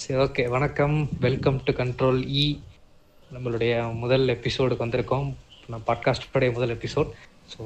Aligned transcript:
சரி 0.00 0.18
ஓகே 0.24 0.42
வணக்கம். 0.54 0.96
Welcome 1.24 1.56
to 1.66 1.70
control 1.78 2.18
இ 2.40 2.44
நம்மளுடைய 3.34 3.72
முதல் 4.02 4.26
எபிசோடுக்கு 4.34 4.84
வந்திருக்கோம். 4.84 5.26
நம்ம 5.70 5.80
பாட்காஸ்டோடைய 5.88 6.50
முதல் 6.56 6.74
எபிசோட் 6.74 7.08
ஸோ 7.52 7.62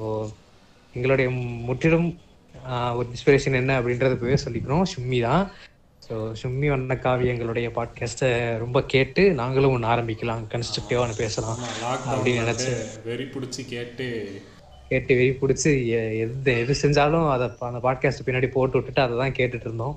எங்களுடைய 0.94 1.26
முற்றிலும் 1.66 2.08
ஒரு 2.97 3.06
இன்ஸ்பிரேஷன் 3.12 3.58
என்ன 3.60 3.76
அப்படின்றத 3.80 4.16
போய் 4.22 4.42
சொல்லிக்கிறோம். 4.44 4.87
ஷும்மி 4.92 5.21
தான். 5.26 5.44
ஸோ 6.06 6.15
ஷும்மி 6.42 6.71
வண்ணக்காவி 6.74 7.29
எங்களுடைய 7.34 7.69
பாட்காஸ்ட்டை 7.76 8.33
ரொம்ப 8.64 8.85
கேட்டு 8.94 9.24
நாங்களும் 9.42 9.76
ஒன்று 9.76 9.92
ஆரம்பிக்கலாம். 9.94 10.49
கன்ஸ்ட்ரக்டிவாக 10.54 11.21
பேசலாம் 11.22 11.62
அப்படின்னு 12.14 12.51
வந்து 12.53 12.72
வெறி 13.10 13.26
பிடிச்சி 13.37 13.64
கேட்டு 13.76 14.06
கேட்டு 14.90 15.12
வெறி 15.21 15.35
பிடிச்சி 15.42 15.72
எது 16.24 16.55
எது 16.65 16.83
செஞ்சாலும் 16.85 17.30
அதை 17.35 17.49
அந்த 17.73 17.83
பாட்காஸ்ட் 17.88 18.29
பின்னாடி 18.29 18.51
போட்டு 18.57 18.79
விட்டுட்டு 18.79 19.07
அதை 19.09 19.16
தான் 19.24 19.38
கேட்டுட்டு 19.41 19.69
இருந்தோம். 19.69 19.96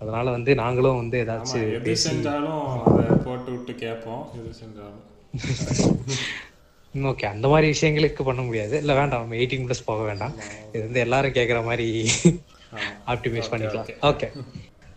அதனால 0.00 0.26
வந்து 0.36 0.50
நாங்களும் 0.62 1.00
வந்து 1.02 1.16
ஏதாச்சும் 1.24 1.64
எது 1.78 1.94
செஞ்சாலும் 2.08 2.66
அதை 2.90 3.16
போட்டு 3.26 3.50
விட்டு 3.54 3.74
கேட்போம். 3.84 4.22
எது 4.40 4.52
செஞ்சாலும். 4.62 5.02
ஓகே 6.94 7.26
அந்த 7.34 7.46
மாதிரி 7.52 7.66
விஷயங்களுக்கு 7.74 8.22
பண்ண 8.28 8.42
முடியாது. 8.46 8.74
இல்ல 8.82 8.92
வேண்டாம். 9.00 9.22
நம்ம 9.24 9.38
எயிட்டீன் 9.40 9.66
ப்ளஸ் 9.66 9.88
போக 9.90 10.02
வேண்டாம். 10.10 10.36
இது 10.72 10.84
வந்து 10.86 11.04
எல்லாரும் 11.06 11.36
கேட்குற 11.38 11.60
மாதிரி 11.70 11.88
ஆப்டிமைஸ் 13.14 13.52
பண்ணிக்கலாம். 13.52 13.90
ஓகே 14.12 14.28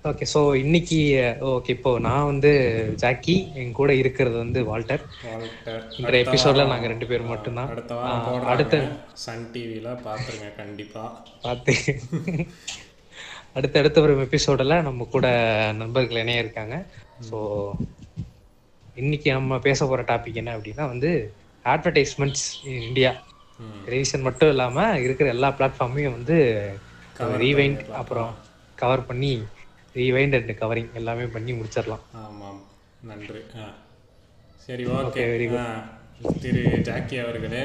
ஓகே 0.09 0.25
ஸோ 0.31 0.39
இன்னைக்கு 0.61 0.97
ஓகே 1.55 1.73
இப்போ 1.75 1.91
நான் 2.05 2.29
வந்து 2.29 2.51
ஜாக்கி 3.01 3.35
என் 3.61 3.75
கூட 3.79 3.91
இருக்கிறது 4.01 4.37
வந்து 4.43 4.59
வால்டர். 4.69 5.03
இந்த 5.99 6.13
எபிசோட்ல 6.23 6.65
நாங்க 6.71 6.87
ரெண்டு 6.93 7.09
பேரும் 7.09 7.31
மட்டும்தான். 7.33 7.69
அடுத்த 7.73 7.99
போடுறாங்க. 8.27 8.79
சன் 9.25 9.45
டிவில 9.53 9.93
பாத்துருங்க 10.07 10.49
கண்டிப்பா. 10.61 11.03
பார்த்து 11.45 11.75
அடுத்த 13.55 13.79
அடுத்த 13.79 14.01
ஒரு 14.01 14.19
எபிசோடில் 14.19 14.81
நம்ம 14.81 15.07
கூட 15.11 15.27
நண்பர்கள் 15.77 16.17
இணைய 16.17 16.39
இருக்காங்க 16.39 16.75
ஸோ 17.29 17.37
இன்னைக்கு 18.95 19.31
நம்ம 19.31 19.59
பேச 19.59 19.85
போற 19.85 20.01
டாபிக் 20.03 20.33
என்ன 20.33 20.57
அப்படின்னா 20.57 20.85
வந்து 20.87 21.11
அட்வர்டைஸ்மெண்ட்ஸ் 21.65 22.45
இன் 22.63 22.81
இந்தியா. 22.81 23.11
டெலிவிஷன் 23.85 24.21
மட்டும் 24.21 24.49
இல்லாம 24.49 24.99
இருக்கிற 24.99 25.29
எல்லா 25.29 25.49
பிளாட்ஃபார்மையும் 25.49 26.11
வந்து 26.11 26.37
ரீவைண்ட் 27.43 27.91
அப்புறம் 27.91 28.31
கவர் 28.77 29.05
பண்ணி 29.05 29.33
ரீவைண்ட் 29.95 30.35
அண்ட் 30.35 30.51
கவரிங் 30.61 30.93
எல்லாமே 30.93 31.25
பண்ணி 31.25 31.51
முடிச்சிடலாம். 31.51 32.03
ஆமாம். 32.15 32.61
நன்றி. 33.01 33.41
சரி 34.65 34.85
ஓகே. 34.85 35.23
திரு 36.41 36.63
ஜாக்கி 36.81 37.17
அவர்களே. 37.17 37.63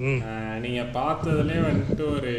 ம். 0.00 0.18
ஆ, 0.22 0.32
நீங்க 0.58 0.82
பார்த்ததுலே 0.94 1.54
வந்துட்டு 1.62 2.04
ஒரு 2.10 2.32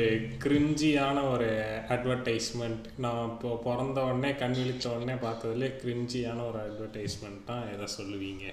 கிரிஞ்சியான 0.43 1.29
ஒரு 1.29 1.47
அட்வர்டைஸ்மெண்ட் 1.89 2.85
நான் 2.97 3.29
இப்போ 3.29 3.61
பிறந்த 3.63 4.03
உடனே 4.03 4.35
கண் 4.35 4.53
விழிச்ச 4.53 4.87
உடனே 4.93 5.15
பார்த்ததுலே 5.21 5.69
கிரிஞ்சியான 5.77 6.45
ஒரு 6.47 6.59
அட்வர்டைஸ்மெண்ட் 6.59 7.43
தான் 7.45 7.63
எதை 7.73 7.87
சொல்லுவீங்க. 7.95 8.45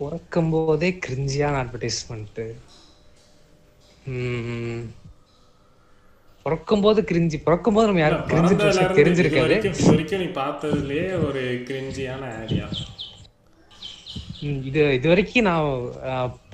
பிறக்கும் 0.00 0.50
போதே 0.50 0.98
கிரிஞ்சியான 1.06 1.60
அட்வர்டைஸ்மெண்ட் 1.62 2.42
பிறக்கும் 6.46 6.80
போது 6.80 7.00
கிரிஞ்சி 7.02 7.36
பிறக்கும் 7.42 7.74
போது 7.74 7.86
நம்ம 7.86 8.00
யாரும் 8.00 8.24
கிரிஞ்சி 8.28 8.54
தெரிஞ்சிருக்காது. 8.96 9.56
வரைக்கும் 9.88 10.22
நீ 10.22 10.28
பார்த்ததுலயே 10.36 11.06
ஒரு 11.26 11.42
கிரிஞ்சியான 11.68 12.22
ம், 12.46 12.91
இது 14.68 14.82
இது 14.96 15.06
வரைக்கும் 15.10 15.46
நான் 15.48 15.68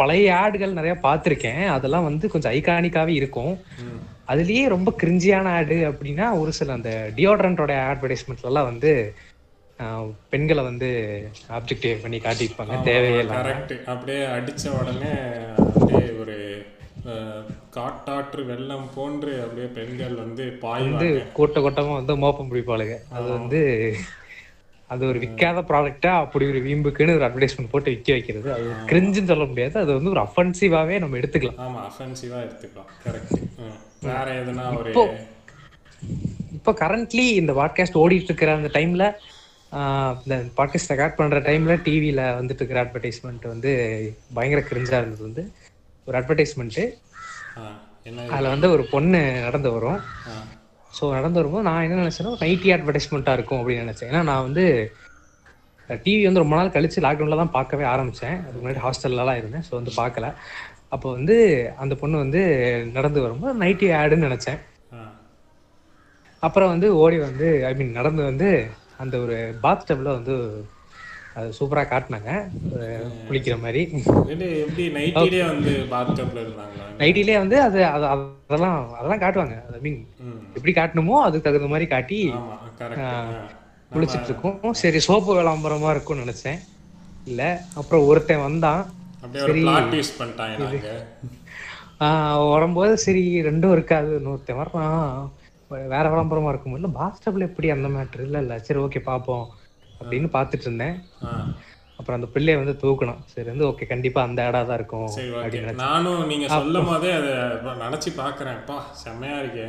பழைய 0.01 0.35
ஆடுகள் 0.43 0.77
நிறைய 0.79 0.95
பார்த்துருக்கேன். 1.07 1.63
அதெல்லாம் 1.77 2.09
வந்து 2.09 2.27
கொஞ்சம் 2.33 2.55
ஐகானிக்காவே 2.59 3.13
இருக்கும். 3.21 3.55
அதுலயே 4.33 4.65
ரொம்ப 4.75 4.91
கிரிஞ்சியான 5.03 5.53
ஆடு 5.59 5.79
அப்படின்னா 5.91 6.27
ஒரு 6.41 6.53
சில 6.59 6.75
அந்த 6.79 6.91
டியோட்ரண்டோட 7.19 7.75
அட்வர்டைஸ்மெண்ட்ல 7.91 8.51
எல்லாம் 8.53 8.71
வந்து 8.73 8.93
பெண்களை 10.33 10.63
வந்து 10.71 10.91
ஆப்ஜெக்டிவ் 11.59 12.03
பண்ணி 12.05 12.19
காட்டியிருப்பாங்க. 12.25 12.77
தேவையே 12.91 13.21
இல்லாம 13.23 13.41
கரெக்ட் 13.41 13.75
அப்படியே 13.93 14.23
அடிச்ச 14.37 14.65
உடனே 14.81 15.15
அப்படியே 15.67 16.07
ஒரு 16.23 16.37
காட்டாற்று 17.77 18.41
வெள்ளம் 18.53 18.89
போன்று 18.95 19.33
அப்படியே 19.45 19.69
பெண்கள் 19.77 20.15
வந்து 20.23 20.45
பாய்வாங்க. 20.65 21.23
கூட்ட 21.39 21.61
கூட்டமா 21.67 21.93
வந்து 22.01 22.17
மோப்பம் 22.25 22.51
பிடிப்பாளுங்க. 22.53 22.97
அது 23.17 23.29
வந்து 23.39 23.61
அது 24.91 25.03
ஒரு 25.07 25.19
விற்காத 25.23 25.63
ப்ராடக்டா 25.71 26.13
அப்படி 26.25 26.45
ஒரு 26.53 26.61
வீம்புக்குன்னு 26.67 27.17
ஒரு 27.19 27.25
அட்வர்டைஸ்மெண்ட் 27.27 27.73
போட்டு 27.73 27.93
விற்க 27.95 28.13
வைக்கிறது. 28.13 28.49
அது 28.53 28.69
கிரிஞ்சுன்னு 28.91 29.31
சொல்ல 29.33 29.47
முடியாது. 29.51 29.77
அது 29.83 29.91
வந்து 29.99 30.13
ஒரு 30.15 30.23
அஃபென்சிவாவே 30.27 30.99
நம்ம 31.05 31.19
எடுத்துக்கலாம். 31.21 31.59
ஆமா 31.67 31.81
அஃபென்சிவா 31.89 32.39
எடுத்துக்கலாம். 32.45 32.93
கரெக்ட் 33.05 33.37
வேற 34.09 34.27
எதுனா 34.43 34.65
ஒரு 34.79 34.93
இப்போ 36.59 36.73
கரண்ட்லி 36.81 37.27
இந்த 37.41 37.53
பாட்காஸ்ட் 37.53 38.01
ஓடிட்டு 38.03 38.31
இருக்கிற 38.31 38.51
அந்த 38.59 38.71
டைம்ல 38.79 39.05
இந்த 40.25 40.37
பாட்காஸ்ட் 40.59 40.93
ரெக்கார்ட் 40.93 41.19
பண்ற 41.19 41.39
டைம்ல 41.49 41.75
டிவியில 41.87 42.21
வந்துட்டு 42.39 42.63
இருக்கிற 42.63 42.81
அட்வர்டைஸ்மெண்ட் 42.85 43.45
வந்து 43.53 43.71
பயங்கர 44.37 44.61
கிரிஞ்சா 44.71 44.99
இருந்தது 45.01 45.23
வந்து. 45.29 45.45
ஒரு 46.09 46.17
அட்வர்டைஸ்மெண்ட் 46.21 46.81
அதுல 48.35 48.53
வந்து 48.55 48.69
ஒரு 48.71 48.85
பொண்ணு 48.93 49.21
நடந்து 49.47 49.71
வரும். 49.73 50.01
ஸோ 50.93 51.05
நடந்து 51.17 51.41
வரும்போது 51.41 51.67
நான் 51.69 51.85
என்ன 51.87 52.01
நினைச்சேன்னா 52.03 52.33
நைட்டி 52.45 52.69
அட்வர்டைஸ்மெண்ட்டாக 52.75 53.37
இருக்கும் 53.39 53.61
அப்படின்னு 53.61 53.85
நினைச்சேன். 53.87 54.11
ஏன்னா 54.13 54.23
நான் 54.31 54.47
வந்து 54.49 54.65
டிவி 55.89 56.23
வந்து 56.27 56.43
ரொம்ப 56.43 56.55
நாள் 56.57 56.75
கழிச்சு 56.75 57.05
லாக்டவுனில் 57.05 57.43
தான் 57.43 57.55
பார்க்கவே 57.57 57.85
ஆரம்பித்தேன் 57.93 58.37
அதுக்கு 58.43 58.63
முன்னாடி 58.63 58.83
ஹாஸ்டல்லலாம் 58.87 59.39
இருந்தேன். 59.41 59.65
ஸோ 59.69 59.73
வந்து 59.81 59.93
பார்க்கல. 60.01 60.27
அப்போ 60.95 61.09
வந்து 61.13 61.37
அந்த 61.83 61.95
பொண்ணு 62.03 62.17
வந்து 62.25 62.43
நடந்து 62.97 63.25
வரும்போது 63.25 63.61
நைட்டி 63.63 63.87
ஆடுன்னு 64.01 64.29
நினச்சேன். 64.29 64.61
அப்புறம் 66.43 66.73
வந்து 66.75 66.89
ஓடி 67.03 67.17
வந்து 67.29 67.47
ஐ 67.69 67.73
மீன் 67.75 67.97
நடந்து 67.99 68.23
வந்து 68.31 68.49
அந்த 69.03 69.15
ஒரு 69.25 69.37
பாத் 69.65 69.87
டப்ல 69.89 70.13
வந்து 70.19 70.35
அது 71.35 71.53
சூப்பராக 71.61 71.87
காட்டினாங்க. 71.87 72.49
குளிக்கிற 73.31 73.61
மாதிரி. 73.61 74.03
நைட்டிலே 76.99 77.39
வந்து 77.39 77.61
அது 77.61 77.79
அது- 77.79 78.29
அதெல்லாம் 78.47 78.93
அதெல்லாம் 78.93 79.19
காட்டுவாங்க. 79.19 79.73
ஐ 79.73 79.79
மீன் 79.81 80.09
எப்படி 80.55 80.73
காட்டணுமோ 80.73 81.21
அதுக்கு 81.21 81.41
தகுந்த 81.41 81.67
மாதிரி 81.67 81.87
காட்டி 81.87 82.29
குளிச்சிட்டு 83.95 84.25
இருக்கோம் 84.25 84.73
சரி 84.73 84.99
சோப்பு 84.99 85.43
விளம்பரமா 85.43 85.91
இருக்கும்னு 85.91 86.25
நினைச்சேன். 86.25 86.59
இல்ல 87.25 87.61
அப்புறம் 87.75 88.07
ஒருத்தன் 88.07 88.41
வந்தான். 88.41 88.93
ஆஹ் 92.01 92.51
வரும்போது 92.51 92.99
சரி 92.99 93.43
ரெண்டும் 93.43 93.73
இருக்காது. 93.73 94.21
இன்னொருத்தன் 94.25 94.65
வர்றான். 94.65 95.31
வேற 95.69 96.03
விளம்பரமா 96.03 96.49
இருக்கும்? 96.49 96.75
இல்ல 96.75 96.89
பாஸ்டப்ல 96.89 97.39
எப்படி 97.39 97.71
அந்த 97.71 97.89
மேட்ரு 97.89 98.21
இல்ல 98.21 98.39
இல்ல. 98.39 98.59
சரி 98.59 98.81
ஓகே 98.81 99.01
பாப்போம். 99.07 99.47
அப்படின்னு 100.01 100.29
பாத்துட்டு 100.37 100.67
இருந்தேன் 100.69 100.97
அப்புறம் 101.99 102.19
அந்த 102.19 102.29
பிள்ளைய 102.35 102.59
வந்து 102.61 102.75
தூக்கணும். 102.83 103.23
சரி 103.33 103.49
வந்து 103.53 103.67
ஓகே 103.69 103.87
கண்டிப்பா 103.93 104.21
அந்த 104.27 104.41
இடம் 104.49 104.69
தான் 104.71 104.79
இருக்கும் 104.81 105.09
அப்படின்னு 105.43 105.73
நானும் 105.85 106.21
நீங்க 106.33 106.49
சொல்லும் 106.59 106.91
போதே 106.91 107.11
அதை 107.21 107.33
நினைச்சு 107.85 108.11
பாக்குறேன் 108.21 108.61
பா 108.69 108.77
செம்மையா 109.05 109.39
இருக்கே. 109.45 109.69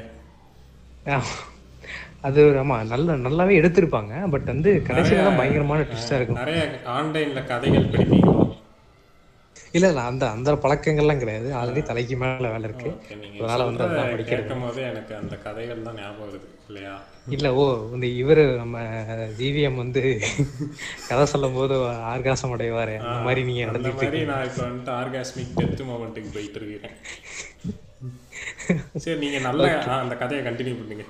அது 2.28 2.41
ஆமா 2.62 2.78
நல்ல 2.91 3.16
நல்லாவே 3.25 3.53
எடுத்திருப்பாங்க. 3.59 4.13
பட் 4.34 4.47
வந்து 4.53 4.72
கடைசியில 4.88 5.25
தான் 5.28 5.40
பயங்கரமான 5.41 5.85
ட்விஸ்டா 5.90 6.17
இருக்கும். 6.19 6.40
நிறைய 6.41 6.61
ஆன்லைன்ல 6.96 7.41
கதைகள் 7.51 7.91
படிப்பீங்களோ? 7.94 8.46
இல்ல 9.78 9.85
இல்ல 9.91 10.03
அந்த 10.11 10.23
அந்த 10.35 10.51
பழக்கங்கள்லாம் 10.63 11.22
கிடையாது. 11.23 11.50
ஆல்ரெடி 11.59 11.81
தலைக்கு 11.90 12.16
மேல 12.23 12.50
வேலை 12.53 12.66
இருக்கு. 12.69 12.90
அதனால 13.40 13.66
வந்து 13.69 13.84
அதான் 13.88 14.13
படிக்கிறது. 14.16 14.61
போதே 14.66 14.84
எனக்கு 14.91 15.13
அந்த 15.22 15.35
கதைகள் 15.46 15.85
தான் 15.88 16.00
ஞாபகம் 16.01 16.23
வருது. 16.25 16.47
இல்லையா? 16.69 16.96
இல்ல 17.35 17.47
ஓ 17.62 17.63
இந்த 17.96 18.06
இவரு 18.22 18.44
நம்ம 18.62 18.78
ஜிவிஎம் 19.40 19.80
வந்து 19.81 20.02
கதை 21.09 21.24
சொல்லும் 21.31 21.57
போது 21.57 21.75
ஆர்காசம் 22.12 22.53
அடைவாரு 22.56 22.96
அந்த 23.02 23.19
மாதிரி 23.28 23.41
நீங்க 23.47 23.63
நடந்துட்டு 23.69 24.02
மாதிரி 24.02 24.22
நான் 24.31 24.46
இப்போ 24.50 24.62
வந்துட்டு 24.68 24.94
ஆர்காஸ்மிக் 25.02 25.53
டெத் 25.59 25.84
மொமெண்ட்டுக்கு 25.90 26.31
போயிட்டு 26.35 26.59
இருக்கிறேன் 26.62 26.97
சரி 29.05 29.17
நீங்க 29.23 29.40
நல்ல 29.47 29.67
அந்த 30.03 30.16
கதையை 30.22 30.41
கண்டினியூ 30.47 30.76
பண்ணுங்க. 30.79 31.05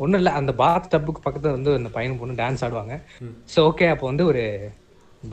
ஒண்ணும் 0.00 0.20
இல்ல 0.20 0.30
அந்த 0.38 0.52
பாத் 0.62 0.90
டப்புக்கு 0.92 1.20
பக்கத்துல 1.26 1.56
வந்து 1.56 1.72
அந்த 1.80 1.90
பையன் 1.96 2.18
பொண்ணு 2.20 2.40
டான்ஸ் 2.42 2.64
ஆடுவாங்க. 2.66 2.94
சோ 3.52 3.58
ஓகே 3.68 3.86
அப்போ 3.92 4.06
வந்து 4.10 4.24
ஒரு 4.30 4.42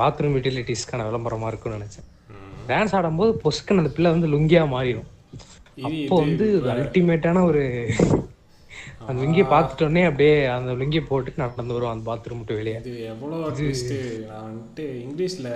பாத்ரூம் 0.01 0.35
யூட்டிலிட்டிஸ்க்கான 0.37 1.05
விளம்பரமா 1.07 1.47
இருக்கும்னு 1.51 1.79
நினைச்சேன். 1.79 2.07
டான்ஸ் 2.69 2.93
ஆடும்போது 2.97 3.31
பொசுக்குன்னு 3.43 3.83
அந்த 3.83 3.93
பிள்ளை 3.95 4.11
வந்து 4.15 4.31
லுங்கியா 4.33 4.63
மாறிடும். 4.75 5.09
அப்போ 5.87 6.15
வந்து 6.25 6.45
அல்டிமேட்டான 6.75 7.43
ஒரு 7.49 7.63
அந்த 9.07 9.23
லுங்கியை 9.23 9.45
பார்த்துட்டோன்னே 9.45 10.03
அப்படியே 10.03 10.45
அந்த 10.45 10.71
லுங்கியை 10.71 11.01
போட்டுட்டு 11.09 11.37
நடந்து 11.37 11.73
வருவோம் 11.73 11.91
அந்த 11.91 12.11
பாத்ரூம் 12.11 12.37
விட்டு 12.37 12.55
வெளியே. 12.55 12.75
இது 12.75 13.03
எவ்வளோ 13.03 13.35
நான் 14.27 14.51
வந்துட்டு 14.51 14.81
இங்கிலீஷ்ல 14.81 15.49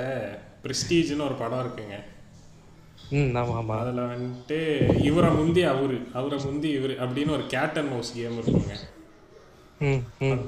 பிரஸ்டீஜ்னு 0.64 1.26
ஒரு 1.26 1.34
படம் 1.34 1.60
இருக்குங்க. 1.60 2.04
ம் 3.10 3.16
ஆமா 3.16 3.64
ஆமா. 3.66 3.80
அதுல 3.80 4.02
வந்துட்டு 4.02 4.82
இவரை 5.04 5.30
முந்தி 5.30 5.64
அவரு 5.64 6.08
அவரை 6.14 6.40
முந்தி 6.46 6.78
இவரு 6.78 6.82
அப்படின்னு 6.82 7.30
ஒரு 7.30 7.46
கேட் 7.48 7.78
அண்ட் 7.78 7.90
மவுஸ் 7.90 8.14
கேம் 8.16 8.40
இருக்குங்க. 8.42 8.74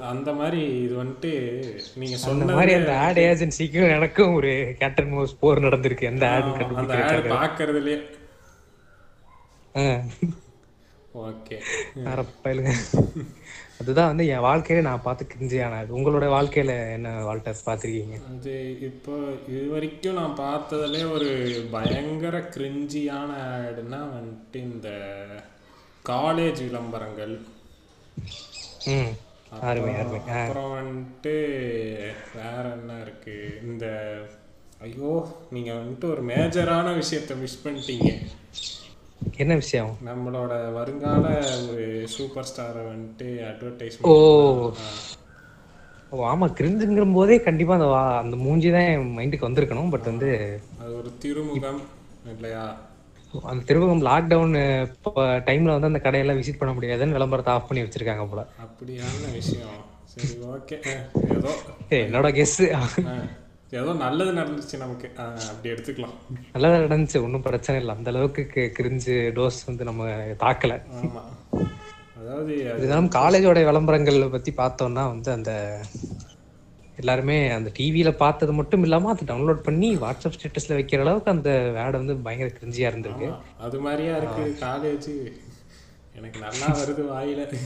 அந்த- 0.00 0.32
மாதிரி 0.32 0.80
இது 0.82 1.04
வந்துட்டு 1.04 1.62
நீங்க 1.94 2.16
சொன்ன 2.16 2.52
மாதிரி 2.52 2.72
அந்த 2.72 2.98
ஆட் 2.98 3.18
ஏஜென்சிக்கும் 3.18 3.94
எனக்கும் 3.94 4.34
ஒரு 4.34 4.74
கேப்டன் 4.78 5.12
மோஸ் 5.12 5.38
போர் 5.40 5.58
நடந்திருக்கு. 5.58 6.00
எந்த 6.00 6.30
ஆடு 6.30 6.64
அந்த 6.74 7.04
ஆட் 7.04 7.24
பாக்குறதுலயே 7.24 8.02
ஆ. 9.76 10.02
ஓகே. 11.14 11.56
அரப்பயலுங்க 12.12 12.72
அதுதான் 13.80 14.06
வந்து 14.06 14.26
என் 14.26 14.44
வாழ்க்கையில 14.46 14.80
நான் 14.80 15.04
பார்த்து 15.04 15.24
கிரிஞ்சியான 15.32 15.80
உங்களோட 15.96 16.26
வாழ்க்கையில 16.34 16.92
என்ன 16.94 17.24
வால்டர் 17.24 17.62
பார்த்துருக்கீங்க? 17.66 18.16
அது 18.32 18.54
இப்போ 18.80 19.14
இது 19.48 19.68
வரைக்கும் 19.68 20.14
நான் 20.14 20.38
பார்த்ததுலே 20.40 21.12
ஒரு 21.12 21.30
பயங்கர 21.70 22.38
கிரிஞ்சியான 22.56 23.30
ஆடுனா 23.52 24.00
வந்துட்டு 24.16 24.56
இந்த 24.56 24.88
காலேஜ் 26.04 26.60
விளம்பரங்கள். 26.66 27.34
அப்புறம் 30.30 30.72
வந்துட்டு 30.78 31.34
வேற 32.34 32.64
என்ன 32.78 33.00
இருக்கு? 33.00 33.60
இந்த 33.62 33.86
ஐயோ 34.80 35.12
நீங்க 35.50 35.72
வந்துட்டு 35.72 36.04
ஒரு 36.04 36.24
மேஜரான 36.24 36.88
விஷயத்த 37.02 37.36
மிஸ் 37.36 37.62
பண்ணிட்டீங்க. 37.64 38.10
என்ன 39.38 39.54
விஷயம்? 39.54 39.90
நம்மளோட 40.06 40.52
வருங்கால 40.72 41.26
ஒரு 41.68 41.84
சூப்பர் 42.08 42.48
ஸ்டாரை 42.48 42.82
வந்துட்டு 42.88 43.26
ஓ. 43.34 43.46
அட்வர்டைஸ்மெண்ட் 43.48 44.10
ஓ 46.12 46.24
ஆமா 46.24 46.46
கிரிஞ்சுங்கிற 46.58 47.12
போதே 47.12 47.36
கண்டிப்பா 47.40 47.74
அந்த 47.74 47.88
அந்த 48.20 48.36
மூஞ்சி 48.36 48.70
தான் 48.70 48.86
என் 48.90 49.16
மைண்டுக்கு 49.16 49.48
வந்திருக்கணும் 49.48 49.90
பட் 49.90 50.04
வந்து 50.04 50.28
அது 50.80 50.92
ஒரு 50.96 51.10
திருமுகம் 51.18 51.80
இல்லையா? 52.30 52.64
அந்த 53.44 53.62
திருவகம் 53.64 54.04
லாக்டவுன் 54.04 54.54
டைம்ல 55.46 55.74
வந்து 55.74 55.90
அந்த 55.90 56.00
கடையெல்லாம் 56.04 56.38
விசிட் 56.38 56.58
பண்ண 56.58 56.72
முடியாதுன்னு 56.72 57.12
விளம்பரத்தை 57.12 57.52
ஆஃப் 57.52 57.68
பண்ணி 57.68 57.82
வச்சிருக்காங்க 57.82 58.24
போல. 58.28 58.44
அப்படியான 58.64 59.32
விஷயம். 59.32 59.78
சரி 60.12 60.28
ஓகே 60.48 60.76
ஏதோ. 61.30 61.52
என்னோட 61.98 62.28
கெஸ் 62.34 62.58
ஏதோ 63.72 63.92
நல்லது 64.02 64.32
நடந்துச்சு 64.32 64.76
நமக்கு. 64.76 65.08
அப்படி 65.44 65.68
எடுத்துக்கலாம். 65.70 66.14
நல்லா 66.54 66.68
நடந்துச்சு. 66.76 67.18
ஒன்றும் 67.22 67.42
பிரச்சனை 67.42 67.80
இல்லை. 67.80 67.94
அந்த 67.96 68.10
அளவுக்கு 68.10 68.42
கிரிஞ்சு 68.78 69.16
டோஸ் 69.36 69.60
வந்து 69.66 69.84
நம்ம 69.84 70.04
தாக்கல. 70.40 70.74
அதாவது 72.18 72.52
அது 72.68 72.78
இருந்தாலும் 72.78 73.10
காலேஜோட 73.10 73.58
விளம்பரங்கள் 73.64 74.18
பத்தி 74.28 74.52
பார்த்தோம்னா 74.56 75.04
வந்து 75.08 75.30
அந்த 75.32 75.52
எல்லாருமே 76.98 77.36
அந்த 77.48 77.70
டிவியில 77.78 78.10
பார்த்தது 78.16 78.52
மட்டும் 78.52 78.82
இல்லாம 78.82 79.10
அதை 79.10 79.24
டவுன்லோட் 79.28 79.60
பண்ணி 79.62 79.96
வாட்ஸ்அப் 79.96 80.36
ஸ்டேட்டஸ்ல 80.36 80.78
வைக்கிற 80.78 81.00
அளவுக்கு 81.00 81.30
அந்த 81.30 81.50
வேட் 81.76 81.92
வந்து 81.92 82.16
பயங்கர 82.18 82.50
கிரிஞ்சியா 82.56 82.88
இருந்திருக்கு. 82.90 83.28
அது 83.58 83.78
மாதிரியா 83.80 84.16
இருக்கு 84.16 84.44
காலேஜ் 84.60 85.10
எனக்கு 86.14 86.38
நல்லா 86.40 86.68
வருது 86.78 87.04
வாயில. 87.08 87.42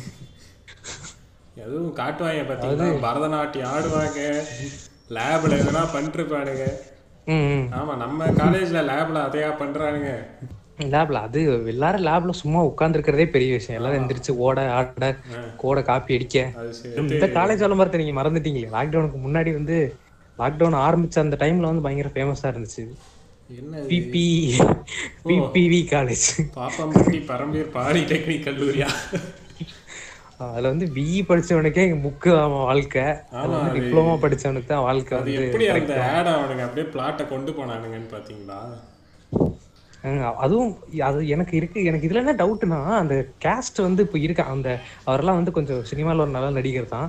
எதுவும் 1.57 1.97
காட்டுவாங்க 1.97 2.45
பார்த்தீங்களா 2.45 2.87
பரதநாட்டியம் 3.03 3.71
ஆடுவாங்க. 3.73 4.21
லேப்ல 5.17 5.59
எதனா 5.63 5.83
பண்ணிருப்பானுங்க 5.95 6.65
ஆமா 7.79 7.93
நம்ம 7.97 8.27
காலேஜ்ல 8.39 8.81
லேப்ல 8.89 9.19
அதையா 9.27 9.51
பண்றானுங்க. 9.61 10.11
லேப்ல 10.93 11.21
அது 11.27 11.41
எல்லாரும் 11.73 12.07
லேப்ல 12.07 12.33
சும்மா 12.41 12.61
உட்கார்ந்துருக்கிறதே 12.63 13.27
பெரிய 13.35 13.51
விஷயம். 13.53 13.79
எல்லாரும் 13.79 14.01
எந்திரிச்சு 14.01 14.33
ஓட 14.47 14.59
ஆட 14.79 15.09
கோட 15.63 15.79
காப்பி 15.83 16.17
அடிக்க. 16.17 16.39
இந்த 17.03 17.27
காலேஜ் 17.37 17.65
விளம்பரத்தை 17.65 18.01
நீங்க 18.01 18.17
மறந்துட்டீங்களே. 18.21 18.71
லாக்டவுனுக்கு 18.77 19.21
முன்னாடி 19.27 19.53
வந்து 19.59 19.77
லாக்டவுன் 20.39 20.77
ஆரம்பிச்ச 20.87 21.19
அந்த 21.19 21.37
டைம்ல 21.41 21.71
வந்து 21.71 21.85
பயங்கர 21.87 22.11
ஃபேமஸா 22.15 22.51
இருந்துச்சு? 22.53 22.85
PP 23.91 24.27
PPV 25.29 25.81
college 25.93 26.29
Pappampatti 26.57 27.19
Parambir 27.31 27.73
polytechnic 27.75 28.47
கல்லூரியா? 28.47 28.89
அதுல 30.47 30.69
வந்து 30.69 30.87
பிஇ 30.95 31.19
படிச்சவனுக்கே 31.23 31.85
இங்க 31.85 32.01
முக்கு 32.03 32.31
அவன் 32.39 32.65
வாழ்க்கை. 32.65 33.05
டிப்ளமோ 33.77 34.15
படிச்சவனுக்கு 34.23 34.65
தான் 34.67 34.81
வாழ்க்கை 34.81 35.15
வந்து 35.19 35.35
எப்படி 35.47 35.67
அந்த 35.77 35.95
ஆட் 36.11 36.31
அவனுங்க 36.35 36.63
அப்படியே 36.63 36.87
பிளாட்டை 36.95 37.29
கொண்டு 37.29 37.53
போனானுங்கன்னு 37.53 38.11
பாத்தீங்களா? 38.11 38.61
அதுவும் 40.39 40.71
அது 41.03 41.29
எனக்கு 41.29 41.57
இருக்கு. 41.57 41.85
எனக்கு 41.85 42.09
இதுல 42.09 42.23
என்ன 42.23 42.35
டவுட்னா 42.35 42.79
அந்த 42.97 43.15
கேஸ்ட் 43.45 43.83
வந்து 43.83 44.03
இப்போ 44.03 44.19
இருக்க 44.19 44.43
அந்த 44.53 44.69
அவரெல்லாம் 45.05 45.37
வந்து 45.37 45.53
கொஞ்சம் 45.53 45.85
சினிமால 45.91 46.19
ஒரு 46.19 46.31
நல்ல 46.31 46.51
நடிகர் 46.51 46.89
தான். 46.89 47.09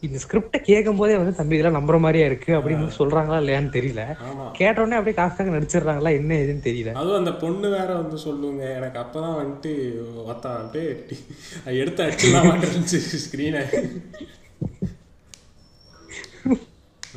இந்த 0.00 0.18
ஸ்கிரிப்டை 0.18 0.60
கேட்கும் 0.60 0.96
போதே 0.96 1.16
வந்து 1.16 1.34
தம்பி 1.34 1.54
இதெல்லாம் 1.54 1.78
நம்புற 1.78 1.98
மாதிரியா 1.98 2.26
இருக்கு? 2.26 2.52
அப்படின்னு 2.54 2.86
சொல்றாங்களா 2.98 3.40
இல்லையான்னு 3.40 3.74
தெரியல. 3.74 4.04
ஆமா. 4.26 4.46
கேட்ட 4.52 4.80
உடனே 4.80 4.96
அப்படியே 4.96 5.16
காசுக்காக 5.16 5.54
நடிச்சிடுறாங்களா 5.56 6.12
என்ன 6.14 6.34
ஏதுன்னு 6.36 6.64
தெரியல. 6.64 6.94
அதுவும் 6.94 7.18
அந்த 7.18 7.32
பொண்ணு 7.36 7.68
வேற 7.68 7.88
வந்து 7.94 8.18
சொல்லுங்க 8.18 8.62
எனக்கு 8.74 8.98
அப்பதான் 8.98 9.38
வந்துட்டு 9.40 9.72
ஒத்தா 10.26 10.52
அப்படியே 10.58 10.86
டி- 11.08 11.22
அது 11.66 11.76
எடுத்து 11.78 12.04
அடிச்சுலாம் 12.04 12.50
இருந்துச்சு 12.62 13.00
ஸ்க்ரீனை 13.24 13.64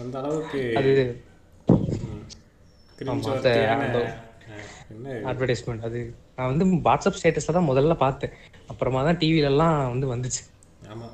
அந்த 0.02 0.18
அளவுக்கு 0.18 0.62
அட்வர்டைஸ்மெண்ட் 5.30 5.86
அது 5.90 6.00
நான் 6.36 6.52
வந்து 6.52 6.66
வாட்ஸ்அப் 6.90 7.20
ஸ்டேட்டஸ்ல 7.20 7.56
தான் 7.58 7.70
முதல்ல 7.70 7.94
பார்த்தேன். 7.94 8.34
அப்புறமா 8.68 9.04
தான் 9.04 9.18
டிவில 9.18 9.52
எல்லாம் 9.54 9.78
வந்து 9.94 10.08
வந்துச்சு. 10.14 10.42
ஆமா. 10.94 11.08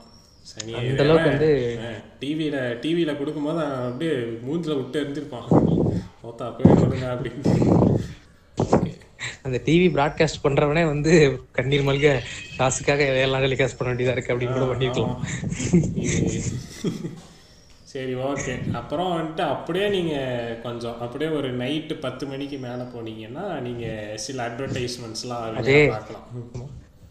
சனி 0.49 0.73
அந்த 0.73 1.03
அளவுக்கு 1.03 1.31
வந்து 1.31 1.49
டிவியில 2.21 2.57
டிவியில 2.83 3.11
கொடுக்கும்போது 3.17 3.61
அப்படியே 3.87 4.13
மூஞ்சில 4.45 4.75
விட்டு 4.79 5.01
எரிஞ்சிருப்பான். 5.03 5.47
ஒத்தா 6.29 6.45
போய் 6.55 6.79
கொடுங்க 6.81 7.07
அப்படின்னு. 7.15 7.43
அந்த 9.47 9.57
டிவி 9.65 9.87
பிராட்காஸ்ட் 9.95 10.43
பண்றவனே 10.43 10.83
வந்து 10.85 11.11
கண்ணீர் 11.57 11.87
மல்க 11.87 12.07
காசுக்காக 12.57 13.05
எல்லாம் 13.25 13.43
டெலிகாஸ்ட் 13.45 13.77
பண்ண 13.77 13.89
வேண்டியதா 13.91 14.15
இருக்கு 14.15 14.33
அப்படின்னு 14.33 14.57
கூட 14.57 14.67
பண்ணிருக்கலாம். 14.71 15.19
சரி 17.91 18.13
ஓகே 18.15 18.53
அப்புறம் 18.71 19.12
வந்துட்டு 19.13 19.44
அப்படியே 19.53 19.89
நீங்கள் 19.89 20.59
கொஞ்சம் 20.62 20.97
அப்படியே 21.00 21.30
ஒரு 21.30 21.50
நைட்டு 21.57 21.94
பத்து 22.00 22.24
மணிக்கு 22.27 22.57
மேலே 22.57 22.83
போனீங்கன்னா 22.95 23.45
நீங்கள் 23.62 24.18
சில 24.18 24.38
அட்வர்டைஸ்மெண்ட்ஸ்லாம் 24.50 25.45
பார்க்கலாம். 25.94 26.25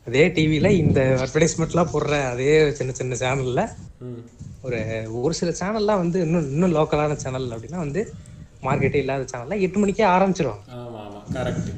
அதே 0.06 0.24
டிவில 0.28 0.68
இந்த 0.82 1.00
அட்வர்டைஸ்மெண்ட்லாம் 1.24 1.90
போடுற 1.92 2.18
அதே 2.32 2.52
சின்ன 2.70 2.92
சின்ன 2.92 3.16
சேனல்ல 3.22 3.62
ஒரு 4.62 4.78
ஒரு 5.22 5.34
சில 5.34 5.50
சேனல்லாம் 5.60 6.02
வந்து 6.02 6.20
இன்னும் 6.26 6.46
இன்னும் 6.50 6.74
லோக்கலான 6.74 7.16
சேனல் 7.24 7.52
அப்படின்னா 7.56 7.80
வந்து 7.86 8.02
மார்க்கெட்டே 8.66 9.00
இல்லாத 9.04 9.26
சேனல்ல 9.32 9.58
எட்டு 9.64 9.78
மணிக்கே 9.78 10.04
ஆரம்பிச்சிருவாங்க. 10.04 10.64
ஆமாம் 10.78 11.02
ஆமாம் 11.06 11.26
கரெக்ட் 11.36 11.70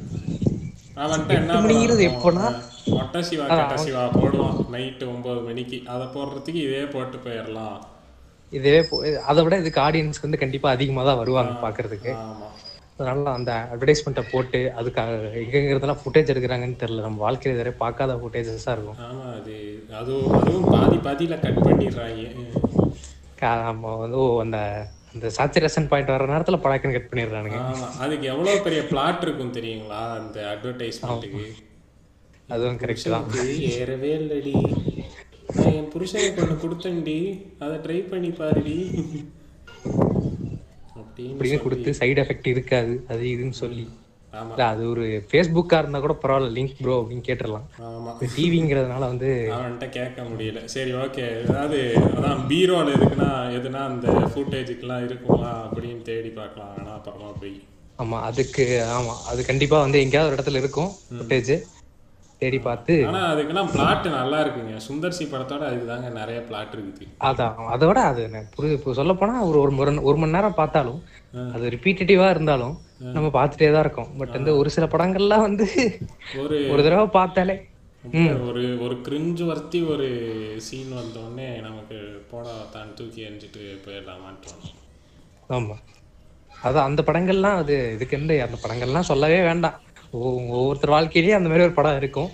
வந்துட்டு 1.01 1.35
என்ன 1.35 1.61
மணிங்கிறது? 1.65 2.05
ஆ, 2.47 2.51
மொட்டை 2.97 3.23
சிவா 3.23 3.45
கெட்ட 3.51 3.77
சிவா 3.87 4.03
போடுவான். 4.17 4.57
நைட்டு 4.75 5.05
ஒம்பது 5.15 5.41
மணிக்கு. 5.49 5.79
அதை 5.95 6.07
போடுறதுக்கு 6.15 6.61
இதே 6.69 6.83
போட்டு 6.95 7.19
போயிடலாம். 7.27 7.79
இதுவே 8.53 8.81
அதை 9.31 9.41
விட 9.45 9.57
இதுக்கு 9.63 9.81
ஆடியன்ஸ்க்கு 9.87 10.29
வந்து 10.29 10.43
கண்டிப்பா 10.43 10.69
அதிகமா 10.77 11.03
தான் 11.09 11.21
வருவாங்க 11.23 11.53
பாக்குறதுக்கு. 11.65 12.13
ஆமாம் 12.23 12.57
அதனால 12.99 13.33
அந்த 13.39 13.51
அட்வர்டைஸ்மெண்ட்டை 13.73 14.25
போட்டு 14.33 14.61
அதுக்காக 14.79 15.13
எங்கெங்கிறதெல்லாம் 15.43 16.01
ஃபுட்டேஜ் 16.01 16.33
எடுக்கிறாங்கன்னு 16.33 16.81
தெரியல. 16.83 17.05
நம்ம 17.07 17.23
வாழ்க்கையில 17.27 17.55
இதுவரை 17.57 17.73
பார்க்காத 17.83 18.17
ஃபுட்டேஜஸாக 18.23 18.75
இருக்கும். 18.77 18.99
ஆமாம் 19.09 19.33
அது 19.39 19.55
அதுவும் 20.01 20.35
அதுவும் 20.41 20.69
பாதி 20.75 20.99
பாதியில் 21.07 21.43
கட் 21.45 21.63
பண்ணிடுறாங்க. 21.67 22.25
நம்ம 23.69 23.93
வந்து 24.03 24.23
அந்த 24.45 24.59
அந்த 25.13 25.29
சாச்சுரேஷன் 25.37 25.89
பாயிண்ட் 25.91 26.13
வர 26.15 26.27
நேரத்துல 26.33 26.59
பழக்கம் 26.65 26.93
கட் 26.97 27.09
பண்ணிடுறானுங்க. 27.13 27.61
அதுக்கு 28.05 28.27
எவ்வளவு 28.33 28.65
பெரிய 28.67 28.81
பிளாட் 28.91 29.25
இருக்கும் 29.27 29.57
தெரியுங்களா? 29.57 30.03
அந்த 30.19 30.39
அட்வர்டைஸ்மெண்ட்டுக்கு 30.53 31.47
அதுவும் 32.55 32.79
கரெக்ட் 32.83 33.11
தான். 33.15 33.27
ஏறவே 33.79 34.13
இல்லடி. 34.21 34.55
நான் 35.57 35.73
என் 35.73 35.89
புருஷனுக்கு 35.89 36.43
ஒன்று 36.43 36.57
கொடுத்தேன்டி. 36.63 37.19
அதை 37.59 37.77
ட்ரை 37.79 38.09
பண்ணி 38.11 38.31
பாருடி. 38.31 38.77
அப்படின்னு 41.21 41.63
கொடுத்து 41.63 41.91
சைடு 42.01 42.21
எஃபெக்ட் 42.23 42.47
இருக்காது. 42.47 43.05
அது 43.09 43.23
இதுன்னு 43.27 43.57
சொல்லி. 43.63 43.85
அது 44.65 44.91
ஒரு 44.91 45.05
ஃபேஸ்புக்கா 45.31 45.79
இருந்தா 45.79 46.01
கூட 46.01 46.15
பரவாயில்ல. 46.23 46.53
லிங்க் 46.57 46.77
ப்ரோ 46.81 46.95
அப்படின்னு 47.01 47.25
கேட்டுடலாம். 47.29 47.65
ஆமா. 47.87 48.13
டிவிங்கிறதுனால 48.37 48.99
வந்து 49.13 49.31
அவன்கிட்ட 49.57 49.89
கேட்க 49.89 50.23
முடியல. 50.23 50.65
சரி 50.65 50.93
ஓகே 50.95 51.25
ஏதாவது 51.43 51.79
அதான் 52.17 52.45
பீரோல 52.49 52.95
எதுக்குன்னா 52.97 53.31
எதுனா 53.59 53.81
அந்த 53.87 54.07
ஃபுட்டேஜுக்கெல்லாம் 54.33 55.05
இருக்குமா 55.05 55.51
அப்படின்னு 55.67 56.03
தேடி 56.03 56.29
பார்க்கலாம். 56.31 56.73
வேணா 56.77 56.93
அப்புறமா 56.99 57.31
போய். 57.41 57.57
ஆமா 57.99 58.21
அதுக்கு 58.21 58.65
ஆமா. 58.99 59.15
அது 59.27 59.45
கண்டிப்பா 59.45 59.81
வந்து 59.81 60.01
எங்கேயாவது 60.01 60.31
ஒரு 60.31 60.39
இடத்துல 60.39 60.63
இருக்கும் 60.65 60.91
ஃபுட்டேஜ் 61.11 61.53
தேடி 62.43 62.59
பார்த்து 62.67 62.95
ஆனா 63.09 63.21
அதுக்கெல்லாம் 63.31 63.71
பிளாட் 63.75 64.07
நல்லா 64.19 64.39
இருக்குங்க. 64.45 64.75
சுந்தர்சி 64.87 65.25
படத்தோட 65.33 65.63
அதுதாங்க 65.71 66.11
நிறைய 66.21 66.39
பிளாட் 66.49 66.75
இருக்குது. 66.77 67.09
அதான் 67.29 67.59
அதோட 67.75 67.99
அது 68.11 68.23
புரியுது. 68.57 68.95
சொல்ல 69.01 69.15
போனா 69.21 69.35
ஒரு 69.49 69.59
ஒரு 69.65 69.73
ஒரு 70.09 70.17
மணி 70.23 70.37
நேரம் 70.37 70.59
பார்த்தாலும் 70.61 71.01
அது 71.57 71.73
ரிப்பீட்டேட்டிவா 71.77 72.29
இருந்தாலும் 72.35 72.77
நம்ம 73.17 73.29
பார்த்துட்டே 73.37 73.69
தான் 73.75 73.85
இருக்கோம். 73.87 74.11
பட் 74.21 74.37
வந்து 74.39 74.53
ஒரு 74.61 74.71
சில 74.77 74.87
படங்கள்லாம் 74.95 75.47
வந்து 75.49 75.67
ஒரு 76.43 76.57
ஒரு 76.73 76.81
தடவை 76.87 77.07
பார்த்தாலே 77.19 77.57
ஒரு 78.49 78.65
ஒரு 78.85 78.95
கிரிஞ்சு 79.07 79.45
வர்த்தி 79.51 79.79
ஒரு 79.93 80.07
சீன் 80.67 80.93
வந்தோடனே 81.01 81.49
நமக்கு 81.67 81.97
போடா 82.31 82.55
தான் 82.75 82.95
தூக்கி 82.99 83.25
எறிஞ்சிட்டு 83.27 83.63
போயிடலாமான்னு 83.85 84.43
தோணும் 84.45 84.77
ஆமா. 85.57 85.77
அதான் 86.67 86.87
அந்த 86.89 87.01
படங்கள்லாம் 87.09 87.59
அது 87.63 87.75
இதுக்கு 87.97 88.17
அந்த 88.47 88.57
படங்கள்லாம் 88.65 89.09
சொல்லவே 89.11 89.39
வேண்டாம். 89.49 89.77
ஒவ்வொருத்தர் 90.13 90.95
வாழ்க்கையிலேயே 90.97 91.37
அந்த 91.39 91.49
மாதிரி 91.51 91.67
ஒரு 91.69 91.77
படம் 91.79 92.01
இருக்கும். 92.01 92.31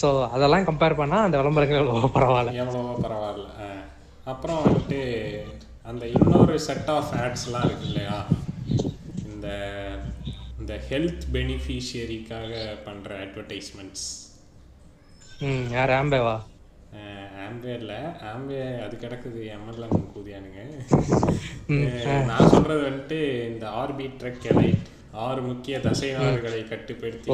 ஸோ 0.00 0.08
அதெல்லாம் 0.34 0.66
கம்பேர் 0.68 1.00
பண்ணா 1.00 1.18
அந்த 1.26 1.36
விளம்பரங்கள் 1.40 1.80
எவ்வளவோ 1.82 2.10
பரவாயில்ல. 2.16 2.52
எவ்வளவோ 2.62 2.94
பரவாயில்ல. 3.04 3.48
அப்புறம் 4.32 4.60
வந்துட்டு 4.66 5.00
அந்த 5.90 6.04
இன்னொரு 6.16 6.54
செட் 6.66 6.90
ஆஃப் 6.96 7.12
ஆட்ஸ்லாம் 7.22 7.66
இருக்கு 7.68 7.86
இல்லையா? 7.90 8.16
இந்த 9.32 9.48
இந்த 10.60 10.74
ஹெல்த் 10.90 11.24
பெனிஃபிஷியரிக்காக 11.36 12.52
பண்ணுற 12.86 13.10
அட்வர்டைஸ்மெண்ட்ஸ் 13.24 14.06
ம் 15.48 15.66
யார் 15.76 15.92
ஆம்பேவா 15.98 16.36
ஆம்பேல 17.46 17.92
ஆம்பே 18.30 18.60
அது 18.84 18.94
கிடக்குது. 19.02 19.40
எம்எல்எம் 19.56 20.08
கூதியானுங்க. 20.14 20.60
நான் 22.30 22.50
சொல்றது 22.54 22.80
வந்துட்டு 22.88 23.18
இந்த 23.50 23.66
ஆர்பி 23.80 24.06
ட்ரக் 24.20 24.46
எலைட் 24.52 24.86
ஆறு 25.18 25.40
முக்கிய 25.42 25.80
தசை 25.80 26.08
நார்களை 26.16 26.60
கட்டுப்படுத்தி 26.64 27.28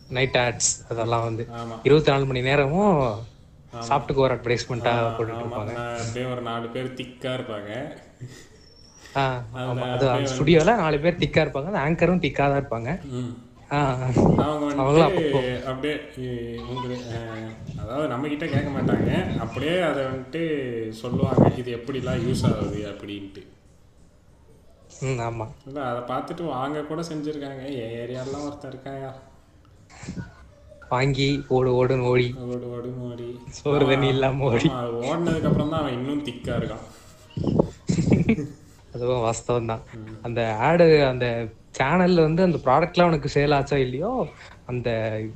நைட் 0.10 0.38
ஆட்ஸ் 0.38 0.72
அதெல்லாம் 0.90 1.24
வந்து 1.24 1.44
இருபத்தி 1.84 2.12
நாலு 2.12 2.26
மணி 2.26 2.42
நேரமும் 2.42 2.96
சாப்பிட்டுக்கு 3.88 4.18
ஒரு 4.18 4.34
அட்வர்டைஸ்மெண்ட்டா 4.36 4.94
போட்டுட்டு 5.10 5.44
இருப்பாங்க. 5.44 5.74
அப்படியே 6.00 6.26
ஒரு 6.26 6.42
நாலு 6.42 6.68
பேர் 6.68 6.94
திக்கா 6.94 7.32
இருப்பாங்க. 7.38 7.72
ஆ, 9.16 9.24
அது 9.94 10.06
அந்த 10.10 10.30
ஸ்டுடியோல 10.32 10.76
நாலு 10.78 11.00
பேர் 11.00 11.20
டிக்கா 11.20 11.44
இருப்பாங்க. 11.46 11.78
ஆங்கரும் 11.86 12.24
டிக்கா 12.26 12.46
தான் 12.46 12.60
இருப்பாங்க. 12.60 12.90
அவங்க 13.78 14.64
வந்துட்டு 14.68 15.32
அப்படியே 15.72 15.96
உங்களுக்கு 16.72 17.20
அதாவது 17.82 18.08
நம்ம 18.12 18.28
கிட்ட 18.32 18.46
கேட்க 18.54 18.70
மாட்டாங்க. 18.76 19.12
அப்படியே 19.44 19.76
அதை 19.90 20.02
வந்துட்டு 20.10 20.42
சொல்லுவாங்க 21.02 21.46
இது 21.62 21.70
எப்படிலாம் 21.78 22.24
யூஸ் 22.26 22.44
ஆகுது? 22.50 22.80
அப்படின்ட்டு. 22.92 23.42
ம் 25.08 25.22
ஆமா. 25.28 25.46
இல்லை 25.68 25.82
அதை 25.90 26.02
பார்த்துட்டு 26.12 26.44
வாங்க 26.56 26.82
கூட 26.92 27.02
செஞ்சுருக்காங்க. 27.10 27.64
என் 27.82 27.94
ஏரியாலாம் 28.02 28.46
ஒருத்தன் 28.48 28.74
இருக்காங்க 28.74 29.08
வாங்கி 30.94 31.28
ஓடு 31.56 31.70
ஓடுன்னு 31.80 32.08
ஓடி 32.12 32.28
ஓடு 32.46 32.68
ஓடு 32.76 32.92
ஓடி 33.08 33.28
சோறு 33.58 33.84
தண்ணி 33.92 34.08
இல்லாம 34.16 34.46
ஓடி 34.50 34.70
ஓடினதுக்கு 35.10 35.50
அப்புறம் 35.50 35.72
தான் 35.74 35.82
அவன் 35.82 35.98
இன்னும் 36.00 36.26
திக்கா 36.28 36.54
இருக்கான். 36.60 36.86
அதுவும் 38.94 39.24
வாஸ்தவம் 39.26 39.72
தான் 39.72 39.84
அந்த 40.28 40.40
ஆடு 40.68 40.88
அந்த 41.12 41.26
சேனல்ல 41.74 42.22
வந்து 42.22 42.42
அந்த 42.44 42.60
ப்ராடக்ட்லாம் 42.66 43.10
உனக்கு 43.10 43.30
சேல் 43.36 43.56
ஆச்சோ 43.58 43.78
இல்லையோ 43.78 44.12
அந்த 44.66 44.90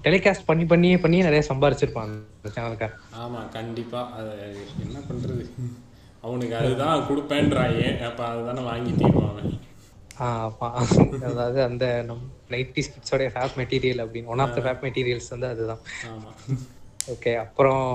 டெலிகாஸ்ட் 0.05 0.47
பண்ணி 0.47 0.65
பண்ணியே 0.65 0.97
பண்ணியே 0.97 1.23
நிறைய 1.23 1.43
சம்பாரிச்சிருப்பான் 1.49 2.11
அந்த 2.11 2.51
சேனலுக்கார 2.55 2.91
ஆமா 3.21 3.41
கண்டிப்பா. 3.51 4.01
அது 4.17 4.33
என்ன 4.85 4.97
பண்றது? 5.09 5.45
அவனுக்கு 6.23 6.55
அதுதான் 6.55 7.05
கொடுப்பேன்றாயே 7.07 7.87
அப்ப 8.09 8.21
அதுதானே 8.25 8.61
வாங்கி 8.63 8.91
ஆமா. 10.25 10.67
அதாவது 11.27 11.59
அந்த 11.63 11.85
நம் 12.09 12.23
நைன்டி 12.49 12.81
ஸ்கிட்ஸோடைய 12.87 13.29
ஃபேப் 13.33 13.55
மெட்டீரியல் 13.59 14.01
அப்படின்னு 14.03 14.31
one 14.33 14.43
of 14.45 14.55
the 14.55 14.61
fab 14.65 14.83
materials 14.85 15.29
வந்து 15.29 15.47
அதுதான். 15.47 15.81
ஓகே 17.07 17.31
அப்புறம் 17.45 17.85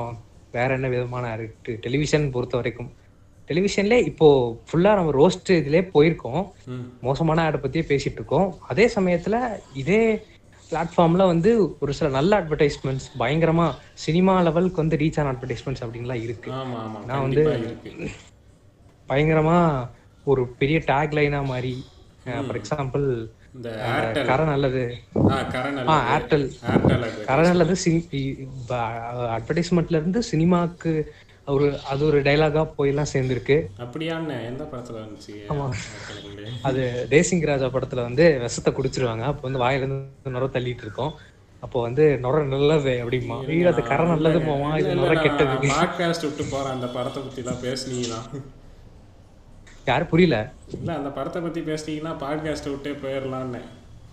வேற 0.55 0.69
என்ன 0.75 0.89
விதமான 0.89 1.25
டெலிவிஷன் 1.85 2.33
பொறுத்த 2.35 2.57
வரைக்கும். 2.57 2.91
டெலிவிஷன்ல 3.49 3.97
இப்போ 4.11 4.29
ஃபுல்லா 4.69 4.93
நம்ம 4.99 5.13
ரோஸ்ட் 5.21 5.51
இதுலயே 5.59 5.83
போயிருக்கோம். 5.95 6.43
மோசமான 7.07 7.45
ஆடை 7.47 7.61
பத்தியே 7.63 7.85
பேசிட்டு 7.93 8.19
இருக்கோம். 8.21 8.49
அதே 8.69 8.87
சமயத்துல 8.97 9.37
இதே 9.83 10.03
பிளாட்ஃபார்ம்ல 10.71 11.27
வந்து 11.33 11.51
ஒரு 11.83 11.93
சில 11.99 12.09
நல்ல 12.17 12.41
அட்வர்டைஸ்மெண்ட்ஸ் 12.41 13.07
பயங்கரமா 13.21 13.67
சினிமா 14.05 14.35
லெவலுக்கு 14.49 14.83
வந்து 14.83 14.99
ரீச் 15.03 15.19
ஆன 15.21 15.33
அட்வர்டைஸ்மெண்ட்ஸ் 15.35 15.85
அப்படின்லாம் 15.87 16.23
இருக்கு. 16.27 16.51
நான் 17.11 17.25
வந்து 17.27 17.45
பயங்கரமா 19.09 19.59
ஒரு 20.25 20.43
பெரிய 20.61 20.79
டேக் 20.87 21.17
லைனா 21.19 21.41
மாதிரி 21.53 21.75
ஃபார் 22.25 22.59
எக்ஸாம்பிள் 22.61 23.07
கரை 24.29 24.45
நல்லது. 24.47 24.83
ஏர்டெல் 26.15 26.47
கரை 27.29 27.45
நல்லது. 27.49 27.77
அட்வர்டைஸ்மெண்ட்ல 29.37 30.01
இருந்து 30.01 30.21
சினிமாக்கு 30.33 30.93
ஒரு 31.55 31.67
அது 31.93 32.03
ஒரு 32.07 32.19
டைலாகா 32.23 32.63
போயெல்லாம் 32.79 33.11
சேர்ந்துருக்கு. 33.13 33.57
அப்படியான்னு 33.85 34.35
எந்த 34.51 34.63
படத்துல 34.73 34.97
வந்துச்சு? 35.05 35.35
ஏர்டெல்லுடைய? 35.45 36.51
அது 36.69 36.83
தேசிங் 37.11 37.45
ராஜா 37.51 37.69
படத்துல 37.77 38.03
வந்து 38.09 38.27
விஷத்தை 38.45 38.73
குடிச்சிருவாங்க. 38.79 39.25
அப்போ 39.31 39.43
வந்து 39.49 39.63
வாயில 39.65 39.83
இருந்து 39.83 40.35
நுர 40.37 40.47
தள்ளிட்டு 40.57 40.87
இருக்கோம். 40.87 41.15
அப்போ 41.63 41.79
வந்து 41.87 42.05
நுர 42.25 42.43
நல்லது 42.53 42.93
அப்படிமா 43.05 43.39
ஐயோ 43.53 43.71
அது 43.73 43.83
கரை 43.91 44.05
நல்லது 44.13 44.41
போமா 44.49 44.69
இல்ல, 44.77 44.85
இது 44.85 45.01
நுர 45.01 45.15
கெட்டது. 45.23 45.71
பாட்காஸ்ட் 45.79 46.27
விட்டு 46.29 46.45
போறேன். 46.53 46.75
அந்த 46.77 46.89
படத்தை 46.97 47.23
பத்தி 47.23 47.43
எல்லாம் 47.45 47.63
பேசுனீங்கன்னா 47.67 48.21
யாரும் 49.91 50.13
புரியல. 50.13 50.37
இல்ல 50.79 50.91
அந்த 51.01 51.11
படத்தை 51.19 51.41
பத்தி 51.43 51.61
பேசுனீங்கன்னா 51.71 52.15
பாட்காஸ்ட் 52.25 52.71
விட்டே 52.73 52.95
போயிடலான்னு 53.05 53.63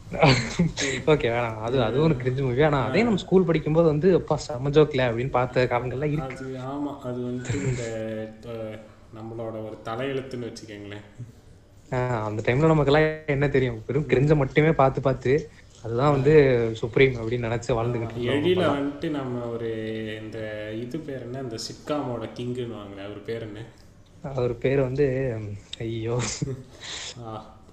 ஓகே 1.12 1.28
வேணாம். 1.34 1.60
அது 1.66 1.78
அதுவும் 1.86 2.08
ஒரு 2.08 2.16
கிரிஞ்சு 2.20 2.42
மூவி 2.46 2.64
ஆனா 2.68 2.80
அதே 2.88 3.02
நம்ம 3.04 3.22
ஸ்கூல் 3.24 3.48
படிக்கும்போது 3.48 3.88
வந்து 3.92 4.08
அப்பா 4.20 4.36
செம்ம 4.46 4.72
ஜோக்ல 4.76 5.08
அப்படின்னு 5.10 5.34
பார்த்த 5.36 5.66
காரணங்கள்லாம் 5.72 6.14
இருக்கு. 6.16 6.46
ஆமா 6.72 6.92
அது 7.08 7.20
வந்து 7.28 7.54
இந்த 7.70 7.86
நம்மளோட 9.18 9.56
ஒரு 9.68 9.78
தலையெழுத்துன்னு 9.88 10.50
வச்சுக்கோங்களேன். 10.50 11.06
அந்த 12.28 12.40
டைம்ல 12.46 12.72
நமக்கெல்லாம் 12.72 13.06
என்ன 13.36 13.48
தெரியும்? 13.56 13.80
வெறும் 13.88 14.10
கிரிஞ்ச 14.12 14.34
மட்டுமே 14.42 14.72
பார்த்து 14.82 15.02
பார்த்து 15.02 15.34
அதுதான் 15.84 16.16
வந்து 16.16 16.34
சுப்ரீம் 16.80 17.16
அப்படின்னு 17.18 17.48
நினைச்சு 17.48 17.76
வாழ்ந்துகிட்டு 17.78 18.16
இருந்தோம். 18.16 18.38
எழில 18.38 18.64
வந்துட்டு 18.72 19.10
நம்ம 19.18 19.44
ஒரு 19.56 19.70
இந்த 20.22 20.38
இது 20.84 21.00
பேர் 21.08 21.26
என்ன? 21.28 21.44
இந்த 21.46 21.60
சிட்காமோட 21.68 22.28
கிங்குன்னு 22.38 22.80
வாங்களே 22.80 23.04
அவர் 23.08 23.22
பேர் 23.28 23.46
என்ன? 23.50 23.62
அவர் 24.32 24.54
பேர் 24.64 24.82
வந்து 24.88 25.08
ஐயோ. 25.86 26.18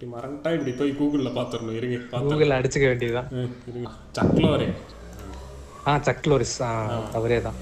ஆ 0.02 0.04
இப்படி 0.04 0.14
மறந்துட்டா 0.14 0.50
இப்படி 0.54 0.72
போய் 0.72 0.96
கூகுள்ல 0.98 1.30
பாத்துடணும் 1.32 1.74
இருங்க 1.74 1.96
பாத்து 2.10 2.28
கூகுள் 2.28 2.48
அடிச்சுக்க 2.50 2.86
வேண்டியதுதான். 2.86 3.28
இருங்க. 3.66 3.90
சக்லோரே 4.18 4.66
ஆ 5.86 5.92
சக்லோரிஸ் 5.98 6.56
அவரே 7.12 7.38
தான் 7.40 7.58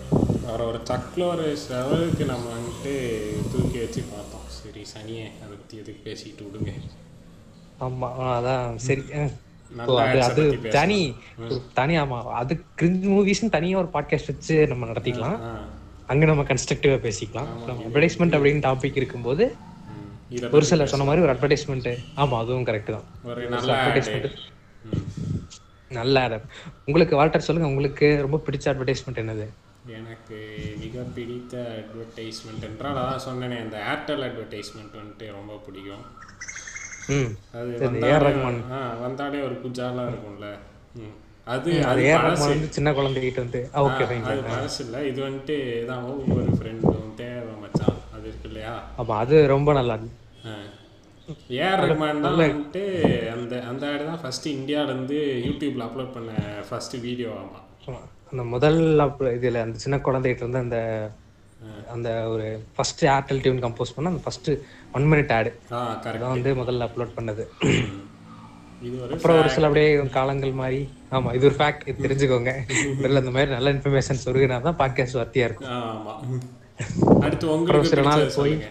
அவரை 0.46 0.64
ஒரு 0.66 0.80
சக்லோரே 0.90 1.50
செவலுக்கு 1.64 2.24
நம்ம 2.26 2.46
வந்துட்டு 2.56 2.92
தூக்கி 3.52 3.78
வச்சு 3.78 4.02
பார்த்தோம். 4.12 4.46
சரி 4.56 4.82
சனியே 4.92 5.26
அதை 5.42 5.52
பத்தி 5.52 5.76
எதுக்கு 5.76 6.00
பேசிட்டு 6.06 6.42
விடுங்க. 6.46 6.72
ஆமா 7.80 8.08
ஆ, 8.20 8.40
அதான் 8.40 8.76
சரி. 8.78 9.02
அது. 10.20 10.44
தனி 10.70 11.00
தனி 11.74 11.98
ஆமா 11.98 12.18
அது 12.40 12.54
கிரிஞ்ச் 12.80 13.06
மூவிஸ்னு 13.08 13.48
தனியா 13.48 13.78
ஒரு 13.78 13.88
பாட்காஸ்ட் 13.92 14.30
வச்சு 14.32 14.66
நம்ம 14.66 14.86
நடத்திக்கலாம். 14.86 15.38
அங்க 16.06 16.24
நம்ம 16.26 16.42
கன்ஸ்ட்ரக்டிவா 16.42 16.96
பேசிக்கலாம். 17.06 17.50
அட்வர்டைஸ்மெண்ட் 17.84 18.36
அப்படின்னு 18.36 18.64
டாபிக் 18.68 18.96
இருக்கும்போது 18.96 19.44
ஒரு 20.56 20.64
சில 20.70 20.86
சொன்ன 20.92 21.06
மாதிரி 21.08 21.24
ஒரு 21.26 21.32
அட்வர்டைஸ்மெண்ட் 21.34 21.88
ஆமா 22.22 22.36
அதுவும் 22.42 22.66
கரெக்ட் 22.68 22.94
தான். 22.96 23.06
ஒரு 23.30 23.42
நல்ல 25.90 26.20
உங்களுக்கு 26.88 27.14
வால்டர் 27.18 27.46
சொல்லுங்க 27.46 27.70
உங்களுக்கு 27.72 28.08
ரொம்ப 28.24 28.38
பிடிச்ச 28.46 28.66
அட்வர்டைஸ்மெண்ட் 28.72 29.20
என்னது? 29.22 29.46
எனக்கு 29.98 30.38
மிக 30.82 31.04
பிடித்த 31.16 31.54
அட்வர்டைஸ்மெண்ட் 31.78 32.66
என்றால் 32.68 32.98
அதான் 33.02 33.24
சொன்னேனே 33.26 33.56
அந்த 33.64 33.76
ஏர்டெல் 33.92 34.24
அட்வர்டைஸ்மெண்ட் 34.28 34.94
வந்துட்டு 35.00 35.28
ரொம்ப 35.38 35.54
பிடிக்கும். 35.66 36.04
அது 37.58 37.72
ஆ 38.76 38.80
வந்தாலே 39.04 39.40
ஒரு 39.48 39.56
குஜாலா 39.64 40.04
இருக்கும்ல. 40.12 40.48
அது 41.54 41.70
அது 41.90 42.02
சின்ன 42.76 42.88
குழந்தைகிட்ட 42.98 43.40
வந்து 43.44 43.60
ஓகே 43.84 44.04
அது 44.30 44.42
பழசு 44.50 44.80
இல்லை. 44.86 45.00
இது 45.10 45.20
வந்துட்டு 45.28 45.56
இதான் 45.82 46.06
ஒவ்வொரு 46.12 46.50
ஃப்ரெண்டும் 46.58 47.08
தேவை 47.22 47.54
மச்சான். 47.62 47.98
அது 48.14 48.24
இருக்கு 48.30 48.48
இல்லையா? 48.50 48.74
ஆமா 49.00 49.16
அது 49.24 49.34
ரொம்ப 49.54 49.72
நல்லா 49.78 49.94
இருக்கு. 49.98 50.16
ஏஆர் 51.56 51.82
ரஹ்மான் 51.82 52.22
தான் 52.24 52.36
வந்துட்டு 52.40 52.82
அந்த 53.34 53.54
அந்த 53.70 53.84
ஆடு 53.90 54.04
தான் 54.06 54.20
ஃபர்ஸ்ட் 54.22 54.46
இந்தியாவிலேருந்து 54.54 55.18
யூடியூப்ல 55.46 55.86
அப்லோட் 55.86 56.14
பண்ண 56.14 56.30
ஃபர்ஸ்ட் 56.68 56.96
வீடியோ 57.04 57.30
ஆமாம் 57.36 57.66
ஆமா. 57.86 58.00
அந்த 58.30 58.42
முதல் 58.54 58.80
இதுல 59.36 59.62
அந்த 59.66 59.78
சின்ன 59.84 59.98
குழந்தைகிட்ட 60.06 60.44
இருந்து 60.44 60.64
அந்த 60.64 60.78
அந்த 61.94 62.08
ஒரு 62.32 62.46
ஃபர்ஸ்ட் 62.74 63.02
ஏர்டெல் 63.10 63.42
டியூன் 63.42 63.62
கம்போஸ் 63.64 63.94
பண்ண 63.96 64.12
அந்த 64.12 64.22
ஃபர்ஸ்ட் 64.24 64.50
ஒன் 64.94 65.06
மினிட் 65.10 65.32
ஆடு. 65.38 65.50
ஆ 65.70 65.80
கரெக்ட் 65.96 66.18
அதான் 66.18 66.34
வந்து 66.36 66.52
முதல்ல 66.60 66.86
அப்லோட் 66.88 67.16
பண்ணது. 67.16 67.44
அப்புறம் 69.14 69.38
ஒரு 69.40 69.48
சில 69.54 69.66
அப்படியே 69.68 69.88
காலங்கள் 70.14 70.52
மாதிரி 70.60 70.80
ஆமா 71.12 71.30
இது 71.36 71.48
ஒரு 71.48 71.56
ஃபேக்ட் 71.58 71.82
இது 71.88 72.04
தெரிஞ்சுக்கோங்க. 72.06 72.52
இதுல 72.98 73.22
இந்த 73.22 73.32
மாதிரி 73.34 73.50
நல்ல 73.56 73.70
இன்ஃபர்மேஷன் 73.76 74.22
சொருகினா 74.24 74.58
தான் 74.68 74.78
பாட்காஸ்ட் 74.80 75.20
வர்த்தியா 75.20 75.46
இருக்கும். 75.48 75.70
ஆமா. 75.90 76.14
அடுத்து 77.24 77.46
உங்களுக்கு 77.56 77.90
சில 77.90 78.04
நாள் 78.04 78.24
ம். 78.46 78.62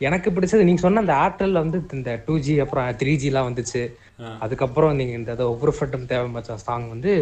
எனக்கு 0.00 0.28
பிடிச்சது 0.30 0.66
நீங்க 0.68 0.82
சொன்ன 0.82 1.02
அந்த 1.02 1.14
ஏர்டெல் 1.24 1.60
வந்து 1.62 1.78
இந்த 1.98 2.10
டூ 2.26 2.34
ஜி 2.38 2.54
அப்புறம் 2.64 2.88
த்ரீ 3.00 3.12
ஜி 3.20 3.28
எல்லாம் 3.30 3.48
வந்துச்சு. 3.48 3.82
அதுக்கப்புறம் 4.44 4.96
நீங்க 4.98 5.12
இந்த 5.20 5.32
ஒவ்வொரு 5.52 5.72
ஃபட்டும் 5.76 6.08
தேவை 6.10 6.28
மச்சான் 6.34 6.64
சாங் 6.64 6.86
வந்து 6.94 7.12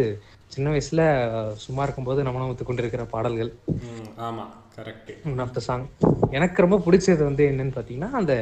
சின்ன 0.51 0.73
வயசுல 0.73 1.01
சும்மா 1.63 1.83
இருக்கும்போது 1.85 2.25
நம்மளும் 2.25 2.51
ஒத்து 2.51 2.65
கொண்டிருக்கிற 2.65 3.05
பாடல்கள். 3.13 3.51
ஆமா 4.27 4.45
correct 4.77 5.11
one 5.31 5.41
of 5.45 5.55
the 5.57 5.63
song 5.67 5.85
எனக்கு 6.37 6.63
ரொம்ப 6.65 6.79
பிடிச்சது 6.85 7.21
வந்து 7.29 7.43
என்னன்னு 7.51 7.77
பாத்தீங்கன்னா 7.77 8.11
அந்த 8.21 8.35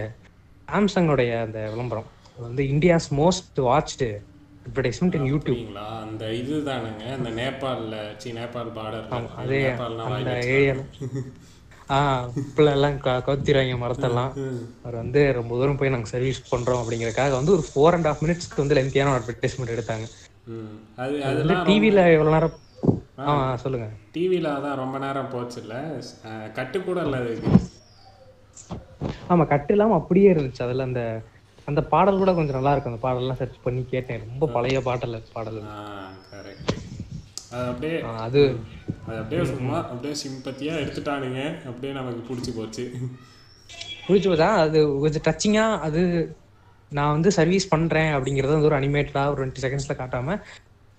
சாம்சங்கோடைய 0.67 1.31
அந்த 1.45 1.59
விளம்பரம். 1.73 2.09
வந்து 2.47 2.63
India's 2.73 3.09
most 3.19 3.59
watched 3.67 4.09
advertisement 4.65 5.15
in 5.19 5.29
YouTube 5.31 5.57
அப்படிங்களா? 5.57 5.87
அந்த 6.05 6.25
இது 6.41 6.57
தானுங்க 6.69 7.05
அந்த 7.17 7.31
நேபாள்ல 7.39 7.95
சி 8.21 8.31
நேபாள் 8.39 8.71
பார்டர் 8.77 9.07
அதே 9.41 9.61
அந்த 10.09 10.31
ஏரியா 10.55 10.75
ஆஹ் 11.93 12.27
எல்லாம் 12.69 12.97
கவுத்திராங்க 13.21 13.75
மரத்தெல்லாம். 13.81 14.33
அவர் 14.83 14.95
வந்து 14.95 15.33
ரொம்ப 15.33 15.53
தூரம் 15.55 15.77
போய் 15.77 15.89
நாங்க 15.89 16.09
சர்வீஸ் 16.09 16.39
பண்றோம் 16.49 16.81
அப்படிங்கறதுக்காக 16.81 17.33
வந்து 17.33 17.53
ஒரு 17.53 17.63
ஃபோர் 17.67 17.95
அண்ட் 17.95 18.07
ஹாஃப் 18.07 18.23
மினிட்ஸ்க்கு 18.23 18.63
வந்து 18.63 18.75
லென்த்தியான 18.75 19.13
அட்வர்டைஸ்மெண்ட் 19.13 19.75
எடுத்தாங்க. 19.75 20.05
அது 21.23 21.43
டிவில 21.65 21.99
எவ்வளவு 22.15 22.35
நேரம் 22.35 22.57
ஆ. 23.23 23.33
சொல்லுங்க. 23.63 23.87
டிவில 24.13 24.47
அதான் 24.55 24.79
ரொம்ப 24.81 24.97
நேரம் 24.99 25.31
போச்சு 25.31 25.59
இல்ல 25.61 25.75
கட்டு 26.55 26.77
கூட 26.83 26.99
இல்ல 27.05 27.17
ஆமா 29.29 29.43
கட்டு 29.47 29.71
இல்லாம 29.73 29.95
அப்படியே 29.99 30.27
இருந்துச்சு. 30.33 30.61
அதுல 30.61 30.83
அந்த 30.83 31.01
அந்த 31.67 31.81
பாடல் 31.91 32.17
கூட 32.17 32.31
கொஞ்சம் 32.33 32.57
நல்லா 32.57 32.71
இருக்கும். 32.73 32.93
அந்த 32.93 33.03
பாடல்லாம் 33.05 33.39
சர்ச் 33.39 33.63
பண்ணி 33.63 33.81
கேட்டேன். 33.85 34.23
ரொம்ப 34.25 34.47
பழைய 34.55 34.79
பாடல் 34.83 35.15
பாடல் 35.33 35.59
கரெக்ட் 36.29 36.71
அது 37.53 37.65
அப்படியே 37.69 37.95
அது 38.21 38.41
அது 39.05 39.17
அப்படியே 39.17 39.41
சும்மா 39.49 39.77
அப்படியே 39.85 40.13
சிம்பத்தியா 40.21 40.73
எடுத்துட்டானுங்க. 40.81 41.39
அப்படியே 41.65 41.93
நமக்கு 41.93 42.21
பிடிச்சி 42.27 42.51
போச்சு. 42.55 42.83
புரிஞ்சு 44.05 44.27
போதா? 44.27 44.49
அது 44.63 44.77
கொஞ்சம் 44.99 45.25
டச்சிங்கா 45.27 45.65
அது 45.81 46.01
நான் 46.91 47.11
வந்து 47.11 47.29
சர்வீஸ் 47.31 47.65
பண்றேன் 47.69 48.11
அப்படிங்கறத 48.15 48.53
வந்து 48.53 48.69
ஒரு 48.69 48.79
அனிமேட்டடா 48.79 49.23
ஒரு 49.27 49.39
டுவெண்ட்டி 49.39 49.63
செகண்ட்ஸ்ல 49.63 49.95
காட்டாம 49.97 50.35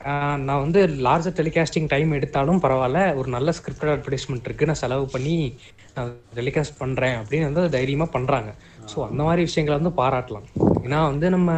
ஆஹ், 0.01 0.39
நான் 0.41 0.63
வந்து 0.63 0.81
லார்ஜர் 1.03 1.37
டெலிகாஸ்டிங் 1.37 1.87
டைம் 1.89 2.11
எடுத்தாலும் 2.13 2.63
பரவாயில்ல 2.63 3.01
ஒரு 3.17 3.29
நல்ல 3.29 3.51
ஸ்கிரிப்டட் 3.53 3.93
அட்வர்டைஸ்மெண்ட் 3.93 4.45
இருக்கு 4.45 4.67
நான் 4.67 4.81
செலவு 4.81 5.07
பண்ணி 5.09 5.37
நான் 5.95 6.11
டெலிகாஸ்ட் 6.37 6.79
பண்றேன் 6.79 7.17
அப்படின்னு 7.21 7.49
வந்து 7.51 7.71
தைரியமா 7.71 8.07
பண்றாங்க. 8.09 8.51
ஸோ 8.93 8.99
அந்த 9.11 9.23
மாதிரி 9.27 9.43
விஷயங்களை 9.49 9.77
வந்து 9.81 9.93
பாராட்டலாம். 10.01 10.47
ஏன்னா 10.87 10.99
வந்து 11.11 11.27
நம்ம 11.37 11.51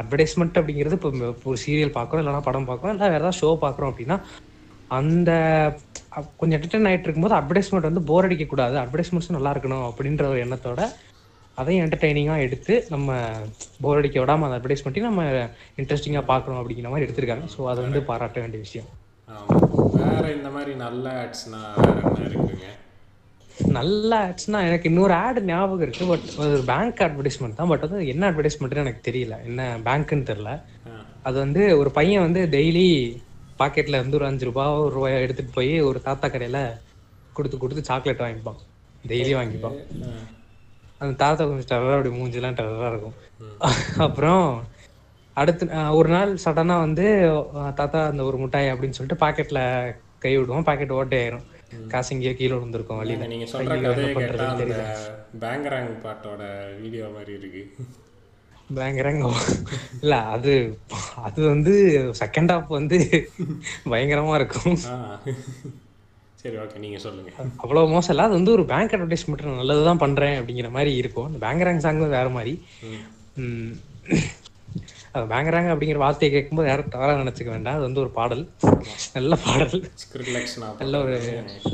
அட்வர்டைஸ்மெண்ட் 0.00 0.58
அப்படிங்கிறது 0.60 0.96
இப்போ 0.98 1.10
ஒரு 1.50 1.58
சீரியல் 1.64 1.96
பார்க்குறோம் 1.98 2.22
இல்லைன்னா 2.22 2.46
படம் 2.48 2.68
பார்க்குறோம் 2.70 2.94
இல்லை 2.96 3.08
வேற 3.14 3.22
ஏதாவது 3.22 3.40
ஷோ 3.42 3.50
பார்க்குறோம் 3.64 3.92
அப்படின்னா 3.92 4.18
அந்த 4.98 5.30
கொஞ்சம் 6.38 6.56
என்டர்டைன் 6.58 6.88
ஆகிட்டு 6.90 7.06
இருக்கும்போது 7.06 7.36
அட்வர்டைஸ்மெண்ட் 7.38 7.88
வந்து 7.88 8.02
போர் 8.08 8.26
அடிக்க 8.28 8.44
கூடாது 8.52 8.76
அட்வர்டைஸ்மெண்ட்ஸ் 8.82 9.36
நல்லா 9.36 9.52
இருக்கணும் 9.54 9.86
அப்படின்ற 9.90 10.24
ஒரு 10.32 10.40
எண்ணத்தோட 10.46 10.82
அதையும் 11.60 11.84
என்டர்டைனிங்காக 11.84 12.44
எடுத்து 12.46 12.74
நம்ம 12.94 13.18
போர் 13.84 14.00
அடிக்க 14.00 14.18
விடாம 14.22 14.46
அந்த 14.46 14.58
அட்வர்டைஸ்மெண்ட்டையும் 14.58 15.10
நம்ம 15.10 15.24
இன்ட்ரெஸ்டிங்காக 15.80 16.24
பார்க்கணும் 16.32 16.60
அப்படிங்கிற 16.60 16.90
மாதிரி 16.92 17.06
எடுத்திருக்காங்க. 17.06 17.46
ஸோ 17.54 17.60
அதை 17.72 17.80
வந்து 17.86 18.02
பாராட்ட 18.10 18.40
வேண்டிய 18.44 18.60
விஷயம். 18.66 18.88
வேற 20.00 20.24
இந்த 20.38 20.48
மாதிரி 20.54 20.72
நல்ல 20.84 21.06
ஆட்ஸ்னா 21.22 21.60
வேற 21.80 21.96
என்ன 22.08 22.24
இருக்குங்க? 22.30 22.68
நல்ல 23.76 24.10
ஆட்ஸ்னா 24.26 24.58
எனக்கு 24.68 24.88
இன்னொரு 24.90 25.14
ஆட் 25.24 25.40
ஞாபகம் 25.50 25.84
இருக்கு. 25.86 26.04
பட் 26.10 26.26
ஒரு 26.42 26.56
பேங்க் 26.70 27.00
அட்வர்டைஸ்மெண்ட் 27.06 27.58
தான். 27.58 27.70
பட் 27.72 27.84
வந்து 27.86 28.00
என்ன 28.12 28.22
அட்வர்டைஸ்மெண்ட்னு 28.30 28.84
எனக்கு 28.84 29.02
தெரியல. 29.10 29.36
என்ன 29.48 29.68
பேங்க்னு 29.88 30.28
தெரியல. 30.30 30.52
அது 31.28 31.36
வந்து 31.44 31.62
ஒரு 31.80 31.90
பையன் 31.98 32.24
வந்து 32.26 32.42
டெய்லி 32.56 32.86
பாக்கெட்ல 33.60 33.98
இருந்து 34.00 34.18
ஒரு 34.20 34.26
அஞ்சு 34.30 34.44
ரூபாய் 34.48 34.80
ஒரு 34.84 34.92
ரூபாய் 34.96 35.22
எடுத்துட்டு 35.24 35.56
போய் 35.58 35.72
ஒரு 35.88 35.98
தாத்தா 36.08 36.28
கடையில 36.28 36.60
கொடுத்து 37.36 37.56
கொடுத்து 37.58 37.82
சாக்லேட் 37.90 38.24
வாங்கிப்பான். 38.24 38.60
டெய்லி 39.04 39.32
வாங்கிப்பான். 39.38 39.78
அந்த 41.00 41.12
தாத்தா 41.24 41.42
கொஞ்சம் 41.44 41.70
டெரரா 41.72 41.96
அப்படி 41.98 42.12
மூஞ்சிலாம் 42.16 42.58
டெரரா 42.60 42.88
இருக்கும். 42.92 43.16
அப்புறம் 44.06 44.46
அடுத்து 45.36 45.64
ஒரு 45.98 46.08
நாள் 46.08 46.30
சடனா 46.44 46.76
வந்து 46.86 47.06
தாத்தா 47.80 48.00
அந்த 48.10 48.22
ஒரு 48.28 48.38
முட்டாய் 48.38 48.72
அப்படின்னு 48.72 48.96
சொல்லிட்டு 48.96 49.22
பாக்கெட்ல 49.24 49.60
கை 50.24 50.32
விடுவோம் 50.38 50.66
பாக்கெட் 50.68 50.98
ஓட்டையாயிரும் 50.98 51.46
காசு 51.92 52.10
இங்கேயோ 52.14 52.34
கீழே 52.34 52.54
விழுந்திருக்கும் 52.54 53.00
வழியில. 53.00 53.26
நீங்க 53.32 53.46
சொல்ற 53.52 53.74
கதையை 53.82 54.12
கேட்டா 54.14 54.46
அந்த 54.52 54.76
பேங்கராங் 55.44 55.90
பாட்டோட 56.04 56.42
வீடியோ 56.82 57.08
மாதிரி 57.16 57.32
இருக்கு. 57.38 57.62
பயங்கரங்க 58.74 59.28
இல்ல 60.02 60.14
அது 60.34 60.52
அது 61.28 61.40
வந்து 61.48 61.74
செகண்ட் 62.20 62.52
ஹாஃப் 62.52 62.76
வந்து 62.78 62.98
பயங்கரமா 63.92 64.34
இருக்கும். 64.40 64.76
சரி 66.42 66.56
ஓகே 66.56 66.78
நீங்க 66.84 66.98
சொல்லுங்க. 66.98 67.30
அவ்வளவு 67.56 67.92
மோசம் 67.94 68.14
இல்ல. 68.14 68.26
அது 68.26 68.38
வந்து 68.38 68.52
ஒரு 68.52 68.64
பேங்க் 68.64 68.94
அட்வர்டைஸ்மெண்ட் 68.96 69.42
நல்லதுதான் 69.56 70.02
பண்றேன் 70.04 70.36
அப்படிங்கிற 70.40 70.68
மாதிரி 70.76 70.92
இருக்கும். 71.00 71.26
அந்த 71.28 71.40
பேங்கராங் 71.46 71.84
சாங் 71.86 72.00
வேற 72.14 72.28
மாதிரி. 72.36 72.54
ம். 75.12 75.18
பேங்கராங் 75.18 75.70
அப்படிங்கிற 75.72 75.94
வார்த்தையை 75.94 76.38
கேட்கும்போது 76.38 76.68
யாரும் 76.68 76.88
தவறா 76.88 77.20
நினைச்சுக்க 77.20 77.48
வேண்டாம். 77.48 77.72
அது 77.72 77.82
வந்து 77.82 78.00
ஒரு 78.00 78.08
பாடல். 78.10 78.48
நல்ல 79.14 79.36
பாடல். 79.44 79.90
நல்ல 80.78 81.02
ஒரு 81.02 81.20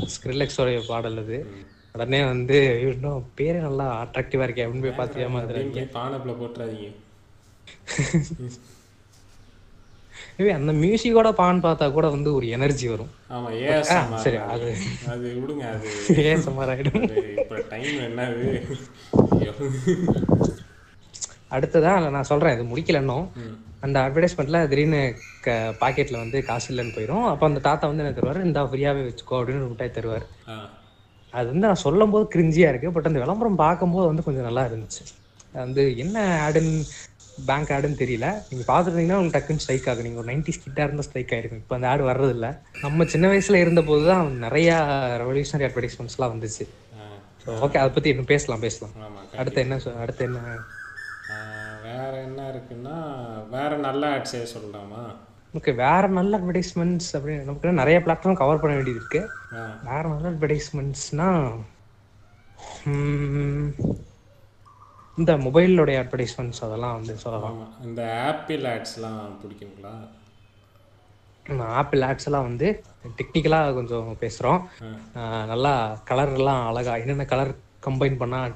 ஸ்கிரிலெக்ஸோடைய 0.07 0.83
பாடல் 0.87 1.17
அது. 1.17 1.47
உடனே 1.93 2.23
வந்து 2.23 2.79
இன்னும் 2.81 3.25
பேரே 3.37 3.53
நல்லா 3.53 4.05
அட்ராக்டிவா 4.05 4.47
இருக்கே 4.47 4.65
அப்படின்னு 4.65 4.81
போய் 4.81 4.91
பார்த்து 4.91 5.27
போய் 5.27 5.89
பானப்புல 5.93 6.35
போட்டுறாதீங்க. 6.41 6.95
அந்த 10.53 10.71
மியூசிக்கோட 10.73 11.31
பான் 11.31 11.63
பார்த்தா 11.63 11.91
கூட 11.91 12.09
வந்து 12.09 12.33
ஒரு 12.33 12.47
எனர்ஜி 12.47 12.87
வரும். 12.87 13.09
ஆமா 13.29 13.49
ஏஎஸ் 13.61 13.91
ஆ, 13.91 14.17
சரி, 14.17 14.37
அது- 14.37 14.75
அது 15.07 15.33
விடுங்க 15.39 15.63
அது. 15.71 16.41
சுமார் 16.41 16.69
ஆயிடும். 16.69 17.03
அது 17.03 17.33
இப்ப 17.37 17.63
டைம் 17.69 17.97
என்னது? 17.97 18.63
ஐயோ. 21.47 21.55
அடுத்ததா 21.55 21.91
நான் 22.15 22.29
சொல்றேன் 22.31 22.55
இது 22.55 22.63
முடிக்கல 22.71 23.01
இன்னும். 23.03 23.27
ம். 23.41 23.55
அந்த 23.85 23.97
அட்வர்டைஸ்மெண்ட்ல 24.05 24.59
திடீர்னு 24.69 25.01
பாக்கெட்ல 25.81 26.17
வந்து 26.21 26.37
காசு 26.47 26.67
இல்லைன்னு 26.71 26.95
போயிடும் 26.95 27.25
அப்ப 27.31 27.43
அந்த 27.49 27.59
தாத்தா 27.67 27.87
வந்து 27.89 28.03
என்ன 28.03 28.13
தருவாரு? 28.17 28.45
இந்த 28.47 28.61
ஃப்ரீயாவே 28.69 29.01
வச்சுக்கோ 29.07 29.35
அப்படின்னு 29.39 29.69
மிட்டாய் 29.73 29.97
தருவார். 29.97 30.25
அது 31.33 31.47
வந்து 31.51 31.67
நான் 31.67 31.83
சொல்லும் 31.85 32.13
போது 32.13 32.25
கிரிஞ்சியா 32.33 32.69
இருக்கு. 32.69 32.93
பட் 32.95 33.09
அந்த 33.09 33.19
விளம்பரம் 33.23 33.61
பார்க்கும்போது 33.65 34.07
வந்து 34.11 34.25
கொஞ்சம் 34.27 34.47
நல்லா 34.49 34.63
இருந்துச்சு. 34.69 35.03
வந்து 35.63 35.83
என்ன 36.03 36.17
ஆடுன்னு 36.45 36.73
பேங்க் 37.49 37.71
ஆடுன்னு 37.75 38.01
தெரியல. 38.01 38.27
நீங்க 38.49 38.63
பாத்துருந்தீங்கன்னா 38.69 39.17
உங்களுக்கு 39.19 39.37
டக்குன்னு 39.37 39.63
ஸ்ட்ரைக் 39.63 39.89
ஆகும். 39.91 40.05
நீங்க 40.07 40.19
ஒரு 40.21 40.29
நைன்டிஸ் 40.31 40.63
கிட்டா 40.63 40.85
இருந்தா 40.87 41.05
ஸ்ட்ரைக் 41.07 41.33
ஆயிருக்கும். 41.35 41.61
இப்போ 41.63 41.75
அந்த 41.77 41.87
ஆடு 41.91 42.03
வர்றது 42.09 42.33
இல்ல 42.37 42.47
நம்ம 42.81 43.05
சின்ன 43.13 43.27
வயசுல 43.33 43.61
இருந்த 43.63 43.81
போது 43.89 44.05
தான் 44.11 44.31
நிறைய 44.45 44.69
ரெவல்யூஷனரி 45.23 45.67
அட்வர்டைஸ்மெண்ட்ஸ்லாம் 45.69 46.33
வந்துச்சு 46.35 46.65
ஓகே 47.65 47.77
அதை 47.81 47.89
பத்தி 47.89 48.09
இன்னும் 48.09 48.31
பேசலாம் 48.31 48.63
பேசலாம். 48.63 48.95
அடுத்து 49.41 49.59
என்ன 49.61 49.75
அடுத்து 50.03 50.23
என்ன 50.25 50.39
வேற 51.97 52.21
என்ன 52.21 52.41
இருக்குன்னா 52.49 52.97
வேற 53.49 53.77
நல்ல 53.77 54.17
ஆட்ஸே 54.17 54.45
சொல்லலாமா? 54.57 55.03
ஓகே 55.53 55.75
வேற 55.75 56.07
நல்ல 56.07 56.37
அட்வர்டைஸ்மெண்ட்ஸ் 56.37 57.09
அப்படின்னு 57.13 57.43
நமக்கு 57.43 57.71
நிறைய 57.71 57.99
பிளாட்ஃபார்ம் 57.99 58.35
கவர் 58.35 58.59
பண்ண 58.59 58.75
வேண்டியது 58.75 58.95
இருக்கு. 58.95 59.29
வேற 59.83 60.09
நல்ல 60.09 60.29
அட்வர்டைஸ்மெண்ட்ஸ்னா 60.29 61.55
இந்த 65.17 65.37
மொபைலோடைய 65.37 65.97
அட்வர்டைஸ்மெண்ட்ஸ் 66.03 66.61
அதெல்லாம் 66.61 66.93
வந்து 66.93 67.17
சொல்லலாம். 67.17 67.67
இந்த 67.83 68.23
ஆப்பிள் 68.25 68.61
ஆட்ஸ்லாம் 68.61 69.31
பிடிக்குங்களா? 69.41 69.95
ஆப்பிள் 71.59 72.01
ஆட்ஸ் 72.01 72.25
எல்லாம் 72.25 72.41
வந்து 72.41 72.83
டெக்னிக்கலா 73.17 73.73
கொஞ்சம் 73.73 74.17
பேசுறோம். 74.19 74.63
ஆஹ் 75.15 75.45
நல்லா 75.45 75.99
கலர் 76.05 76.33
எல்லாம் 76.33 76.67
அழகா 76.67 76.95
என்னென்ன 76.95 77.25
கலர் 77.25 77.55
கம்பைன் 77.85 78.17
பண்ணா 78.17 78.47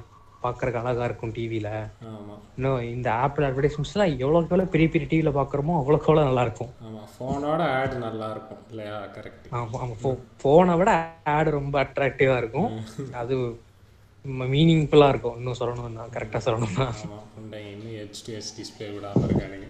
பார்க்கறதுக்கு 0.44 0.80
அழகா 0.82 1.04
இருக்கும் 1.08 1.34
டிவில 1.36 1.68
ஆமா. 2.10 2.34
இன்னும் 2.56 2.86
இந்த 2.94 3.08
ஆப்பிள் 3.24 3.46
அட்வர்டைஸ்மெண்ட்ஸ்லாம் 3.48 4.14
எவ்வளோக்கு 4.22 4.52
எவ்வளோ 4.52 4.66
பெரிய 4.74 4.88
பெரிய 4.94 5.08
டிவியில் 5.12 5.36
பார்க்குறோமோ 5.38 5.74
அவ்வளோக்கு 5.80 6.08
எவ்வளோ 6.08 6.26
நல்லா 6.28 6.44
இருக்கும். 6.46 6.72
ஆமா 6.86 7.02
ஃபோனோட 7.14 7.62
ஆட் 7.78 7.96
நல்லா 8.06 8.28
இருக்கும் 8.34 8.62
இல்லையா? 8.70 8.96
கரெக்ட் 9.16 9.46
ஆமா 9.60 9.78
ஆமா. 9.84 9.96
ஃபோ 10.02 10.10
ஃபோனை 10.42 10.76
விட 10.82 10.92
ஆடு 11.36 11.56
ரொம்ப 11.58 11.74
அட்ராக்டிவா 11.84 12.36
இருக்கும். 12.42 12.70
அது 13.22 13.36
மீனிங்ஃபுல்லா 14.54 15.08
இருக்கும். 15.12 15.36
இன்னும் 15.38 15.58
சொல்லணும்னா 15.60 16.04
கரெக்டா 16.16 16.40
சொல்லணும்னா. 16.46 16.86
இன்னும் 17.72 17.96
ஹெச்டிஎஸ் 18.02 18.52
டிஸ்பிளே 18.58 18.88
விடாம 18.96 19.24
இருக்கானுங்க. 19.28 19.68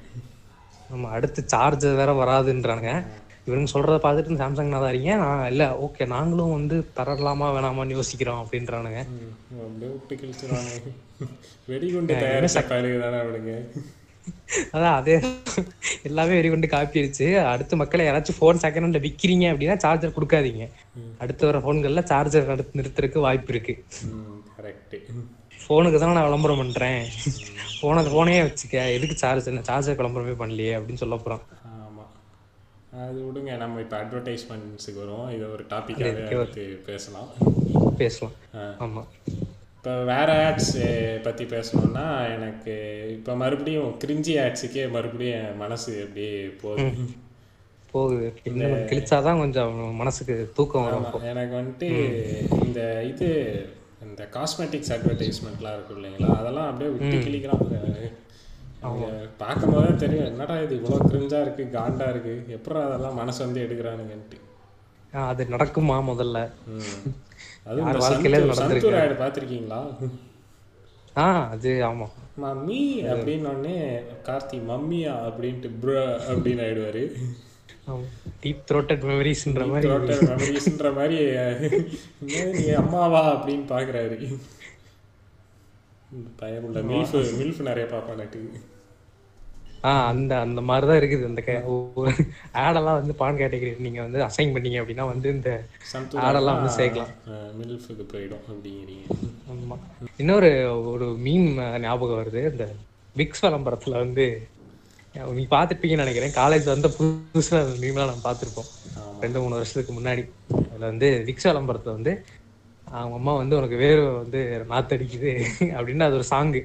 நம்ம 0.91 1.11
அடுத்து 1.17 1.41
சார்ஜர் 1.53 1.99
வேற 2.01 2.11
வராதுன்றாங்க 2.19 2.89
இவங்க 3.47 3.69
சொல்றத 3.73 3.97
பார்த்துட்டு 4.03 4.41
சாம்சங் 4.43 4.75
தான் 4.75 4.91
இருக்கீங்க 4.91 5.15
நான் 5.23 5.49
இல்ல 5.53 5.65
ஓகே 5.85 6.05
நாங்களும் 6.13 6.55
வந்து 6.59 6.77
தரலாமா 6.99 7.47
வேணாமான்னு 7.55 7.97
யோசிக்கிறோம் 7.99 8.41
அப்படின்றானுங்க. 8.43 9.01
வெடிகுண்டு 11.71 12.15
அவனுங்க. 13.23 13.55
அதான் 14.75 14.97
அதே 14.99 15.15
எல்லாமே 16.09 16.35
வெறி 16.39 16.49
கொண்டு 16.53 16.69
காப்பி 16.75 17.01
அடிச்சு 17.01 17.27
அடுத்து 17.53 17.81
மக்களை 17.83 18.03
யாராச்சும் 18.07 18.39
ஃபோன் 18.39 18.63
செகண்ட் 18.65 18.85
ஹேண்ட்ல 18.87 19.01
விக்கிறீங்க 19.07 19.47
அப்படின்னா 19.53 19.77
சார்ஜர் 19.85 20.17
கொடுக்காதீங்க. 20.17 20.65
அடுத்து 21.23 21.49
வர 21.49 21.59
ஃபோன்கள்ல 21.65 22.03
சார்ஜர் 22.13 22.49
நிறுத்துறதுக்கு 22.81 23.27
வாய்ப்பு 23.27 23.53
இருக்கு. 23.55 23.75
ஃபோனுக்கு 25.63 25.99
தான் 26.03 26.17
நான் 26.19 26.29
விளம்பரம் 26.29 26.61
பண்றேன். 26.63 27.03
ஃபோனை 27.77 28.01
ஃபோனையே 28.13 28.41
வச்சுக்க 28.47 28.77
எதுக்கு 28.97 29.17
சார்ஜ் 29.25 29.51
என்ன 29.53 29.65
சார்ஜர் 29.71 29.99
விளம்பரமே 30.01 30.35
பண்ணலையே 30.43 30.73
அப்படின்னு 30.79 31.03
சொல்ல 31.03 31.19
ஆமா 31.25 31.43
அது 32.93 33.19
விடுங்க 33.23 33.57
நம்ம 33.57 33.81
இப்போ 33.81 33.97
அட்வர்டைஸ்மெண்ட்ஸுக்கு 33.97 34.99
வரும் 34.99 35.31
இதை 35.31 35.47
ஒரு 35.49 35.65
டாப்பிக்காகவே 35.71 36.25
எடுத்து 36.35 36.65
பேசலாம். 36.87 37.29
பேசலாம். 37.97 38.35
ஆ. 38.55 38.65
ஆமா. 38.81 39.03
இப்போ 39.77 39.93
வேற 40.05 40.29
ஆட்ஸ் 40.43 40.75
பற்றி 41.23 41.45
பேசணும்னா 41.47 42.05
எனக்கு 42.29 42.75
இப்போ 43.09 43.35
மறுபடியும் 43.35 43.99
கிரிஞ்சி 43.99 44.35
ஆட்ஸுக்கே 44.43 44.91
மறுபடியும் 44.91 45.57
மனசு 45.57 46.03
அப்படியே 46.03 46.35
போகுது? 46.63 47.07
போகுது. 47.93 48.27
கிழிச்சாதான் 48.91 49.39
கொஞ்சம் 49.39 49.73
மனசுக்கு 49.95 50.37
தூக்கம் 50.55 50.87
வரும் 50.87 51.27
எனக்கு 51.33 51.55
வந்துட்டு 51.57 51.89
இந்த 52.65 52.81
இது 53.05 53.29
இந்த 54.03 54.29
காஸ்மெட்டிக்ஸ் 54.33 54.95
அட்வர்டைஸ்மெண்ட்லாம் 54.95 55.77
இருக்கும் 55.77 55.99
இல்லைங்களா? 55.99 56.31
அதெல்லாம் 56.37 56.69
அப்படியே 56.69 56.91
விட்டு 56.93 57.17
கிளிக்கிறாங்க 58.85 59.29
பார்க்கும் 59.39 59.73
போதே 59.73 59.93
தெரியும் 59.97 60.27
என்னடா 60.27 60.55
இது 60.61 60.75
இவ்வளோ 60.79 60.99
கிரிஞ்சா 61.07 61.41
இருக்கு 61.41 61.65
காண்டா 61.75 62.07
இருக்கு 62.09 62.35
எப்பறம் 62.57 62.87
அதெல்லாம் 62.87 63.15
மனசு 63.15 63.41
வந்து 63.45 63.61
எடுக்கிறானுங்கன்ட்டு. 63.61 64.39
அது 65.25 65.43
நடக்குமா 65.51 65.97
முதல்ல? 66.09 66.39
இந்த 67.81 67.99
வாழ்க்கையில 68.01 68.39
நடந்திருக்கு? 68.45 69.21
பார்த்துருக்கீங்களா? 69.21 69.81
ஆ 71.17 71.25
அது 71.51 71.71
ஆமா. 71.89 72.07
மம்மி 72.43 72.81
அப்படின்னு 73.13 73.49
உடனே 73.51 73.77
கார்த்தி 74.29 74.59
மம்மியா 74.69 75.15
அப்படின்ட்டு 75.27 75.71
ப்ரோ 75.81 75.97
அப்படின்னு 76.29 76.65
ஆயிடுவாரு. 76.67 77.03
டீப் 78.43 78.63
த்ரோட்டட் 78.69 79.05
மெமரிஸ்ன்ற 79.09 79.63
மாதிரி. 79.69 79.89
மெமரிஸ்ன்ற 80.31 80.91
மாதிரி 80.95 81.19
நீ 82.55 82.65
அம்மாவா? 82.83 83.23
அப்படின்னு 83.35 83.67
பாக்குறாரு 83.69 84.19
பயமுள்ள 86.41 86.79
மில்ஃப் 86.89 87.15
மில்ஃப் 87.39 87.61
நிறைய 87.63 87.87
பார்ப்பானாட்டு 87.93 88.41
ஆ 89.85 89.91
அந்த 90.11 90.33
அந்த 90.47 90.61
மாதிரி 90.69 90.87
தான் 90.89 90.99
இருக்குது 91.01 91.29
இந்த 91.31 91.43
ஆடெல்லாம் 92.65 92.99
வந்து 93.01 93.15
பான் 93.21 93.41
கேட்டகரி 93.41 93.71
நீங்க 93.87 94.01
வந்து 94.07 94.19
அசைன் 94.27 94.53
பண்ணீங்க 94.55 94.81
அப்படின்னா 94.83 95.05
வந்து 95.13 95.29
இந்த 95.37 95.51
ஆடெல்லாம் 96.27 96.59
வந்து 96.59 96.73
சேர்க்கலாம். 96.79 97.13
போயிடும் 98.13 98.45
அப்படிங்கிறீங்க. 98.51 99.05
ஆமா. 99.53 99.79
இன்னொரு 100.17 100.51
ஒரு 100.93 101.09
மீன் 101.27 101.49
ஞாபகம் 101.87 102.21
வருது. 102.21 102.43
இந்த 102.53 102.67
விக்ஸ் 103.17 103.45
விளம்பரத்துல 103.47 103.97
வந்து 104.05 104.27
நீ 105.39 105.43
பார்த்துருப்பீங்கன்னு 105.51 106.05
நினைக்கிறேன். 106.05 106.37
காலேஜ் 106.41 106.67
வந்த 106.75 106.89
புதுசுல 106.99 107.59
அந்த 107.65 107.77
மீம்லாம் 107.83 108.11
நம்ம 108.11 108.25
பார்த்துருப்போம். 108.29 108.71
ரெண்டு 109.25 109.41
மூணு 109.41 109.59
வருஷத்துக்கு 109.59 109.93
முன்னாடி. 109.99 110.23
அதுல 110.69 110.85
வந்து 110.93 111.09
விக்ஸ் 111.27 111.49
விளம்பரத்துல 111.49 111.97
வந்து 111.99 112.13
அவங்க 112.87 113.17
அம்மா 113.19 113.33
வந்து 113.35 113.57
உனக்கு 113.59 113.77
வேறு 113.83 114.03
வந்து 114.23 114.41
நாத்தடிக்குது 114.71 115.33
அப்படின்னு 115.77 116.07
அது 116.07 116.19
ஒரு 116.21 116.27
சாங்கு 116.31 116.61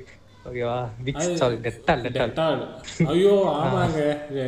ஓகேவா 0.48 0.90
விக்ஸ் 1.04 1.34
சாரி 1.34 1.56
டெட்டால் 1.56 2.04
டெட்டால் 2.08 2.62
ஐயோ 3.06 3.34
ஆமாங்க. 3.56 4.00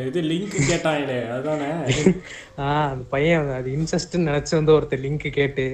இது 0.05 0.21
லிங்க் 0.21 0.55
கேட்டாங்களே 0.69 1.29
அதுதானே? 1.29 1.69
ஆஹ் 2.57 2.89
அந்த 2.89 3.03
பையன் 3.09 3.49
அது 3.49 3.69
இன்ட்ரெஸ்ட்னு 3.69 4.27
நினைச்சு 4.29 4.51
வந்து 4.51 4.71
ஒருத்தர் 4.71 5.03
லிங்க் 5.05 5.29
கேட்டு. 5.29 5.65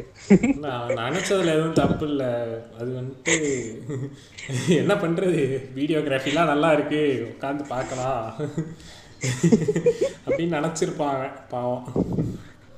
நான் 0.56 0.90
நினைச்சதுல 0.90 1.54
எதுவும் 1.54 1.74
தப்பு 1.74 2.08
இல்லை. 2.08 2.32
அது 2.80 3.02
வந்துட்டு 3.02 3.36
என்ன 4.82 4.94
பண்றது? 4.94 5.42
வீடியோகிராஃபிலாம் 5.76 6.46
நல்லா 6.46 6.72
இருக்கு. 6.72 7.02
உட்காந்து 7.32 7.68
பார்க்கலாம். 7.68 8.24
அப்படின்னு 10.26 10.58
நினைச்சிருப்பாங்க 10.60 11.32
பாவம். 11.50 11.86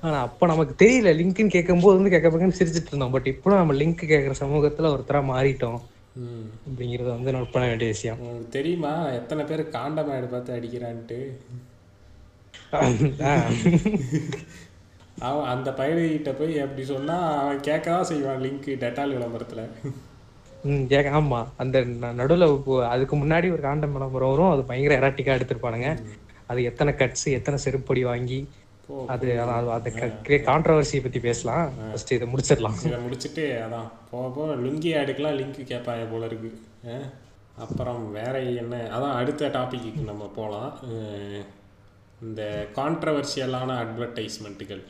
ஆனா 0.02 0.22
அப்ப 0.22 0.48
நமக்கு 0.48 0.86
தெரியல 0.86 1.14
லிங்க்னு 1.16 1.48
கேட்கும்போது 1.48 1.98
வந்து 1.98 2.10
கேட்க 2.10 2.48
சிரிச்சிட்டு 2.60 2.88
இருந்தோம். 2.88 3.12
பட் 3.12 3.28
இப்போ 3.28 3.56
நம்ம 3.56 3.74
லிங்க் 3.74 4.12
கேட்குற 4.14 4.34
சமூகத்துல 4.40 4.92
ஒருத்தரா 4.96 5.24
மாறிட்டோம். 5.24 5.80
அப்படிங்கறத 6.18 7.10
வந்து 7.10 7.32
நோட் 7.32 7.52
பண்ண 7.52 7.68
வேண்டிய 7.68 7.90
விஷயம். 7.90 8.20
உங்களுக்கு 8.20 8.50
தெரியுமா? 8.50 9.10
எத்தனை 9.10 9.46
பேர் 9.46 9.62
காண்டமேடு 9.62 10.30
பார்த்து 10.30 10.56
அடிக்கிறான்ட்டு. 10.56 11.36
அவன் 15.20 15.46
அந்த 15.46 15.72
பயிர்கிட்ட 15.72 16.30
போய் 16.32 16.60
அப்படி 16.60 16.86
சொன்னா 16.86 17.42
அவன் 17.42 17.60
கேட்க 17.60 17.92
தான் 17.92 18.04
செய்வான் 18.04 18.42
லிங்க் 18.42 18.68
டெட்டால் 18.68 19.12
விளம்பரத்துல. 19.12 19.68
ம், 20.64 20.86
கேக்க- 20.86 21.18
ஆமா. 21.18 21.48
அந்த 21.58 21.82
நடுவுல 21.82 22.88
அதுக்கு 22.88 23.16
முன்னாடி 23.16 23.52
ஒரு 23.52 23.62
காண்டம் 23.62 23.94
விளம்பரம் 23.94 24.30
வரும். 24.30 24.52
அது 24.52 24.64
பயங்கர 24.64 25.00
எராட்டிக்கா 25.00 25.40
எடுத்திருப்பானுங்க. 25.40 26.04
அது 26.48 26.64
எத்தனை 26.64 26.94
கட்ஸ் 26.94 27.26
எத்தனை 27.26 27.60
செருப்படி 27.64 28.02
வாங்கி. 28.02 28.48
அது 29.14 29.28
அது 29.76 29.90
கான்ட்ரவர்சியை 30.50 31.02
பத்தி 31.06 31.20
பேசலாம். 31.28 31.66
ஃபர்ஸ்ட் 31.90 32.16
இதை 32.18 32.28
முடிச்சிடலாம். 32.34 32.78
இதை 32.88 33.00
முடிச்சுட்டு 33.06 33.46
அதான் 33.66 33.90
போக 34.12 34.28
போக 34.38 34.56
லுங்கி 34.66 34.92
ஆடுக்கெலாம் 35.00 35.38
லிங்க் 35.40 35.60
கேட்பாங்க 35.74 36.06
போல 36.12 36.26
இருக்கு? 36.30 36.52
அப்புறம் 37.66 38.02
வேற 38.18 38.34
என்ன 38.62 38.76
அதான் 38.96 39.16
அடுத்த 39.20 39.48
டாபிக்கு 39.56 40.02
நம்ம 40.10 40.26
போகலாம் 40.36 40.72
இந்த 42.26 42.42
கான்ட்ரவர்ஷியலான 42.76 43.72
அட்வர்டைஸ்மெண்ட்டுகள் 43.82 44.84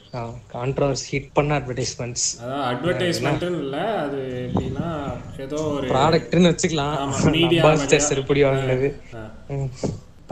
கான்ட்ரவர்சி 0.53 1.07
ஹிட் 1.13 1.31
பண்ண 1.37 1.57
அட்வர்டைஸ்மெண்ட்ஸ் 1.59 2.27
அதான் 2.43 2.65
அட்வர்டைஸ்மெண்ட்டுன்னு 2.71 3.61
இல்லை 3.65 3.83
அது 4.03 4.19
எப்படின்னா 4.43 4.89
ஏதோ 5.45 5.59
ஒரு 5.77 5.87
ப்ராடக்ட்னு 5.93 6.51
வச்சுக்கலாம். 6.51 6.95
அம்பாசிடர் 7.05 8.07
செருப்படி 8.09 8.43
வாங்கினது. 8.47 8.89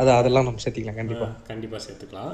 அது 0.01 0.11
அதெல்லாம் 0.19 0.47
நம்ம 0.47 0.61
சேர்த்திக்கலாம் 0.65 1.01
கண்டிப்பா. 1.01 1.27
கண்டிப்பா 1.51 1.79
சேர்த்துக்கலாம். 1.87 2.31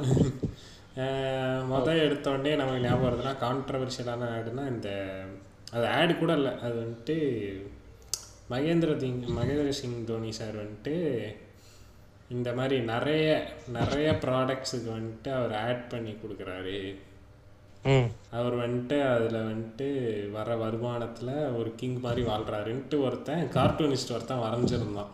மொதல் 1.71 2.01
எடுத்த 2.01 2.31
உடனே 2.31 2.55
நமக்கு 2.55 2.81
ஞாபகம் 2.81 3.05
வருதுன்னா 3.07 3.33
கான்ட்ரவர்ஷியலான 3.43 4.25
ஆடுனா 4.37 4.63
இந்த 4.67 4.89
அது 5.73 5.87
ஆடு 5.87 6.17
கூட 6.17 6.33
இல்லை 6.33 6.51
அது 6.59 6.75
வந்துட்டு 6.81 7.15
மகேந்திர 8.49 8.93
திங் 9.03 9.21
மகேந்திர 9.37 9.69
சிங் 9.69 10.05
தோனி 10.05 10.31
சார் 10.31 10.57
வந்துட்டு 10.63 10.95
இந்த 12.29 12.53
மாதிரி 12.53 12.79
நிறைய 12.79 13.47
நிறைய 13.67 14.11
ப்ராடக்ட்ஸுக்கு 14.11 14.89
வந்துட்டு 14.97 15.29
அவர் 15.37 15.53
ஆட் 15.67 15.89
பண்ணி 15.89 16.11
கொடுக்குறாரு. 16.11 16.95
அவர் 18.31 18.55
வந்துட்டு 18.55 18.97
அதில் 19.13 19.47
வந்துட்டு 19.49 19.87
வர 20.31 20.55
வருமானத்தில் 20.55 21.55
ஒரு 21.57 21.75
கிங் 21.75 21.99
மாதிரி 21.99 22.27
வாழ்கிறாருன்ட்டு 22.27 22.99
ஒருத்தன் 23.01 23.49
கார்ட்டூனிஸ்ட் 23.53 24.13
ஒருத்தன் 24.13 24.43
வரைஞ்சிருந்தான். 24.45 25.11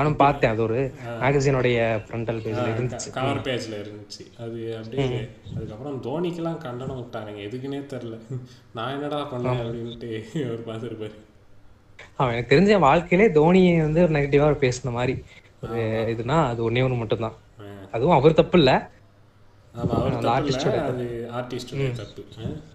நானும் 0.00 0.20
பார்த்தேன் 0.24 0.52
அது 0.54 0.62
ஒரு 0.68 0.78
மேகசினுடைய 1.22 1.78
ஃப்ரண்டல் 2.04 2.42
பேஜ்ல 2.44 2.66
இருந்துச்சு. 2.74 3.08
கவர் 3.16 3.42
பேஜில் 3.48 3.80
இருந்துச்சு. 3.82 4.22
அது 4.44 4.58
அப்படியே 4.80 5.20
அதுக்கப்புறம் 5.54 5.98
தோனிக்கெல்லாம் 6.06 6.62
கண்டனம் 6.66 7.00
விட்டானுங்க. 7.00 7.42
எதுக்குன்னே 7.48 7.80
தெரில 7.94 8.16
நான் 8.76 8.94
என்னடா 8.96 9.20
பண்ணேன் 9.32 9.60
அப்படின்ட்டு 9.64 10.10
அவர் 10.46 10.62
பார்த்துருப்பாரு. 10.70 11.16
அவன் 12.20 12.32
எனக்கு 12.34 12.52
தெரிஞ்ச 12.54 12.78
வாழ்க்கையிலே 12.86 13.26
தோனியை 13.40 13.74
வந்து 13.86 14.02
ஒரு 14.06 14.14
நெகட்டிவா 14.16 14.48
பேசுன 14.64 14.92
மாதிரி. 14.98 15.14
ஒரு 15.64 15.80
இதுனா 16.14 16.38
அது 16.52 16.60
ஒண்ணே 16.68 16.84
ஒண்ணு 16.86 17.02
மட்டும்தான். 17.02 17.36
அதுவும் 17.96 18.16
அவர் 18.16 18.40
தப்பு. 18.40 18.58
இல்ல 18.62 18.72
அது 19.80 20.24
ஆர்டிஸ்டோட 21.38 21.88
தப்பு? 21.98 22.22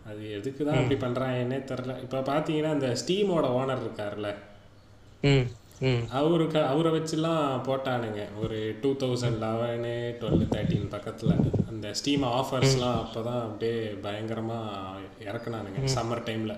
அது 0.09 0.21
எதுக்கு 0.38 0.61
தான் 0.67 0.77
அப்படி 0.81 0.97
பண்ணுறாங்கன்னே 1.03 1.57
தெரில 1.71 1.95
இப்போ 2.03 2.19
பார்த்தீங்கன்னா 2.29 2.71
இந்த 2.77 2.89
ஸ்டீமோட 3.01 3.47
ஓனர் 3.59 3.83
இருக்கார்ல 3.85 4.29
அவருக்கு 6.17 6.59
அவரை 6.71 6.91
வச்சுலாம் 6.95 7.45
போட்டானுங்க. 7.67 8.21
ஒரு 8.43 8.57
two 8.81 8.89
thousand 9.01 9.39
eleven 9.43 9.95
twelve 10.21 10.51
thirteen 10.53 10.93
பக்கத்தில். 10.95 11.33
அந்த 11.71 11.88
ஸ்டீம் 11.99 12.25
ஆஃபர்ஸ்லாம் 12.39 12.99
அப்போ 13.03 13.21
தான் 13.29 13.41
அப்படியே 13.47 13.79
பயங்கரமாக 14.05 15.01
இறக்குனானுங்க 15.29 15.81
சம்மர் 15.95 16.25
டைமில் 16.29 16.55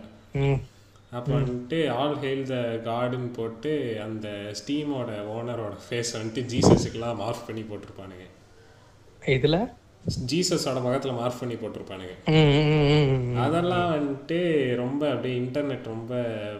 அப்போ 1.17 1.31
வந்துட்டு 1.37 1.77
ஆல் 1.99 2.17
ஹெயில் 2.23 2.45
த 2.53 2.57
கார்டுன்னு 2.87 3.29
போட்டு 3.39 3.71
அந்த 4.05 4.27
ஸ்டீமோட 4.59 5.11
ஓனரோட 5.35 5.75
ஃபேஸ் 5.85 6.11
வந்துட்டு 6.17 6.41
ஜீசஸுக்கெல்லாம் 6.53 7.19
மார்க் 7.23 7.47
பண்ணி 7.49 7.63
போட்டிருப்பானுங்க. 7.69 8.25
இதுல 9.35 9.57
ஜீசஸோட 10.31 10.79
முகத்தில் 10.83 11.17
மார்க் 11.17 11.39
பண்ணி 11.39 11.55
போட்டிருப்பானுங்க. 11.61 12.13
அதெல்லாம் 13.45 13.89
வந்துட்டு 13.95 14.37
ரொம்ப 14.81 15.01
அப்படியே 15.13 15.35
இன்டர்நெட் 15.41 15.89
ரொம்ப 15.93 16.19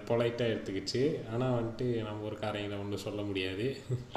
பொலைட்டாக 0.10 0.52
எடுத்துக்கிச்சு. 0.54 1.04
ஆனால் 1.34 1.56
வந்துட்டு 1.58 1.86
நம்ம 2.08 2.26
ஒரு 2.30 2.38
காரையில் 2.42 2.76
ஒன்றும் 2.82 3.04
சொல்ல 3.06 3.22
முடியாது. 3.30 3.68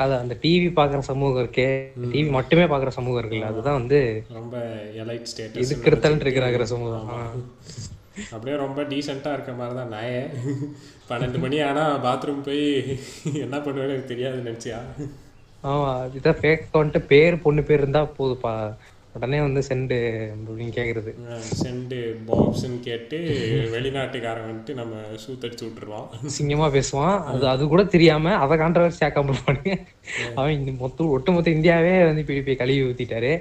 அது 0.03 0.14
அந்த 0.23 0.37
டிவி 0.45 0.69
பாக்குற 0.81 1.03
சமூகம் 1.11 1.43
இருக்கே. 1.45 1.69
டிவி 2.16 2.29
மட்டுமே 2.38 2.66
பாக்குற 2.75 2.93
சமூகம் 2.99 3.23
இருக்குல்ல 3.23 3.53
அதுதான் 3.53 3.81
வந்து 3.81 4.01
ரொம்ப 4.40 4.57
எலைட் 5.05 5.31
ஸ்டேட்டஸ் 5.33 5.64
இதுக்கு 5.64 5.90
எடுத்தாலும் 5.93 6.27
இருக்கிறாங்கிற 6.27 6.66
சமூகம். 6.75 7.09
அப்படியே 8.35 8.57
ரொம்ப 8.66 8.81
டீசெண்டாக 8.93 9.37
இருக்க 9.37 9.53
மாதிரி 9.62 9.75
தான் 9.81 9.93
நாயே. 9.97 10.21
பன்னெண்டு 11.11 11.38
மணி 11.45 11.59
ஆனால் 11.71 12.01
பாத்ரூம் 12.07 12.47
போய் 12.49 12.64
என்ன 13.47 13.57
பண்ணுவேன்னு 13.59 13.95
எனக்கு 13.95 14.12
தெரியாது 14.14 14.49
நினச்சியா? 14.49 14.81
ஆமா 15.71 15.90
இதுதான் 16.16 16.40
ஃபேக் 16.40 16.64
அக்கௌண்ட்டு 16.66 17.09
பேர் 17.12 17.43
பொண்ணு 17.45 17.62
பேர் 17.69 17.83
இருந்தா 17.83 18.03
போதுப்பா. 18.19 18.55
உடனே 19.14 19.38
வந்து 19.40 19.61
சென்டு 19.68 19.96
அப்படின்னு 20.35 20.73
கேக்குறது. 20.77 21.12
சென்டு 21.61 21.99
பாப்ஸ்ன்னு 22.29 22.79
கேட்டு 22.81 23.18
வெளிநாட்டுக்காரன் 23.75 24.49
வந்துட்டு 24.51 24.75
நம்ம 24.81 24.96
சூத்தடிச்சு 25.25 25.64
விட்டுருவான். 25.66 26.09
சிங்கமா 26.38 26.68
பேசுவான். 26.77 27.16
அது 27.33 27.46
அது 27.55 27.68
கூட 27.73 27.85
தெரியாம 27.94 28.35
அதை 28.44 28.59
கான்ட்ரவர்சி 28.59 29.05
ஆக்காம 29.09 29.35
இருப்பானுங்க 29.35 29.75
அவன் 30.35 30.59
இந்த 30.59 30.75
மொத்த 30.83 31.09
ஒட்டுமொத்த 31.16 31.57
இந்தியாவே 31.59 31.96
வந்து 32.11 32.25
இப்படி 32.27 32.44
போய் 32.49 32.61
கழுவி 32.62 32.85
ஊத்திட்டாரு. 32.90 33.33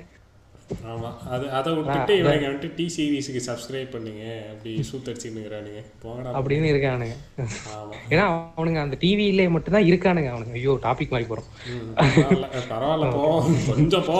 ஆமாம் 0.89 1.15
அது 1.35 1.45
அதை 1.59 1.69
விட்டுட்டு 1.75 2.15
இவனுங்க 2.17 2.47
வந்துட்டு 2.49 2.75
டி 2.75 2.85
சீரீஸுக்கு 2.95 3.41
சப்ஸ்கிரைப் 3.47 3.93
பண்ணுங்க. 3.93 4.23
அப்படி 4.51 4.71
சூத்தடிச்சுன்னுங்கிறானுங்க 4.89 5.79
போங்கடா. 6.03 6.33
அப்படின்னு 6.39 6.67
இருக்கானுங்க. 6.73 7.15
ஆமாம் 7.77 8.03
ஏன்னா 8.11 8.25
அவனுங்க 8.57 8.81
அந்த 8.85 8.97
டிவியிலே 9.05 9.47
மட்டும்தான் 9.55 9.89
இருக்கானுங்க 9.91 10.29
அவனுங்க. 10.33 10.53
ஐயோ 10.59 10.75
டாபிக் 10.83 11.15
மாதிரி 11.15 11.29
போறோம். 11.31 11.49
ம், 11.73 11.89
பரவாயில்ல. 12.73 13.09
போ 13.17 13.25
கொஞ்சம் 13.71 14.05
போ 14.11 14.19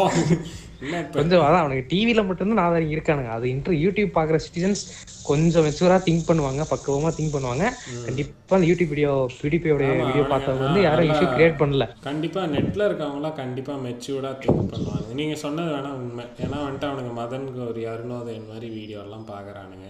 கொஞ்சம் 1.14 1.44
அதான் 1.46 1.64
அவனுக்கு 1.64 1.90
டிவியில 1.92 2.22
மட்டும்தான் 2.28 2.62
நாதாரிங்க 2.62 2.96
இருக்கானுங்க. 2.98 3.32
அது 3.38 3.46
இன்டர் 3.54 3.80
யூடியூப் 3.86 4.12
பாக்குற 4.18 4.38
சிட்டிசன்ஸ் 4.46 4.82
கொஞ்சம் 5.30 5.66
மெச்சூரா 5.66 5.98
திங்க் 6.08 6.28
பண்ணுவாங்க 6.30 6.62
பக்குவமா 6.72 7.10
திங்க் 7.18 7.34
பண்ணுவாங்க. 7.36 7.66
கண்டிப்பா 8.08 8.56
அந்த 8.58 8.68
யூடியூப் 8.72 8.94
வீடியோ 8.94 9.12
பிடிபியோட 9.42 9.84
வீடியோ 10.08 10.26
பார்த்தவங்க 10.34 10.66
வந்து 10.68 10.84
யாரும் 10.88 11.10
இஷ்யூ 11.12 11.28
கிரியேட் 11.36 11.60
பண்ணல. 11.64 11.88
கண்டிப்பா 12.10 12.44
நெட்ல 12.56 12.88
இருக்கவங்களாம் 12.90 13.40
கண்டிப்பா 13.42 13.76
மெச்சூர்டா 13.88 14.34
திங்க் 14.44 14.70
பண்ணுவாங்க. 14.74 15.10
நீங்க 15.22 15.36
சொன்னது 15.46 15.72
வேணா 15.76 15.94
உண்மை. 16.02 16.26
ஏன்னா 16.46 16.60
வந்துட்டு 16.66 16.90
அவனுங்க 16.92 17.14
மதன் 17.22 17.50
கௌரி 17.58 17.86
அருணோதயன் 17.94 18.52
மாதிரி 18.52 18.70
வீடியோ 18.80 19.02
எல்லாம் 19.08 19.28
பாக்குறானுங்க. 19.34 19.90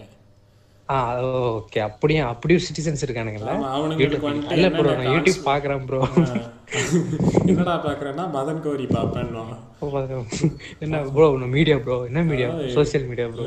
ஓகே. 1.58 1.78
அப்படியும் 1.88 2.28
அப்படியும் 2.30 2.62
சிட்டிசன்ஸ் 2.66 3.04
இருக்கானுங்கல்ல? 3.06 3.52
இல்ல 4.56 4.68
ப்ரோ 4.76 4.94
நான் 5.00 5.12
யூடியூப் 5.16 5.42
பாக்குறேன் 5.50 5.84
ப்ரோ 5.88 6.00
என்னடா 7.50 7.74
பாக்குறேன்னா 7.86 8.24
மதன் 8.36 8.62
கௌரி 8.66 8.86
பாப்பேன்னு 8.94 9.44
என்ன 10.84 11.02
ப்ரோ 11.16 11.28
மீடியா 11.56 11.76
ப்ரோ 11.84 11.98
என்ன 12.10 12.22
மீடியா 12.30 12.48
சோஷியல் 12.76 13.06
மீடியா 13.10 13.28
ப்ரோ 13.34 13.46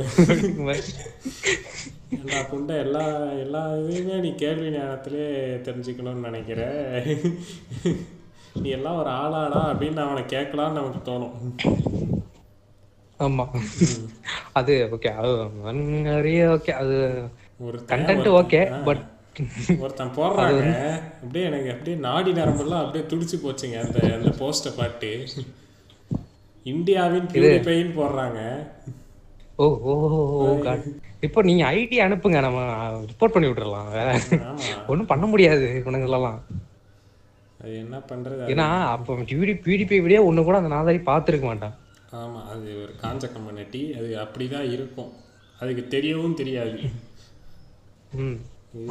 எல்லா 2.18 2.40
புண்டை 2.50 2.76
எல்லா 2.86 3.04
எல்லா 3.44 3.62
இதையுமே 3.78 4.18
நீ 4.26 4.32
கேள்வி 4.36 4.70
நேரத்திலே 4.70 5.24
தெரிஞ்சுக்கணும்னு 5.68 6.28
நினைக்கிற. 6.28 6.60
நீ 8.64 8.70
எல்லாம் 8.70 9.00
ஒரு 9.02 9.10
ஆளாடா 9.22 9.62
அப்படின்னு 9.72 10.02
அவனை 10.06 10.24
கேட்கலான்னு 10.34 10.80
நமக்கு 10.80 11.02
தோணும். 11.10 11.34
ஆமா. 13.20 13.46
அது 14.60 14.74
ஓகே 14.96 15.12
அது 15.22 15.32
மன்னறிய 15.66 16.46
ஓகே 16.56 16.72
அது 16.82 16.96
ஒரு 17.68 17.80
கண்டென்ட் 17.92 18.30
ஓகே 18.40 18.62
பட் 18.88 19.04
ஒருத்தன் 19.84 20.16
போடுறாங்க. 20.18 20.64
அப்படியே 21.22 21.46
எனக்கு 21.50 21.70
அப்படியே 21.74 21.98
நாடி 22.08 22.32
நரம்பெல்லாம் 22.32 22.84
அப்படியே 22.84 23.04
துடிச்சு 23.12 23.38
போச்சுங்க 23.44 23.78
அந்த 23.84 24.00
அந்த 24.18 24.32
போஸ்ட்டை 24.42 24.72
பாட்டு. 24.80 25.12
இந்தியாவின் 26.66 27.30
பியூரிஃபைன்னு 27.32 27.94
போடுறாங்க. 28.00 28.42
ஓ 29.62 29.66
ஓ 29.92 29.94
இப்போ 31.28 31.42
நீங்க 31.50 31.64
ஐடி 31.78 31.98
அனுப்புங்க 32.06 32.40
நம்ம 32.46 32.62
ரிப்போர்ட் 33.12 33.34
பண்ணி 33.34 33.50
விட்டுறலாம். 33.50 33.90
வேற 33.96 34.10
ஒன்றும் 34.92 35.12
பண்ண 35.12 35.26
முடியாது 35.34 35.68
இவனுங்களெல்லாம். 35.82 36.40
அது 37.60 37.74
என்ன 37.84 37.98
பண்றது 38.10 38.50
ஏன்னா 38.54 38.68
அப்போ 38.94 39.14
பியூடி 39.30 39.54
பியூடிபை 39.66 40.00
விட 40.06 40.20
ஒண்ணு 40.30 40.44
கூட 40.44 40.58
அந்த 40.62 40.72
நாதாரி 40.76 41.02
பார்த்துருக்க 41.12 41.46
மாட்டான். 41.52 41.76
ஆமா 42.22 42.40
அது 42.54 42.68
ஒரு 42.84 42.94
காஞ்ச 43.04 43.26
கம்யூனிட்டி 43.36 43.82
அது 44.00 44.10
அப்படிதான் 44.24 44.68
இருக்கும். 44.76 45.12
அதுக்கு 45.62 45.84
தெரியவும் 45.96 46.40
தெரியாது. 46.42 46.78
ம் 48.24 48.38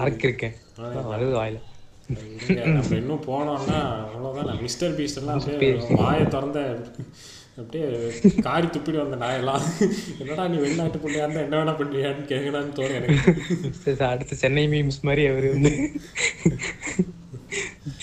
அறக்கிருக்கேன் 0.03 0.57
வருது 1.13 1.35
வாயில. 1.41 1.59
நம்ம 2.77 2.95
இன்னும் 3.01 3.27
போனோம்னா 3.29 3.79
அவ்வளோதான் 4.07 4.63
மிஸ்டர் 4.65 4.97
பீஸ்ட் 4.97 5.21
எல்லாம் 5.21 5.39
அப்படியே 5.41 5.73
வாயை 6.01 6.25
திறந்த 6.35 6.61
அப்படியே 7.61 7.87
காரி 8.47 8.69
துப்பிடு 8.75 8.99
வந்த 9.03 9.17
நாயெல்லாம். 9.23 9.65
என்னடா 10.21 10.45
நீ 10.53 10.57
வெளிநாட்டு 10.65 11.03
பிள்ளையா 11.03 11.25
இருந்தா 11.25 11.45
என்ன 11.47 11.59
வேணா 11.61 11.75
பண்ணுவியான்னு 11.81 12.31
கேட்கலான்னு 12.33 12.77
தோணும் 12.79 12.99
எனக்கு. 13.01 14.05
அடுத்து 14.13 14.43
சென்னை 14.43 14.65
மீம்ஸ் 14.75 15.05
மாதிரி 15.09 15.25
அவரு 15.33 15.51
வந்து. 15.55 15.73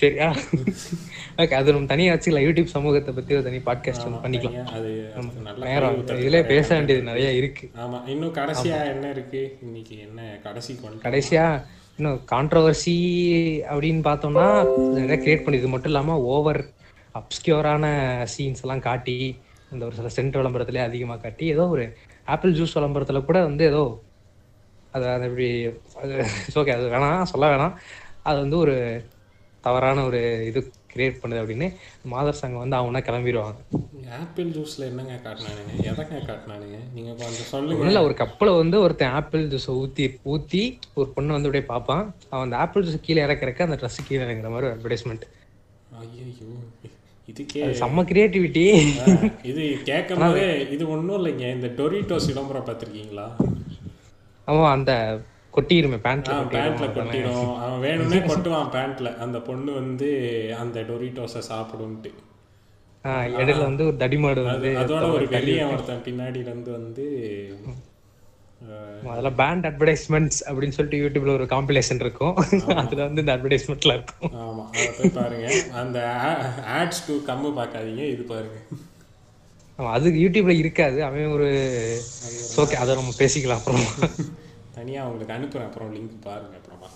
சரியா 0.01 0.29
ஓகே 1.41 1.55
அது 1.59 1.73
நம்ம 1.73 1.89
தனியா 1.91 2.13
வச்சுக்கலாம் 2.13 2.45
யூடியூப் 2.45 2.71
சமூகத்தை 2.73 3.11
பத்தி 3.13 3.35
ஒரு 3.35 3.43
தனி 3.43 3.57
பாட்காஸ்ட் 3.67 4.05
வந்து 4.05 4.21
பண்ணிக்கலாம். 4.23 4.71
அது 4.77 4.89
நேரம் 5.67 5.99
இதுல 6.23 6.39
பேச 6.47 6.67
வேண்டியது 6.75 7.03
நிறைய 7.03 7.27
இருக்கு. 7.31 7.65
ஆமா 7.83 7.99
இன்னும் 8.07 8.33
கடைசியா 8.33 8.79
என்ன 8.93 9.05
இருக்கு? 9.09 9.41
இன்னைக்கு 9.61 9.99
என்ன 9.99 10.21
கடைசி 10.43 10.73
கொண்டு 10.75 11.03
கடைசியா 11.05 11.45
இன்னும் 11.97 12.19
கான்ட்ரவர்சி 12.31 12.95
அப்படின்னு 13.71 14.01
பார்த்தோம்னா 14.03 14.47
நிறைய 14.97 15.17
கிரியேட் 15.21 15.43
பண்ணி 15.43 15.59
இது 15.59 15.67
மட்டும் 15.67 15.91
இல்லாம 15.91 16.17
ஓவர் 16.33 16.61
அப்ஸ்கியூரான 17.15 17.85
சீன்ஸ் 18.33 18.63
எல்லாம் 18.65 18.79
காட்டி 18.79 19.17
இந்த 19.71 19.85
ஒரு 19.85 19.95
சில 19.95 20.09
சென்ட் 20.17 20.37
விளம்பரத்திலே 20.39 20.83
அதிகமா 20.83 21.15
காட்டி 21.15 21.45
ஏதோ 21.45 21.67
ஒரு 21.67 21.85
ஆப்பிள் 22.25 22.53
ஜூஸ் 22.53 22.77
விளம்பரத்துல 22.77 23.21
கூட 23.25 23.39
வந்து 23.43 23.65
ஏதோ 23.65 23.83
அது 24.91 25.07
அது 25.07 25.25
இப்படி 25.25 25.47
அது 26.01 26.13
ஓகே 26.55 26.75
அது 26.75 26.85
வேணாம் 26.89 27.23
சொல்ல 27.23 27.47
வேணாம். 27.55 27.73
அது 28.23 28.37
வந்து 28.39 28.57
ஒரு 28.57 28.75
தவறான 29.63 30.03
ஒரு 30.03 30.21
இது 30.45 30.59
கிரியேட் 30.93 31.19
பண்ணுது 31.21 31.41
அப்படின்னு 31.41 31.67
மாதர் 32.13 32.39
சங்கம் 32.41 32.63
வந்து 32.63 32.77
அவனா 32.79 33.01
கிளம்பிடுவாங்க. 33.07 33.59
ஆப்பிள் 34.19 34.49
ஜூஸ்ல 34.55 34.83
என்னங்க 34.89 35.15
காட்டினானுங்க? 35.25 35.73
எதங்க 35.89 36.19
காட்டினானுங்க? 36.29 36.77
நீங்க 36.95 37.11
கொஞ்சம் 37.23 37.49
சொல்லுங்க. 37.53 37.81
ஒண்ணுல 37.83 38.03
ஒரு 38.07 38.15
கப்பல 38.21 38.55
வந்து 38.61 38.77
ஒருத்தன் 38.85 39.15
ஆப்பிள் 39.19 39.43
ஜூஸை 39.53 39.75
ஊத்தி 39.81 40.05
ஊத்தி 40.33 40.63
ஒரு 40.99 41.09
பொண்ணு 41.15 41.35
வந்து 41.37 41.49
அப்படியே 41.49 41.67
பார்ப்பான். 41.73 42.03
அவன் 42.31 42.45
அந்த 42.47 42.57
ஆப்பிள் 42.63 42.85
ஜூஸ் 42.87 43.05
கீழே 43.07 43.23
இறக்குறக்க 43.27 43.69
அந்த 43.69 43.79
ட்ரெஸ் 43.81 44.05
கீழே 44.09 44.23
இறங்குற 44.27 44.51
மாதிரி 44.55 44.73
அட்வர்டைஸ்மெண்ட் 44.75 45.25
ஐயோ 46.01 46.49
இதுக்கே 47.31 47.63
செம்ம 47.79 48.03
கிரியேட்டிவிட்டி 48.11 48.63
இது 49.49 49.63
கேட்கும் 49.89 50.21
போதே 50.23 50.45
இது 50.75 50.83
ஒண்ணும் 50.93 51.17
இல்லைங்க. 51.19 51.45
இந்த 51.55 51.67
டொரிட்டோஸ் 51.79 52.29
விளம்பரம் 52.29 52.67
பார்த்திருக்கீங்களா? 52.69 53.25
அவன் 54.47 54.71
அந்த 54.75 54.93
கொட்டிருமே 55.59 55.99
பேண்ட்ல 56.07 56.33
பேண்ட்ல 56.55 56.89
கொட்டிடும் 56.97 57.57
அவன் 57.57 57.83
வேணும்னே 57.85 58.21
கொட்டுவான் 58.31 58.73
பேண்ட்ல 58.77 59.17
அந்த 59.17 59.39
பொண்ணு 59.39 59.71
வந்து 59.73 60.09
அந்த 60.59 60.79
டொரிட்டோஸை 60.89 61.43
சாப்பிடும்ட்டு. 61.51 62.11
இடையில 63.35 63.59
வந்து 63.59 63.85
ஒரு 63.85 63.95
தடிமாடு 63.95 64.43
வந்து 64.43 64.69
அதோட 64.79 65.13
ஒரு 65.13 65.25
வெள்ளியன் 65.25 65.71
ஒருத்தன் 65.71 66.03
பின்னாடில 66.05 66.47
இருந்து 66.47 66.71
வந்து 66.71 67.05
அதெல்லாம் 69.09 69.35
பேண்ட் 69.35 69.65
அட்வர்டைஸ்மெண்ட்ஸ் 69.67 70.39
அப்படின்னு 70.47 70.75
சொல்லிட்டு 70.77 70.97
யூடியூப்ல 71.03 71.33
ஒரு 71.33 71.43
காம்பிலேஷன் 71.43 72.01
இருக்கும். 72.05 72.35
அதுல 72.75 73.05
வந்து 73.05 73.19
இந்த 73.19 73.33
அட்வர்டைஸ்மெண்ட்ல 73.37 73.93
இருக்கும். 73.97 74.33
ஆமா 74.33 74.65
போய் 74.97 75.09
பாருங்க. 75.09 75.47
அந்த 75.73 75.99
ஆட்ஸ் 76.79 77.05
டு 77.07 77.15
கம்மு 77.27 77.51
பார்க்காதீங்க. 77.59 78.03
இது 78.15 78.23
பாருங்க. 78.23 78.57
அது 79.95 80.09
யூடியூப்ல 80.09 80.57
இருக்காது. 80.57 81.03
அவன் 81.03 81.33
ஒரு 81.37 81.49
ஓகே 82.57 82.75
அதை 82.83 82.95
நம்ம 82.95 83.11
பேசிக்கலாம் 83.17 83.59
அப்புறம். 83.59 83.85
தனியா 84.79 85.07
உங்களுக்கு 85.07 85.35
அனுப்புறேன். 85.37 85.63
அப்புறம் 85.63 85.95
லிங்க் 85.95 86.21
பாருங்க. 86.23 86.55
அப்புறமா 86.59 86.87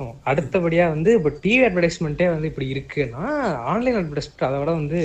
ஆமா. 0.00 0.14
அடுத்தபடியா 0.24 0.88
வந்து 0.88 1.14
இப்போ 1.14 1.30
டிவி 1.42 1.62
அட்வர்டைஸ்மெண்ட்டே 1.66 2.26
வந்து 2.30 2.48
இப்படி 2.48 2.72
இருக்குன்னா 2.72 3.24
ஆன்லைன் 3.70 3.96
அட்வர்டைஸ்மெண்ட் 3.96 4.44
அதை 4.44 4.58
விட 4.58 4.70
வந்து 4.70 5.00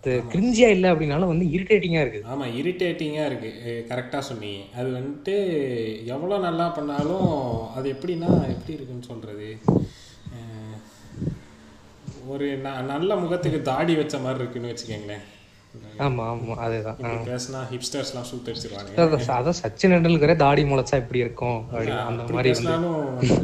அது 0.00 0.22
கிரிஞ்சியா 0.32 0.68
இல்லை 0.68 0.90
அப்படின்னாலும் 0.90 1.26
வந்து 1.26 1.44
இரிட்டேட்டிங்கா 1.46 2.00
இருக்குது. 2.02 2.26
ஆமா 2.32 2.44
இரிட்டேட்டிங்கா 2.58 3.26
இருக்கு. 3.26 3.50
கரெக்டா 3.88 4.18
சொன்னீங்க. 4.18 4.64
அது 4.76 4.88
வந்துட்டு 4.90 5.34
எவ்வளவு 6.04 6.42
நல்லா 6.42 6.68
பண்ணாலும் 6.68 7.30
அது 7.70 7.92
எப்படின்னா 7.92 8.30
எப்படி 8.48 8.72
இருக்குன்னு 8.72 9.04
சொல்றது? 9.06 9.48
அஹ், 10.30 10.76
ஒரு 12.26 12.58
ந- 12.58 12.82
நல்ல 12.84 13.16
முகத்துக்கு 13.16 13.62
தாடி 13.62 13.96
வச்ச 13.96 14.18
மாதிரி 14.18 14.38
இருக்குன்னு 14.38 14.74
வச்சுக்கோங்களேன். 14.74 15.24
ஆமா 16.04 16.24
ஆமா 16.30 16.54
அதேதான். 16.64 16.98
பேசினா 17.28 17.60
ஹிப்ஸ்டர்ஸ்லாம் 17.70 18.26
சூத்தடிச்சிருவாங்க 18.30 18.96
அதான் 19.02 19.36
அதான் 19.36 19.58
சச்சின் 19.60 19.92
டெண்டுல்கரே 19.94 20.34
தாடி 20.42 20.62
முளைச்சா 20.64 20.96
எப்படி 21.02 21.18
இருக்கும்? 21.18 21.58
அப்படின்னு 21.70 22.00
அந்த 22.08 22.20
அப்படி 22.22 22.36
மாதிரி 22.36 22.52
பேசினாலும் 22.52 22.98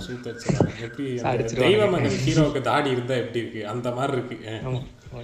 சூத்தடிச்சிருவாங்க 0.06 0.74
எப்படி 0.88 1.06
அந்த 1.30 1.54
தெய்வ 1.62 1.86
மகன் 1.94 2.18
ஹீரோவுக்கு 2.26 2.62
தாடி 2.70 2.90
இருந்தா 2.96 3.16
எப்படி 3.22 3.40
இருக்கு? 3.42 3.62
அந்த 3.72 3.90
மாதிரி 3.98 4.16
இருக்கு. 4.18 4.38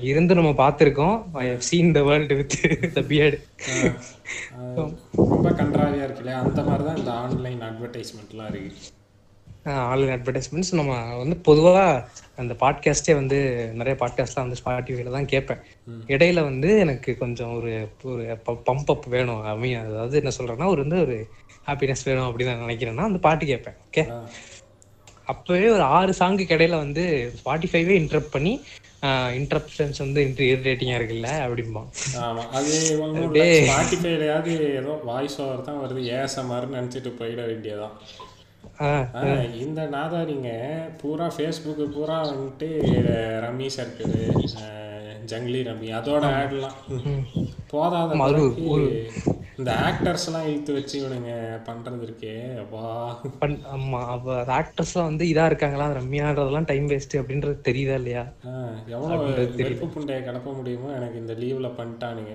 இருந்து 0.09 0.33
நம்ம 0.35 0.51
பார்த்திருக்கோம். 0.59 1.15
I 1.37 1.47
have 1.49 1.65
seen 1.69 1.95
the 1.97 2.03
world 2.09 2.35
with 2.41 2.57
the 2.97 3.03
beard 3.11 3.39
ரொம்ப 5.23 5.49
கன்றாவியா 5.61 6.05
இருக்கு 6.07 6.23
இல்லையா? 6.25 6.41
அந்த 6.45 6.61
மாதிரி 6.63 6.85
தான் 6.89 6.99
இந்த 7.01 7.13
ஆன்லைன் 7.23 7.63
அட்வர்டைஸ்மெண்ட்லாம் 7.69 8.51
இருக்கு. 8.53 8.73
ஆன்லைன் 9.65 10.23
அட்வர்டைஸ்மெண்ட்ஸ் 10.23 10.73
நம்ம 10.73 11.17
வந்து 11.17 11.37
பொதுவா 11.49 12.05
அந்த 12.37 12.55
பாட்காஸ்டே 12.61 13.15
வந்து 13.15 13.39
நிறைய 13.75 13.97
பாட்காஸ்ட்லாம் 14.05 14.47
வந்து 14.47 14.61
ஸ்பாட்டிஃபைல 14.65 15.11
தான் 15.11 15.25
கேட்பேன். 15.25 15.61
இடையில 16.07 16.43
வந்து 16.43 16.79
எனக்கு 16.79 17.19
கொஞ்சம் 17.19 17.57
ஒரு 17.57 17.89
ஒரு 18.03 18.39
பம்ப் 18.47 18.93
அப் 18.95 19.07
வேணும். 19.07 19.59
மீன் 19.59 19.85
அதாவது 19.87 20.17
என்ன 20.17 20.31
சொல்றேன்னா 20.39 20.67
ஒரு 20.67 20.87
வந்து 20.87 21.01
ஒரு 21.01 21.27
ஹாப்பினஸ் 21.67 22.05
வேணும் 22.05 22.29
அப்படின்னு 22.29 22.57
நான் 22.57 22.69
நினைக்கிறேன்னா 22.69 23.09
அந்த 23.11 23.19
பாட்டு 23.19 23.47
கேட்பேன். 23.47 23.75
ஓகே 23.89 24.05
அப்பவே 25.25 25.69
ஒரு 25.69 25.83
ஆறு 25.83 26.15
சாங்குக்கு 26.19 26.55
இடையில 26.57 26.77
வந்து 26.77 27.33
ஸ்பாட்டிஃபைவே 27.41 27.95
இன்டரப்ட் 28.03 28.31
பண்ணி 28.31 28.61
இன்டரப்ஷன்ஸ் 29.41 29.99
வந்து 29.99 30.21
இரிட்டேட்டிங்கா 30.25 30.97
இருக்குல்ல 31.01 31.31
அப்படிம்பான். 31.47 31.91
ஆமா. 32.17 32.45
அது 32.51 32.71
ஸ்பாட்டிஃபைலையாவது 33.69 34.55
ஏதோ 34.77 35.01
வாய்ஸ் 35.05 35.41
ஓவர் 35.41 35.61
தான் 35.61 35.81
வருது. 35.83 36.01
ஏஎஸ்எம்ஆர்னு 36.15 36.79
நினச்சிட்டு 36.79 37.13
போயிட 37.21 37.43
வேண்டியதான் 37.51 37.97
இந்த 39.63 39.81
நாதாரிங்க 39.95 40.51
பூரா 41.01 41.27
ஃபேஸ்புக்கு 41.35 41.85
பூரா 41.95 42.19
வந்துட்டு 42.29 42.69
ரம்மி 43.45 43.69
சர்க்கிள் 43.77 44.15
ஜங்லி 45.33 45.61
ரம்மி 45.69 45.89
அதோட 45.99 46.25
ஆட்லாம் 46.37 46.77
போதாத 47.73 48.19
இந்த 49.61 49.71
ஆக்டர்ஸ் 49.87 50.27
எல்லாம் 50.29 50.49
இழுத்து 50.49 50.73
வச்சு 50.77 50.95
இவனுங்க 51.01 51.33
பண்றது 51.69 52.05
இருக்கே 52.07 52.35
வா 52.73 52.91
ஆமா 53.69 54.01
அப்ப 54.15 54.29
ஆக்டர்ஸ்லாம் 54.59 55.09
வந்து 55.11 55.25
இதா 55.33 55.45
இருக்காங்களா? 55.51 55.87
ரம்யான்றதெல்லாம் 55.99 56.69
டைம் 56.71 56.87
வேஸ்ட் 56.93 57.19
அப்படின்றது 57.21 57.57
தெரியுதா 57.69 57.97
இல்லையா? 58.01 58.23
எவ்வளோ 58.95 59.17
வெறுப்பு 59.59 59.89
புண்டையை 59.95 60.21
கிளப்ப 60.23 60.53
முடியுமோ 60.59 60.91
எனக்கு 60.99 61.19
இந்த 61.23 61.35
லீவ்ல 61.43 61.71
பண்ணிட்டானுங்க. 61.79 62.35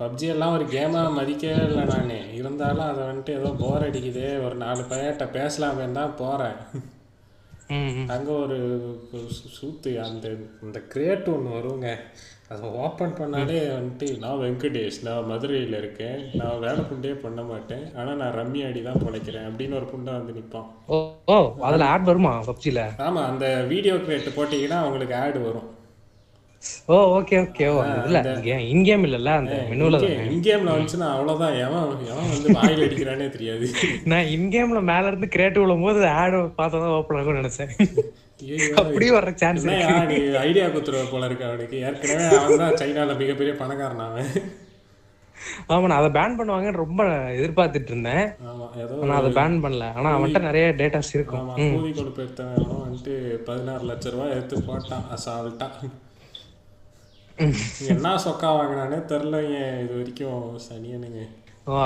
பப்ஜி 0.00 0.26
எல்லாம் 0.26 0.52
ஒரு 0.52 0.64
கேமா 0.70 1.00
மதிக்கவே 1.16 1.60
இல்லை 1.66 1.84
நான். 1.84 2.10
இருந்தாலும் 2.32 2.86
அதை 2.86 3.02
வந்துட்டு 3.04 3.32
ஏதோ 3.38 3.50
போர் 3.58 3.86
அடிக்குது. 3.88 4.24
ஒரு 4.44 4.54
நாலு 4.56 4.82
பையன்ட்ட 4.90 5.26
பேசலாமே 5.32 5.86
தான் 5.92 6.16
ம். 7.74 8.06
அங்கே 8.08 8.32
ஒரு 8.44 8.56
சூத்து 9.56 9.90
அந்த 10.00 10.26
இந்த 10.62 10.78
கிரேட் 10.88 11.28
ஒன்று 11.28 11.56
வருங்க. 11.56 11.88
அதை 12.48 12.68
ஓப்பன் 12.80 13.16
பண்ணாலே 13.18 13.58
வந்துட்டு 13.74 14.06
நான் 14.18 14.40
வெங்கடேஷ் 14.40 14.98
நான் 15.02 15.28
மதுரையில் 15.28 15.76
இருக்கேன். 15.76 16.18
நான் 16.34 16.58
வேலை 16.58 16.82
புண்டே 16.84 17.12
பண்ண 17.16 17.42
மாட்டேன். 17.42 17.84
ஆனால் 17.96 18.16
நான் 18.16 18.36
ரம்மி 18.38 18.62
அடி 18.68 18.82
தான் 18.82 19.02
பிழைக்கிறேன் 19.04 19.46
அப்படின்னு 19.48 19.74
ஒரு 19.74 19.86
புண்டை 19.92 20.12
வந்து 20.16 20.32
நிற்பான் 20.32 20.68
ஓ 20.88 21.36
அதுல 21.62 21.84
ஆட் 21.86 22.08
வருமா 22.08 22.32
பப்ஜில 22.48 22.82
ஆமாம் 23.06 23.28
அந்த 23.28 23.46
வீடியோ 23.68 23.96
கிரேட் 23.98 24.36
போட்டிங்கன்னா 24.36 24.80
அவங்களுக்கு 24.82 25.16
ஆடு 25.16 25.40
வரும். 25.40 25.68
ஓ 26.92 26.96
ஓகே 27.16 27.36
ஓகே 27.42 27.66
ஓ 27.72 27.76
அந்த 27.82 27.98
இதுல 28.00 28.20
இன்கேம் 28.72 29.04
இல்லல்ல 29.06 29.30
அந்த 29.40 29.54
மெனுல 29.68 29.98
இன்கேமில் 30.30 30.72
வந்துச்சுன்னா 30.72 31.08
அவ்வளோதான் 31.14 31.54
எவன் 31.66 31.84
எவன் 32.12 32.30
வந்து 32.32 32.48
வாயில் 32.56 32.82
அடிக்கிறானே 32.86 33.26
தெரியாது. 33.36 33.66
நான் 34.12 34.30
இன்கேம்ல 34.36 34.80
மேல 34.90 35.10
இருந்து 35.10 35.28
கிரியேட்டிவ் 35.34 35.64
விழும் 35.64 35.84
போது 35.86 36.00
ஆட் 36.20 36.36
பார்த்தா 36.58 36.80
தான் 36.82 36.96
ஓப்பன் 36.98 37.18
ஆகும்னு 37.20 37.42
நினைச்சேன். 37.42 37.72
அப்படியே 38.80 39.12
வர்ற 39.16 39.32
சான்ஸ் 39.42 39.64
நீ 39.68 40.18
ஐடியா 40.46 40.66
குத்துருவ 40.74 41.04
போல 41.12 41.28
இருக்கு 41.30 41.46
அவனுக்கு. 41.50 41.78
ஏற்கனவே 41.86 42.26
அவன் 42.40 42.62
தான் 42.64 42.78
சைனால 42.82 43.16
மிகப்பெரிய 43.22 43.54
பணக்காரன் 43.62 44.04
அவன். 44.08 44.30
ஆமா 45.72 45.86
நான் 45.90 46.00
அதை 46.00 46.10
பேன் 46.18 46.38
பண்ணுவாங்கன்னு 46.38 46.82
ரொம்ப 46.84 47.02
எதிர்பார்த்துட்டு 47.38 47.90
இருந்தேன். 47.92 48.24
ஆனா 49.02 49.16
அதை 49.20 49.30
பேன் 49.38 49.58
பண்ணல. 49.64 49.86
ஆனா 49.98 50.08
அவன்கிட்ட 50.16 50.42
நிறைய 50.48 50.66
டேட்டாஸ் 50.80 51.14
இருக்கும். 51.16 51.48
கூலி 51.76 51.90
கொழுப்பு 51.98 52.22
எடுத்தவனும் 52.26 52.84
வந்துட்டு 52.84 53.14
பதினாறு 53.48 53.84
லட்ச 53.92 54.14
ரூபாய் 54.14 54.34
எடுத்து 54.36 54.64
போட்டான் 54.68 55.06
அசால்ட்டா 55.16 55.68
என்ன 57.94 58.14
சொக்கா 58.24 58.48
வாங்கினானே 58.56 58.98
தெரிலங்க 59.10 59.56
இது 59.82 59.92
வரைக்கும் 59.98 60.40
சனியனுங்க? 60.68 61.20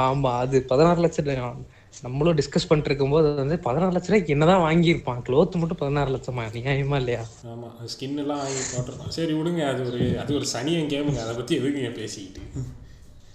ஆமா 0.02 0.30
அது 0.42 0.56
பதினாறு 0.70 1.00
லட்சம் 1.04 1.58
நம்மளும் 2.04 2.38
டிஸ்கஸ் 2.38 2.66
பண்ணிட்டு 2.68 2.90
இருக்கும்போது 2.90 3.28
வந்து 3.40 3.56
பதினாறு 3.66 3.92
லட்ச 3.96 4.08
ரூபாய்க்கு 4.10 4.34
என்னதான் 4.34 4.64
வாங்கியிருப்பான். 4.64 5.20
க்ளோத் 5.26 5.58
மட்டும் 5.60 5.80
பதினாறு 5.82 6.10
லட்சமா? 6.14 6.44
நியாயமா 6.56 6.96
இல்லையா? 7.02 7.22
ஆமா 7.52 7.68
ஸ்கின் 7.92 8.20
எல்லாம் 8.22 8.40
வாங்கி 8.42 8.64
போட்டிருக்கோம் 8.70 9.14
சரி 9.18 9.34
விடுங்க 9.38 9.62
அது 9.72 9.82
ஒரு 9.90 10.00
அது 10.22 10.32
ஒரு 10.38 10.48
சனியன் 10.54 10.90
கேமுங்க. 10.94 11.20
அதை 11.26 11.34
பத்தி 11.40 11.58
எதுக்குங்க 11.60 11.92
பேசிக்கிட்டு? 12.00 12.42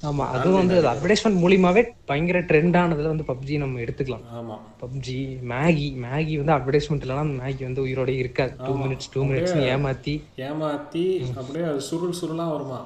ஆமா 0.03 0.25
அதுவும் 0.29 0.59
வந்து 0.61 0.75
அட்வர்டைஸ்மெண்ட் 0.89 1.39
மூலியமாவே 1.43 1.81
பயங்கர 2.05 2.39
ட்ரெண்ட் 2.39 2.77
ஆனதுல 2.81 3.11
வந்து 3.13 3.25
பப்ஜி 3.27 3.57
நம்ம 3.57 3.79
எடுத்துக்கலாம். 3.79 4.23
ஆமா. 4.33 4.55
பப்ஜி 4.81 5.17
மேகி 5.51 5.87
மேகி 6.05 6.35
வந்து 6.41 6.53
அட்வர்டைஸ்மெண்ட் 6.57 7.03
இல்லைனா 7.05 7.25
மேகி 7.41 7.63
வந்து 7.63 7.81
உயிரோட 7.85 8.07
இருக்காது. 8.07 8.53
டூ 8.67 8.73
மினிட்ஸ் 8.83 9.09
டூ 9.13 9.23
மினிட்ஸ் 9.23 9.55
ஏமாத்தி. 9.73 10.13
ஏமாத்தி 10.47 11.03
அப்படியே 11.35 11.65
அது 11.65 11.81
சுருள் 11.81 12.15
சுருளா 12.21 12.47
வருமா? 12.51 12.79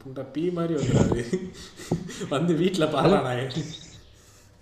புண்டை 0.00 0.22
பீ 0.34 0.52
மாதிரி 0.52 0.74
வந்துடாது. 0.74 1.20
வந்து 2.28 2.54
வீட்டுல 2.54 2.86
பாருடா 2.90 3.20
நான் 3.28 3.52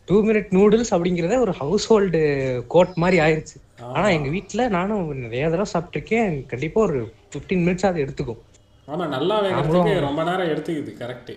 டூ 0.09 0.17
மினிட் 0.27 0.51
நூடுல்ஸ் 0.51 0.93
அப்படிங்கறத 0.95 1.39
ஒரு 1.39 1.53
ஹவுஸ் 1.53 1.87
ஹோல்டு 1.93 2.21
கோட் 2.67 2.95
மாதிரி 2.95 3.17
ஆயிருச்சு. 3.23 3.57
ஆனா 3.95 4.09
எங்க 4.09 4.29
வீட்ல 4.29 4.69
நானும் 4.69 5.19
நிறைய 5.25 5.49
தடவை 5.51 5.67
சாப்பிட்டிருக்கேன். 5.73 6.47
கண்டிப்பா 6.47 6.81
ஒரு 6.81 6.99
15 7.35 7.63
மினிட்ஸ் 7.65 7.87
அது 7.87 8.05
எடுத்துக்கும். 8.05 8.43
ஆமா 8.89 9.07
நல்லா 9.09 9.37
வேகிறதுக்கு 9.43 9.95
ரொம்ப 10.01 10.23
நேரம் 10.25 10.51
எடுத்துக்குது 10.53 10.93
கரெக்டு 11.03 11.35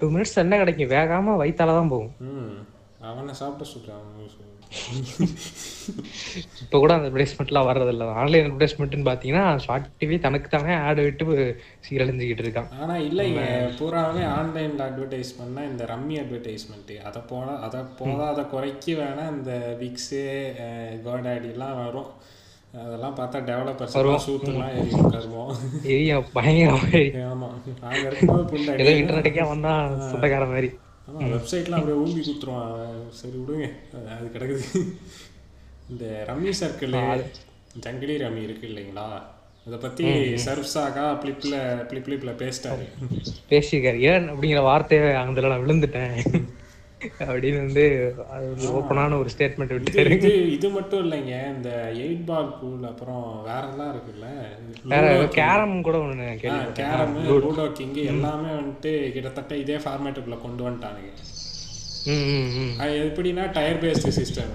டூ 0.00 0.06
மினிட்ஸ் 0.14 0.42
என்ன 0.42 0.56
கிடைக்கும் 0.58 0.92
வேகாம 0.96 1.36
வயித்தால 1.42 1.76
தான் 1.78 1.92
போகும். 1.94 2.14
ம். 2.30 2.56
அவனை 3.08 3.34
சாப்பிட 3.34 3.64
சொல்றேன். 3.70 4.04
இப்போ 6.62 6.78
கூட 6.78 6.92
அந்த 6.94 7.06
அட்வர்டைஸ்மெண்ட்லாம் 7.08 7.68
வர்றதில்ல. 7.68 8.08
ஆன்லைன் 8.22 8.46
அட்வர்டைஸ்மெண்ட்னு 8.46 9.06
பார்த்தீங்கன்னா 9.08 9.44
ஷார்ட் 9.58 9.86
டிவி 10.00 10.18
தனக்கு 10.18 10.48
தானே 10.48 10.74
ஆட் 10.86 11.00
விட்டு 11.04 11.36
சீரழிஞ்சுக்கிட்டு 11.86 12.44
இருக்கான். 12.44 12.68
ஆனா 12.80 12.94
இல்லைங்க. 13.08 13.44
பூராவே 13.78 14.24
ஆன்லைன்ல 14.38 14.82
அட்வர்டைஸ் 14.88 15.30
பண்ணா 15.38 15.62
இந்த 15.64 15.84
ரம்மி 15.84 16.16
அட்வர்டைஸ்மெண்ட் 16.22 16.92
அதை 17.10 17.22
போனா 17.30 17.54
அதை 17.68 17.80
போதாத 18.00 18.46
குறைக்கு 18.46 18.94
வேணா 18.94 19.24
இந்த 19.36 19.52
விக்ஸு 19.80 20.22
கோடாடிலாம் 21.06 21.78
வரும். 21.84 22.10
அதெல்லாம் 22.74 23.16
பார்த்தா 23.16 23.44
டெவலப்பர்ஸ் 23.44 24.20
சூத்துலாம் 24.26 24.78
எரியும் 24.78 25.10
கருமம் 25.10 25.56
ஏய் 25.84 26.16
பயங்கரமா 26.16 27.06
ஆமா. 27.14 27.48
நாங்க 27.80 27.98
இருக்கும்போது 27.98 28.56
புண்டை 28.56 28.78
ஏதோ 28.78 29.12
இன்டர்நெட்டுக்கே 29.12 29.48
வந்தா 29.48 29.84
சொந்தக்கார 29.84 30.46
மாதிரி. 30.48 30.70
ஆமா 31.08 31.20
வெப்சைட்லாம் 31.20 31.70
அப்படியே 31.70 31.98
ஊம்பி 31.98 32.28
குத்துருவான். 32.28 33.08
சரி 33.08 33.34
விடுங்க. 33.34 33.72
அது- 33.94 34.36
கிடக்குது. 34.36 34.88
இந்த 35.90 36.24
ரம்மி 36.26 36.52
சர்க்கிள் 36.60 37.22
ஜங்கிலி 37.80 38.16
ரம்மி 38.16 38.42
இருக்கு 38.42 38.68
இல்லைங்களா? 38.68 39.22
அதை 39.66 39.78
பத்தி 39.80 40.04
சர்ப்ஸாகா 40.34 41.18
பிளிப்ல 41.18 41.56
பிளிப் 41.86 42.04
பிளிப்ல 42.06 42.30
பேசிட்டாரு. 42.38 42.86
பேசியிருக்காரு. 43.50 43.98
ஏன் 43.98 44.30
அப்படிங்கிற 44.30 44.60
வார்த்தையை 44.62 45.14
அதுல 45.14 45.48
நான் 45.48 45.66
விழுந்துட்டேன். 45.66 46.48
அப்படின்னு 47.26 47.58
வந்து 47.64 47.84
ஓப்பனான 48.70 49.18
ஒரு 49.18 49.28
ஸ்டேட்மெண்ட் 49.34 49.72
இது 49.72 49.78
விட்டாரு 49.80 50.14
இது 50.16 50.30
இது 50.52 50.68
மட்டும் 50.68 51.02
இல்லைங்க. 51.04 51.34
இந்த 51.56 51.70
எயிட் 52.04 52.24
பால் 52.26 52.50
பூல் 52.60 52.84
அப்புறம் 52.84 53.26
வேற 53.44 53.62
எல்லாம் 53.72 53.90
இருக்குல்ல? 53.94 54.28
வேற 54.92 55.04
கேரம் 55.38 55.76
கூட 55.82 55.96
ஒண்ணு 55.98 56.26
கேள்வி 56.42 56.72
கேரம் 56.80 57.14
லூடோ 57.28 57.66
கிங் 57.78 57.94
எல்லாமே 58.14 58.50
வந்துட்டு 58.58 58.92
கிட்டத்தட்ட 59.16 59.56
இதே 59.64 59.78
ஃபார்மேட்டுக்குள்ள 59.84 60.38
கொண்டு 60.46 60.64
வந்துட்டானுங்க. 60.66 61.12
எப்படின்னா 63.06 63.44
tier 63.52 63.80
based 63.82 64.16
system 64.18 64.52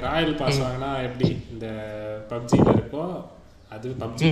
royal 0.00 0.34
pass 0.34 0.60
வாங்கினா 0.62 0.90
எப்படி 1.08 1.28
இந்த 1.54 1.66
பப்ஜியில் 2.30 2.70
இருக்கோ 2.74 3.04
அது 3.72 3.88
பப்ஜி 4.00 4.26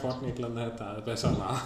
ஃபோர்ட்நைட்ல 0.00 0.46
இருந்தா 0.46 0.64
பேசலாம்? 1.06 1.58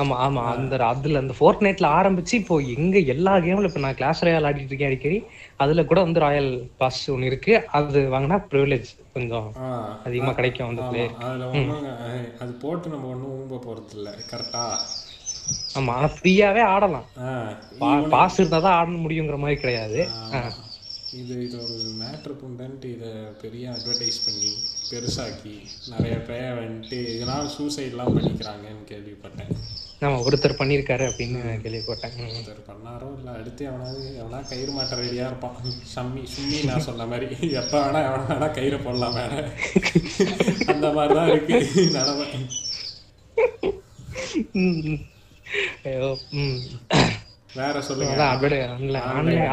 ஆமா 0.00 0.14
ஆமா. 0.24 0.42
அந்த 0.52 0.74
அதுல 0.90 1.20
அந்த 1.22 1.34
ஃபோர்ட் 1.38 1.64
நைட்ல 1.64 1.88
ஆரம்பிச்சு 1.98 2.34
இப்போ 2.40 2.56
எங்க 2.76 2.96
எல்லா 3.14 3.32
கேம்ல 3.44 3.70
இப்ப 3.70 3.82
நான் 3.84 3.98
கிளாஸ் 3.98 4.22
ராயல் 4.26 4.48
ஆடிட்டு 4.48 4.72
இருக்கேன் 4.72 4.90
அடிக்கடி. 4.90 5.18
அதுல 5.60 5.82
கூட 5.84 6.00
வந்து 6.06 6.22
ராயல் 6.24 6.50
பாஸ் 6.80 7.02
ஒன்னு 7.14 7.30
இருக்கு. 7.30 7.54
அது 7.78 8.00
வாங்கினா 8.14 8.38
ப்ரிவிலேஜ் 8.50 8.88
கொஞ்சம் 9.14 9.48
அதிகமா 10.06 10.32
கிடைக்கும் 10.34 10.70
அந்த 10.70 10.82
அதுல 11.22 11.44
ஒன்றும் 11.52 11.86
அது 12.42 12.52
போட்டு 12.62 12.92
நம்ம 12.92 13.08
ஒன்றும் 13.14 13.34
ஊம்ப 13.36 13.60
போறது 13.66 13.96
இல்ல 13.98 14.10
கரெக்டா 14.30 14.64
ஆமா 15.76 15.92
ஆனா 15.94 16.08
ஃப்ரீயாவே 16.14 16.62
ஆடலாம். 16.72 17.06
பாஸ் 18.12 18.38
இருந்தா 18.38 18.58
தான் 18.60 18.76
ஆட 18.78 18.90
முடியுங்கிற 19.04 19.36
மாதிரி 19.42 19.58
கிடையாது. 19.60 20.00
இது 21.20 21.34
இது 21.46 21.56
ஒரு 21.64 21.74
மேட்ரு 21.98 22.34
புண்டன்ட்டு 22.36 22.90
இதை 22.94 23.10
பெரிய 23.42 23.64
அட்வர்டைஸ் 23.74 24.20
பண்ணி 24.24 24.52
பெருசாக்கி 24.92 25.54
நிறைய 25.92 26.14
பேர் 26.28 26.58
வந்துட்டு 26.62 26.98
இதனால 27.16 27.42
சூசைட்லாம் 27.56 28.14
பண்ணிக்கிறாங்கன்னு 28.16 28.84
கேள்விப்பட்டேன். 28.90 29.52
நம்ம 30.02 30.20
ஒருத்தர் 30.26 30.58
பண்ணியிருக்காரு 30.60 31.04
அப்படின்னு 31.10 31.40
கேள்விப்பட்டேன். 31.64 32.16
ஒருத்தர் 32.30 32.62
பண்ணாரோ 32.70 33.08
இல்லை 33.18 33.32
அடுத்து 33.40 33.62
எவனாவது 33.70 34.02
எவனா 34.22 34.40
கயிறு 34.50 34.72
மாட்ட 34.76 34.98
ரெடியாக 35.00 35.30
இருப்பான். 35.30 35.56
சம்மி 35.94 36.22
சும்மி 36.34 36.58
நான் 36.70 36.86
சொன்ன 36.88 37.06
மாதிரி. 37.12 37.28
எப்போ 37.60 37.76
வேணா 37.84 38.02
எவனா 38.08 38.26
வேணா 38.32 38.48
கயிறை 38.58 38.80
போடலாம் 38.86 39.16
வேற. 39.20 39.32
அந்த 40.74 40.90
மாதிரி 40.98 41.14
தான் 41.20 41.30
இருக்கு 41.32 41.54
நிலமை. 41.96 42.28
வேற 47.60 47.80
சொல்லுங்க. 47.86 48.12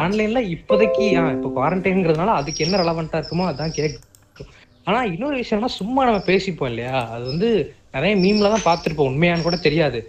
ஆன்லைன்ல 0.04 0.42
இப்போதைக்கு 0.56 1.06
இப்போ 1.38 1.50
குவாரண்டைன்ங்கிறதுனால 1.58 2.36
அதுக்கு 2.42 2.64
என்ன 2.66 2.78
ரெலவெண்டா 2.84 3.20
இருக்குமோ 3.22 3.50
அதான் 3.54 3.78
கேட்கும் 3.80 4.06
ஆனா 4.90 5.00
இன்னொரு 5.12 5.36
விஷயம்னா 5.42 5.70
சும்மா 5.80 6.02
நம்ம 6.06 6.22
பேசிப்போம் 6.28 6.70
இல்லையா? 6.70 6.98
அது 7.14 7.24
வந்து 7.26 7.50
நிறைய 7.94 8.14
மீம்ல 8.18 8.50
தான் 8.56 8.68
பார்த்துருப்போம். 8.68 9.10
உண்மையான்னு 9.12 9.48
கூட 9.48 9.58
தெரியாது. 9.60 10.00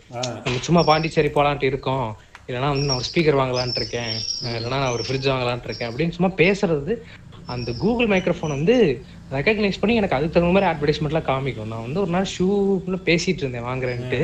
நம்ம 0.44 0.60
சும்மா 0.66 0.82
பாண்டிச்சேரி 0.84 1.30
போலான்ட்டு 1.30 1.70
இருக்கோம். 1.70 2.08
இல்லைன்னா 2.48 2.68
வந்து 2.72 2.86
நான் 2.86 2.98
ஒரு 2.98 3.08
ஸ்பீக்கர் 3.08 3.40
வாங்கலான்ட்டு 3.40 3.80
இருக்கேன். 3.82 4.14
இல்லைன்னா 4.52 4.78
நான் 4.78 4.94
ஒரு 4.96 5.04
ஃப்ரிட்ஜ் 5.06 5.30
வாங்கலான்ட்டு 5.32 5.68
இருக்கேன் 5.68 5.90
அப்படின்னு 5.90 6.16
சும்மா 6.16 6.30
பேசுறது 6.40 6.94
அந்த 7.48 7.70
கூகுள் 7.82 8.08
மைக்ரோஃபோன் 8.08 8.56
வந்து 8.56 8.74
ரெக்கக்னைஸ் 9.30 9.80
பண்ணி 9.80 9.94
எனக்கு 9.96 10.16
அதுக்கு 10.16 10.34
தகுந்த 10.34 10.54
மாதிரி 10.56 10.70
அட்வர்டைஸ்மெண்ட்லாம் 10.70 11.28
காமிக்கும். 11.30 11.70
நான் 11.72 11.86
வந்து 11.86 12.00
ஒரு 12.00 12.10
நாள் 12.10 12.32
ஷூல 12.34 12.96
பேசிட்டு 13.08 13.42
இருந்தேன் 13.42 13.68
வாங்குறேன்ட்டு. 13.68 14.20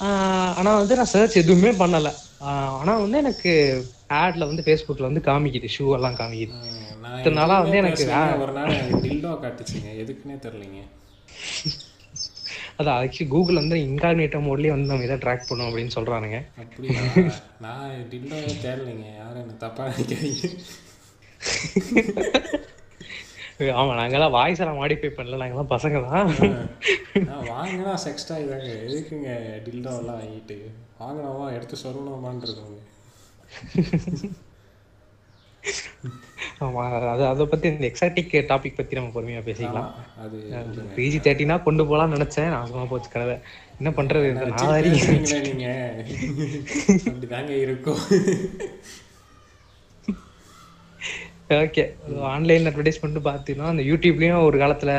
ஆஹ் 0.00 0.54
ஆனா 0.56 0.70
வந்து 0.80 0.96
நான் 0.96 1.12
சர்ச் 1.12 1.36
எதுவுமே 1.36 1.70
பண்ணல. 1.80 2.08
ஆஹ் 2.42 2.74
ஆனா 2.80 2.92
வந்து 2.98 3.18
எனக்கு 3.18 3.52
ஆட்ல 4.14 4.46
வந்து 4.46 4.64
ஃபேஸ்புக்ல 4.66 5.08
வந்து 5.08 5.22
காமிக்குது 5.26 5.68
ஷூ 5.76 5.84
எல்லாம் 5.96 6.18
காமிக்குது. 6.20 6.54
இத்தனை 7.18 7.36
நாளா 7.40 7.56
வந்து 7.64 7.76
எனக்கு. 7.82 8.04
ஒரு 8.44 8.52
நாள் 8.58 8.74
எனக்கு 8.78 9.02
டில்டோ 9.06 9.30
காட்டுச்சுங்க. 9.44 9.90
எதுக்குன்னே 10.02 10.36
தெரிலிங்க 10.46 10.80
அது 12.80 12.88
ஆக்சுவலி 12.96 13.26
கூகுள் 13.32 13.60
வந்து 13.60 13.76
இன்கார்னேட்டோ 13.86 14.38
மோட்லயே 14.46 14.72
வந்து 14.74 14.90
நம்ம 14.90 15.06
இதை 15.06 15.16
ட்ராக் 15.24 15.48
பண்ணும் 15.48 15.68
அப்படின்னு 15.68 15.94
சொல்றானுங்க. 15.96 16.38
அப்படியா? 16.62 17.02
நான் 17.64 17.90
டில்டோவே 18.12 18.52
தேடலைங்க. 18.64 19.08
யாரும் 19.20 19.42
என்ன 19.44 19.56
தப்பா 19.64 19.82
நினைக்காதீங்க. 19.90 20.48
ஆமா 23.80 23.92
நாங்கெல்லாம் 23.98 24.34
வாய்ஸ் 24.36 24.60
எல்லாம் 24.62 24.80
மாடிஃபை 24.82 25.10
பண்ணல. 25.16 25.40
நாங்கெல்லாம் 25.42 25.72
பசங்க 25.74 25.96
தான். 26.08 26.30
நான் 27.28 27.50
வாங்கினா 27.54 27.94
செக்ஸ்டா 28.06 28.36
இதாங்க 28.44 28.70
எதுக்குங்க 28.86 29.30
டில்டோ 29.66 29.92
எல்லாம் 30.02 30.20
வாங்கிட்டு? 30.22 30.56
வாங்கினோமா 31.02 31.46
எடுத்து 31.56 31.76
சொல்லணுமான்னு 31.84 32.46
இருக்கோங்க 32.48 32.78
ஆமா 36.64 36.82
அது 37.12 37.24
அதை 37.32 37.44
பத்தி 37.52 37.66
இந்த 37.74 37.86
எக்ஸாட்டிக் 37.90 38.34
டாபிக் 38.50 38.78
பத்தி 38.78 38.98
நம்ம 38.98 39.12
பொறுமையா 39.16 39.42
பேசிக்கலாம். 39.48 39.90
அது 40.24 40.36
பிஜி 40.96 41.18
தேர்ட்டினா 41.26 41.56
கொண்டு 41.66 41.84
போலாம்னு 41.90 42.16
நினைச்சேன். 42.16 42.50
நாசமா 42.56 42.84
போச்சு 42.92 43.10
கதை 43.14 43.36
என்ன 43.80 43.90
பண்றது? 43.98 44.30
இந்த 44.32 44.46
பேசுறீங்களே 44.62 45.40
நீங்க. 45.48 45.68
அப்படிதாங்க 47.10 47.52
இருக்கும். 47.66 48.02
ஓகே 51.64 51.84
ஆன்லைன் 52.32 52.68
அட்வர்டைஸ்மெண்ட் 52.70 53.20
பார்த்தீங்கன்னா 53.28 53.72
அந்த 53.74 53.84
யூடியூப்லயும் 53.90 54.46
ஒரு 54.48 54.58
காலத்துல 54.62 54.92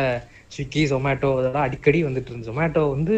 ஸ்விக்கி 0.56 0.82
ஜொமேட்டோ 0.92 1.30
அதெல்லாம் 1.40 1.68
அடிக்கடி 1.68 2.00
வந்துட்டு 2.06 2.32
இருந்து 2.32 2.50
ஜொமேட்டோ 2.50 2.82
வந்து 2.96 3.18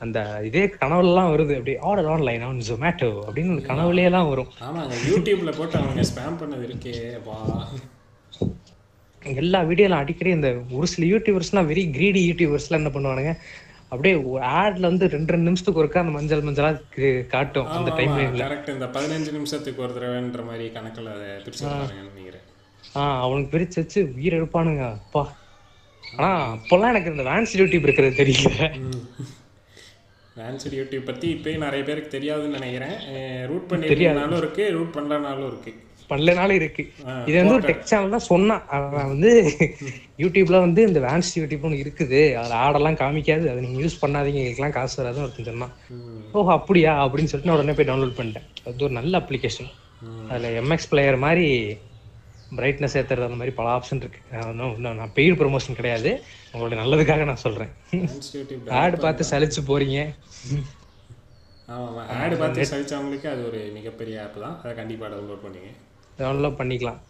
அந்த 0.00 0.18
இதே 0.44 0.64
கனவுலாம் 0.74 1.30
வருது 1.30 1.54
அப்படியே 1.56 1.78
ஆர்டர் 1.82 2.08
ஆன்லைன் 2.08 2.42
ஆன் 2.42 2.64
ஜொமேட்டோ 2.66 3.08
அப்படின்னு 3.22 3.54
அந்த 3.54 3.64
கனவுலயே 3.68 4.08
எல்லாம் 4.10 4.28
வரும். 4.28 4.50
ஆமாங்க 4.66 4.96
யூடியூப்ல 5.08 5.52
போட்டு 5.56 5.78
அவங்க 5.78 6.04
ஸ்பேம் 6.10 6.36
பண்ணது 6.40 6.66
இருக்கே 6.68 6.94
வா 7.26 7.38
எல்லா 9.22 9.60
வீடியோலாம் 9.68 10.02
அடிக்கடி 10.02 10.30
இந்த 10.30 10.50
ஒரு 10.72 10.86
சில 10.86 11.06
யூடியூபர்ஸ்லாம் 11.06 11.68
வெரி 11.70 11.82
கிரீடி 11.96 12.20
யூடியூபர்ஸ்லாம் 12.28 12.80
என்ன 12.80 12.92
பண்ணுவானுங்க 12.94 13.32
அப்படியே 13.92 14.14
ஆட்ல 14.54 14.84
வந்து 14.86 15.04
ரெண்டு 15.08 15.32
ரெண்டு 15.32 15.48
நிமிஷத்துக்கு 15.48 15.82
ஒருக்கா 15.82 16.02
அந்த 16.02 16.14
மஞ்சள் 16.16 16.46
மஞ்சளா 16.46 16.70
காட்டும் 17.30 17.68
அந்த 17.76 17.90
டைம் 17.98 18.14
கரெக்ட் 18.40 18.70
இந்த 18.74 18.88
பதினஞ்சு 18.96 19.32
நிமிஷத்துக்கு 19.32 19.82
ஒரு 19.82 19.92
தடவைன்ற 19.96 20.44
மாதிரி 20.44 20.66
கணக்குல 20.74 21.10
பிரிச்சிருக்காங்கன்னு 21.44 22.10
நினைக்கிறேன். 22.10 22.44
ஆஹ் 22.94 23.18
அவனுக்கு 23.24 23.52
பிரிச்சு 23.54 23.78
வச்சு 23.82 24.00
உயிர் 24.16 24.38
எடுப்பானுங்க 24.38 24.84
அப்பா. 24.96 25.22
ஆனா 26.02 26.28
அப்பெல்லாம் 26.54 26.92
எனக்கு 26.92 27.12
இந்த 27.14 27.24
வேன்ஸ் 27.30 27.56
யூடியூப் 27.56 27.86
இருக்கிறது 27.86 28.20
தெரியல. 28.20 28.52
ஆன்சர் 30.46 30.74
யூடியூப் 30.78 31.08
பத்தி 31.08 31.26
இப்பயும் 31.34 31.64
நிறைய 31.66 31.82
பேருக்கு 31.84 32.10
தெரியாதுன்னு 32.16 32.56
நினைக்கிறேன். 32.58 32.96
ரூட் 33.50 33.68
பண்ணிருக்கனாலும் 33.70 34.40
இருக்கு 34.42 34.64
ரூட் 34.76 34.94
பண்ணலனாலும் 34.96 35.46
இருக்கு. 35.50 35.72
பண்ணலனாலும் 36.10 36.58
இருக்கு. 36.60 36.82
இது 37.28 37.36
வந்து 37.38 37.54
ஒரு 37.54 37.64
டெக் 37.68 37.88
சேனல் 37.90 38.14
தான் 38.14 38.28
சொன்னான். 38.28 38.62
அவன் 38.76 39.08
வந்து 39.12 39.30
யூடியூப்ல 40.22 40.58
வந்து 40.66 40.80
இந்த 40.88 41.00
வேன்ஸ் 41.06 41.32
யூடியூப் 41.40 41.66
ஒன்று 41.68 41.82
இருக்குது. 41.84 42.20
அதுல 42.40 42.54
ஆடெல்லாம் 42.64 43.00
காமிக்காது. 43.02 43.44
அதை 43.50 43.58
நீங்க 43.64 43.80
யூஸ் 43.84 44.00
பண்ணாதீங்க. 44.04 44.40
எங்களுக்குலாம் 44.42 44.76
காசு 44.78 44.96
வராதுன்னு 45.00 45.26
ஒருத்தன் 45.26 45.50
சொன்னான். 45.50 45.74
ஓஹோ 46.32 46.52
அப்படியா? 46.58 46.92
அப்படின்னு 47.04 47.30
சொல்லிட்டு 47.32 47.50
நான் 47.50 47.58
உடனே 47.58 47.76
போய் 47.78 47.90
டவுன்லோட் 47.90 48.18
பண்ணிட்டேன். 48.20 48.48
அது 48.68 48.84
ஒரு 48.88 48.96
நல்ல 49.00 49.18
அப்ளிகேஷன் 49.18 49.70
அதில் 50.30 50.56
எம்எக்ஸ் 50.62 50.90
பிளேயர் 50.90 51.16
மாதிரி 51.26 51.46
பிரைட்னஸ் 52.56 52.96
ஏற்றுறது 52.98 53.28
அந்த 53.28 53.38
மாதிரி 53.40 53.54
பல 53.58 53.68
ஆப்ஷன் 53.76 54.00
இருக்கு. 54.02 54.20
நான் 54.98 55.14
பெய்டு 55.16 55.34
ப்ரொமோஷன் 55.40 55.78
கிடையாது. 55.80 56.10
உங்களுடைய 56.52 56.78
நல்லதுக்காக 56.82 57.24
நான் 57.30 57.44
சொல்கிறேன் 57.46 57.72
ஆட் 58.82 58.96
பார்த்து 59.04 59.30
சலிச்சு 59.32 59.62
போறீங்க. 59.70 59.98
ஆமாம் 61.74 61.98
ஆடு 62.20 62.34
பார்த்து 62.40 62.70
சலிச்சவங்களுக்கு 62.70 63.28
அது 63.32 63.42
ஒரு 63.48 63.60
மிகப்பெரிய 63.76 64.22
ஆப் 64.24 64.38
தான். 64.44 64.56
அதை 64.62 64.72
கண்டிப்பாக 64.78 65.08
டவுன்லோட் 65.14 65.44
பண்ணிங்க. 65.44 65.70
டவுன்லோட் 66.20 66.58
பண்ணிக்கலாம். 66.60 67.00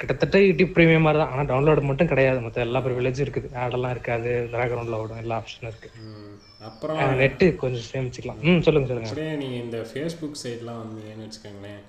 கிட்டத்தட்ட 0.00 0.38
யூடியூப் 0.44 0.72
ப்ரீமியம் 0.76 1.04
மாதிரி 1.06 1.18
தான். 1.22 1.32
ஆனால் 1.32 1.48
டவுன்லோட் 1.50 1.88
மட்டும் 1.88 2.10
கிடையாது. 2.12 2.38
மற்ற 2.44 2.60
எல்லா 2.66 2.80
ப்ரிவிலேஜும் 2.84 3.24
இருக்குது. 3.26 3.48
ஆடெல்லாம் 3.62 3.94
இருக்காது. 3.94 4.32
பேக்ரவுண்டில் 4.54 4.98
ஓடும். 5.00 5.22
எல்லா 5.22 5.38
ஆப்ஷனும் 5.40 5.70
இருக்கு. 5.72 5.90
ம், 6.08 6.34
அப்புறம் 6.68 7.00
நெட்டு 7.22 7.46
கொஞ்சம் 7.62 7.88
சேமிச்சுக்கலாம். 7.92 8.40
ம் 8.48 8.62
சொல்லுங்க 8.66 8.88
சொல்லுங்க. 8.90 9.10
அப்படியே 9.10 9.32
நீங்கள் 9.42 9.62
இந்த 9.64 9.80
ஃபேஸ்புக் 9.92 10.40
சைட்லாம் 10.44 10.80
வந்தீங்கன்னு 10.82 11.26
வச்சுக்கோங்களேன். 11.26 11.82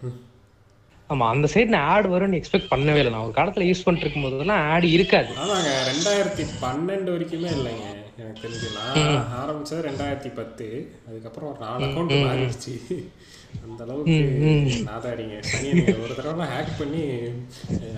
ஆமா 1.14 1.26
அந்த 1.34 1.48
சைடு 1.54 1.70
நான் 1.74 1.90
ஆட் 1.92 2.08
வரும்னு 2.14 2.38
எக்ஸ்பெக்ட் 2.40 2.72
பண்ணவே 2.72 3.00
இல்லை. 3.02 3.12
நான் 3.14 3.26
ஒரு 3.28 3.36
காலத்துல 3.38 3.68
யூஸ் 3.68 3.84
பண்ணிட்டு 3.84 4.06
இருக்கும் 4.06 4.26
போதெல்லாம் 4.26 4.64
ஆட் 4.72 4.88
இருக்காது. 4.96 5.30
ஆமாங்க 5.44 5.70
ரெண்டாயிரத்தி 5.92 6.44
பன்னெண்டு 6.64 7.14
வரைக்குமே 7.14 7.52
இல்லைங்க. 7.58 7.86
எனக்கு 8.22 8.44
தெரிஞ்சு 8.46 8.68
நான் 8.78 9.32
ஆரம்பிச்சது 9.42 9.86
ரெண்டாயிரத்தி 9.90 10.32
பத்து. 10.40 10.68
அதுக்கப்புறம் 11.08 11.50
ஒரு 11.52 11.60
நாலு 11.66 11.86
அக்கௌண்ட் 11.88 12.14
மாறிடுச்சு. 12.28 12.76
அந்த 13.66 13.80
அளவுக்கு 13.86 14.26
நாதாடிங்க. 14.90 15.36
ஒரு 16.04 16.14
தடவை 16.20 16.48
ஹேக் 16.54 16.78
பண்ணி 16.82 17.04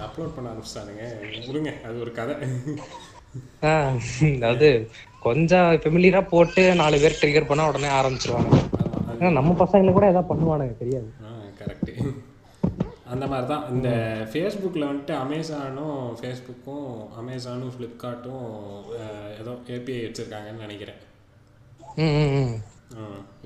அப்லோட் 0.07 0.35
பண்ண 0.35 0.47
ஆரம்பிச்சிட்டானுங்க. 0.51 1.05
விடுங்க 1.47 1.73
அது 1.87 1.97
ஒரு 2.05 2.13
கதை. 2.19 2.35
அதாவது 4.37 4.69
கொஞ்சம் 5.27 5.69
ஃபெமிலியரா 5.81 6.21
போட்டு 6.33 6.61
நாலு 6.81 6.97
பேர் 7.01 7.19
ட்ரிகர் 7.21 7.49
பண்ணா 7.49 7.69
உடனே 7.71 7.91
ஆரம்பிச்சிருவாங்க. 7.99 8.51
அது 9.11 9.37
நம்ம 9.39 9.51
பசங்களை 9.65 9.91
கூட 9.97 10.07
ஏதாவது 10.13 10.31
பண்ணுவானுங்க 10.33 10.75
தெரியாது. 10.83 11.09
கரெக்டு 11.61 11.93
அந்த 13.13 13.25
மாதிரி 13.31 13.47
தான் 13.51 13.67
இந்த 13.75 13.89
ஃபேஸ்புக்கில் 14.31 14.87
வந்துட்டு 14.87 15.13
அமேசானும் 15.23 16.01
ஃபேஸ்புக்கும் 16.19 16.89
அமேசானும் 17.21 17.73
ஃப்ளிப்கார்ட்டும் 17.75 18.49
ஏதோ 19.41 19.53
ஏபிஐ 19.75 20.01
வச்சுருக்காங்கன்னு 20.05 20.65
நினைக்கிறேன். 20.65 20.99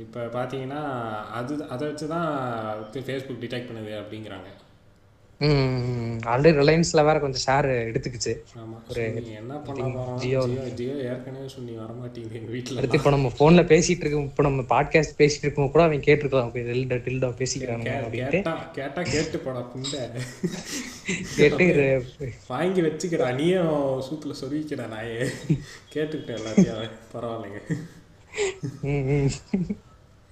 இப்போ 0.03 0.19
பார்த்தீங்கன்னா 0.35 0.81
அது 1.39 1.53
அதை 1.73 1.83
வச்சு 1.89 2.07
தான் 2.15 2.29
ஃபேஸ்புக் 3.07 3.41
டிடெக்ட் 3.43 3.69
பண்ணுது 3.69 3.93
அப்படிங்கிறாங்க. 4.01 4.49
ஆல்ரெடி 5.43 6.57
ரிலையன்ஸ்ல 6.59 7.01
வேற 7.07 7.19
கொஞ்சம் 7.19 7.43
ஷேர் 7.45 7.67
எடுத்துக்கிச்சு. 7.87 8.33
நீங்கள் 8.95 9.23
என்ன 9.41 9.55
பண்ண 9.55 9.83
போகிறோம் 9.83 10.19
ஜியோ 10.19 10.41
ஜியோ 10.79 10.93
ஏற்கனவே 11.09 11.47
சொல்லி 11.47 11.73
வரமாட்டேங்குது 11.77 12.37
எங்கள் 12.39 12.55
வீட்டில் 12.55 12.77
அடுத்து 12.77 12.97
இப்போ 12.97 13.09
நம்ம 13.15 13.31
போன்ல 13.39 13.63
பேசிட்டு 13.71 14.03
இருக்கோம். 14.03 14.27
இப்போ 14.29 14.43
நம்ம 14.43 14.61
பாட்காஸ்ட் 14.73 15.17
பேசிட்டு 15.17 15.45
இருக்கோம். 15.45 15.71
கூட 15.71 15.83
அவன் 15.83 16.05
கேட்டிருக்கலாம். 16.07 16.51
டில்டா 16.55 16.99
டில்டா 17.07 17.29
பேசிக்கிறாங்க 17.41 17.89
அப்படின்ட்டு. 18.03 18.41
கேட்டா 18.79 19.01
கேட்டா 19.01 19.39
போடா 19.45 19.61
புண்டை. 19.71 20.03
கேட்டு 21.35 21.65
வாங்கி 22.47 22.81
வச்சுக்கடா. 22.81 23.35
நீயும் 23.35 24.01
சூத்துல 24.07 24.33
சொருவிக்கடா 24.41 24.87
நாயே. 24.95 25.27
கேட்டுக்கிட்டேன் 25.93 26.39
எல்லாத்தையும். 26.41 26.91
பரவாயில்லைங்க. 27.13 27.59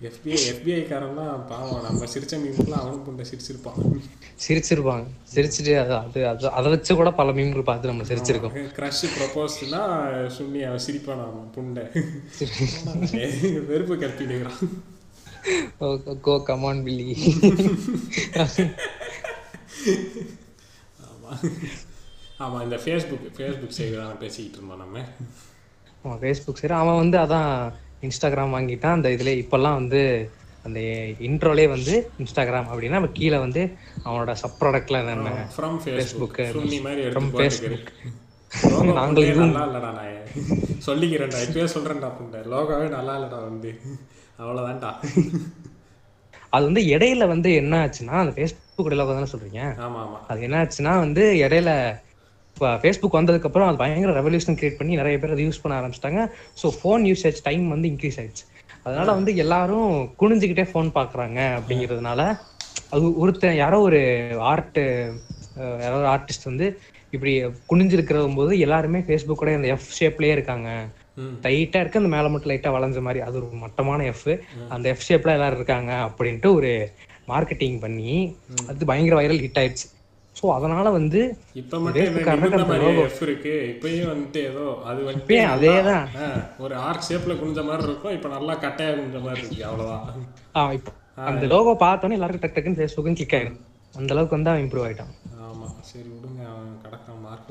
எஃபிஐ 0.07 0.37
எஃபிஐ 0.51 0.77
காரன்லாம் 0.89 1.41
பாவம் 1.49 1.83
நம்ம 1.87 2.05
சிரிச்ச 2.13 2.35
மீம்லாம் 2.43 2.81
அவனும் 2.83 3.03
புண்டை 3.07 3.25
சிரிச்சிருப்பான். 3.31 3.79
சிரிச்சிருப்பாங்க. 4.45 5.05
சிரிச்சிட்டு 5.33 5.73
அது 5.81 5.93
அது 5.97 6.19
அது 6.29 6.49
அதை 6.59 6.69
வச்சு 6.73 6.95
கூட 6.99 7.09
பல 7.19 7.33
மீன்கள் 7.37 7.67
பார்த்து 7.69 7.91
நம்ம 7.91 8.05
சிரிச்சிருக்கோம். 8.09 8.55
க்ரஷ் 8.77 9.03
ப்ரொபோஸ்னா 9.17 9.81
சுண்ணி 10.37 10.61
அவன் 10.69 10.83
சிரிப்பான் 10.87 11.21
அவன் 11.27 11.51
புண்டை. 11.57 11.83
வெறுப்பு 13.69 13.97
கற்பிடுகிறான் 14.03 14.59
கோ 16.25 16.33
கமான் 16.49 16.83
பில்லி 16.87 17.07
ஆமா. 21.11 21.31
ஆமா 22.45 22.57
இந்த 22.65 22.77
ஃபேஸ்புக் 22.83 23.29
ஃபேஸ்புக் 23.37 23.77
சைடு 23.77 23.95
தான் 24.01 24.19
பேசிக்கிட்டு 24.25 24.57
இருந்தோம் 24.59 24.83
நம்ம. 24.83 25.05
அவன் 26.03 26.21
ஃபேஸ்புக் 26.23 26.61
சரி 26.63 26.77
அவன் 26.81 27.01
வந்து 27.03 27.17
அதான் 27.25 27.51
இன்ஸ்டாகிராம் 28.03 28.55
வாங்கிட்டான் 28.55 28.97
அந்த 28.97 29.09
இதுல 29.15 29.33
இப்பெல்லாம் 29.41 29.79
வந்து 29.79 30.01
அந்த 30.65 30.79
இன்ட்ரோலே 31.27 31.65
வந்து 31.69 31.93
இன்ஸ்டாகிராம் 32.21 32.69
அப்படின்னா 32.71 32.99
நம்ம 32.99 33.11
கீழே 33.15 33.37
வந்து 33.39 33.61
அவனோட 34.05 34.33
சப் 34.41 34.57
ப்ராடக்ட்ல 34.59 34.99
ஃப்ரம் 35.53 35.77
ஃபேஸ்புக் 35.83 36.39
எடுத்து 37.05 37.31
போட்டுக்கிறேன் 37.31 37.85
நாங்கள் 38.97 39.25
இல்லடா 39.25 39.59
நான் 39.89 40.15
சொல்லிக்கிறேன்டா 40.85 41.39
இப்பயே 41.45 41.67
சொல்றேன்டா 41.73 42.09
புண்டை. 42.15 42.39
லோகோவே 42.51 42.87
நல்லா 42.95 43.13
இல்லடா 43.19 43.37
வந்து 43.45 43.69
அவ்வளோதான்டா 44.39 44.89
அது 46.53 46.63
வந்து 46.67 46.81
இடையில 46.93 47.23
வந்து 47.31 47.49
என்ன 47.59 47.73
ஆச்சுன்னா 47.83 48.15
அந்த 48.21 48.33
ஃபேஸ்புக் 48.35 48.59
லோகோ 48.93 49.11
தானே 49.11 49.29
சொல்றீங்க? 49.33 49.61
ஆமா 49.85 49.99
ஆமா. 50.05 50.17
அது 50.29 50.41
என்ன 50.47 50.57
ஆச்சுன்னா 50.61 50.93
வந்து 51.03 51.23
இடையில 51.43 51.69
ஃபேஸ்புக் 52.81 53.17
வந்ததுக்கப்புறம் 53.19 53.67
அது 53.69 53.81
பயங்கர 53.81 54.13
ரெவல்யூஷன் 54.19 54.57
கிரியேட் 54.59 54.79
பண்ணி 54.79 54.93
நிறைய 55.01 55.17
பேர் 55.21 55.33
அதை 55.35 55.43
யூஸ் 55.47 55.61
பண்ண 55.63 55.75
ஆரம்பிச்சிட்டாங்க. 55.79 56.21
ஸோ 56.61 56.69
ஃபோன் 56.77 57.03
யூசேஜ் 57.09 57.39
டைம் 57.47 57.65
வந்து 57.73 57.89
இன்க்ரீஸ் 57.91 58.19
ஆயிடுச்சு. 58.21 58.45
அதனால 58.85 59.09
வந்து 59.19 59.31
எல்லாரும் 59.43 59.89
குனிஞ்சுக்கிட்டே 60.21 60.65
ஃபோன் 60.71 60.89
பார்க்குறாங்க 60.97 61.39
அப்படிங்கிறதுனால 61.57 62.21
அது 62.93 63.05
ஒருத்தன் 63.23 63.59
யாரோ 63.63 63.77
ஒரு 63.87 63.99
ஆர்ட் 64.51 64.79
யாரோ 65.83 65.95
ஒரு 66.01 66.09
ஆர்டிஸ்ட் 66.13 66.49
வந்து 66.49 66.65
இப்படி 67.15 67.31
குனிஞ்சிருக்கிற 67.71 68.19
போது 68.39 68.53
எல்லாருமே 68.65 68.99
ஃபேஸ்புக்கோட 69.07 69.53
அந்த 69.59 69.69
எஃப் 69.75 69.93
ஷேப்லயே 69.99 70.35
இருக்காங்க. 70.37 70.69
டைட்டா 71.45 71.79
இருக்கு 71.81 72.01
அந்த 72.01 72.11
மேல 72.13 72.29
மட்டும் 72.29 72.51
லைட்டா 72.51 72.71
வளைஞ்ச 72.75 73.01
மாதிரி. 73.07 73.21
அது 73.27 73.35
ஒரு 73.39 73.57
மட்டமான 73.63 74.05
எஃப் 74.11 74.29
அந்த 74.75 74.85
எஃப் 74.93 75.07
ஷேப்ல 75.07 75.35
எல்லாரும் 75.37 75.59
இருக்காங்க 75.59 75.91
அப்படின்ட்டு 76.07 76.49
ஒரு 76.59 76.71
மார்க்கெட்டிங் 77.31 77.77
பண்ணி 77.83 78.13
அது 78.69 78.89
பயங்கர 78.91 79.15
வைரல் 79.19 79.43
ஹிட் 79.45 79.59
ஆயிடுச்சு. 79.61 79.87
ஸோ 80.35 80.53
அதனால 80.53 80.89
வந்து 80.89 81.21
இப்ப 81.53 81.79
மட்டும் 81.79 82.05
இருக்கு. 83.21 83.53
இப்பயும் 83.71 84.11
வந்துட்டு 84.11 84.41
ஏதோ 84.43 84.65
அது 84.85 84.99
வந்துட்டு 85.03 85.39
அதேதான். 85.47 86.05
ஆ, 86.17 86.27
ஒரு 86.57 86.75
ஆர்க் 86.81 87.07
ஷேப்ல 87.09 87.33
குனிஞ்ச 87.33 87.65
மாதிரி 87.65 87.83
இருக்கும். 87.83 88.11
இப்ப 88.11 88.29
நல்லா 88.29 88.53
கட்டையா 88.55 88.91
குனிஞ்ச 88.91 89.19
மாதிரி 89.21 89.41
இருக்கு 89.41 89.65
அவ்வளவுதான். 89.65 90.05
ஆ, 90.55 90.71
இப்போ 90.73 90.91
அந்த 91.25 91.45
லோகோ 91.45 91.73
பார்த்தோன்னே 91.79 92.11
எல்லாருக்கும் 92.11 92.45
டக் 92.45 92.55
டக்குன்னு 92.57 92.79
ஃபேஸ்புக்கும் 92.79 93.13
கிளிக் 93.13 93.33
ஆயிடும். 93.33 93.59
அந்த 93.93 94.13
அளவுக்கு 94.13 94.35
வந்து 94.35 94.49
அவன் 94.49 94.63
இம்ப்ரூவ் 94.63 94.85
ஆயிட்டான். 94.85 95.11
ஆமா 95.41 95.67
சரி 95.81 96.09
விடுங்க 96.09 96.41
அவன் 96.49 96.71
கடக்கான் 96.83 97.21
மார்க் 97.21 97.49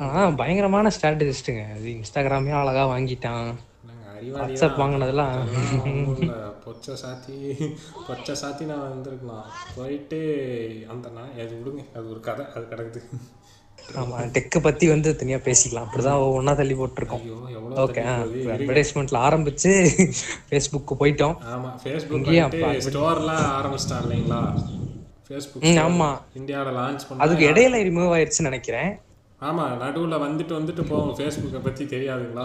ஆனா 0.00 0.30
பயங்கரமான 0.36 0.90
ஸ்ட்ராட்டஜிஸ்ட்டுங்க 0.90 1.62
அது 1.74 1.88
இன்ஸ்டாகிராமே 1.94 2.52
அழகா 2.52 2.84
வாங்கிட்டான். 2.86 3.48
வாட்ஸ்அப் 4.36 4.78
வாங்கினதெல்லாம். 4.82 5.34
பொச்சை 6.64 6.94
சாத்தி 7.02 7.36
பொச்சை 8.08 8.34
சாத்தி 8.42 8.64
நான் 8.70 8.88
வந்திருக்கலாம். 8.94 9.46
போயிட்டு 9.76 10.20
அந்த 10.92 11.08
நான் 11.16 11.32
அது 11.44 11.54
விடுங்க 11.58 11.84
அது 11.96 12.06
ஒரு 12.10 12.20
கதை 12.28 12.46
அது 12.54 12.64
கிடக்குது. 12.72 13.02
ஆமா 14.00 14.16
டெக்கை 14.36 14.60
பத்தி 14.62 14.86
வந்து 14.88 15.10
தனியா 15.16 15.36
பேசிக்கலாம். 15.44 15.86
அப்படிதான் 15.88 16.22
ஒவ்வொன்றா 16.24 16.54
தள்ளி 16.60 16.74
போட்டிருக்கோம். 16.74 17.24
ஓகே 17.84 18.02
அட்வர்டைஸ்மெண்ட்ல 18.54 19.18
ஆரம்பிச்சு 19.28 19.72
ஃபேஸ்புக்கு 20.48 20.96
போயிட்டோம். 21.02 21.36
ஆமா 21.54 21.70
ஃபேஸ்புக் 21.84 22.28
ஸ்டோர்லாம் 22.88 23.44
ஆரம்பிச்சிட்டான் 23.58 24.04
இல்லைங்களா? 24.06 24.40
ஃபேஸ்புக் 25.28 25.64
ம், 25.70 25.78
ஆமா. 25.86 26.10
இந்தியாவில் 26.34 26.76
லான்ச் 26.80 27.06
பண்ண 27.08 27.24
அதுக்கு 27.24 27.44
இடையில 27.50 27.80
ரிமூவ் 27.88 28.12
ஆயிடுச்சுன்னு 28.16 28.50
நினைக்கிறேன். 28.50 28.90
ஆமா 29.40 29.64
நடுவுல 29.80 30.14
வந்துட்டு 30.22 30.52
வந்துட்டு 30.56 30.82
போவோம் 30.88 31.12
ஃபேஸ்புக்கை 31.16 31.60
பத்தி 31.66 31.82
தெரியாதுங்களா? 31.92 32.44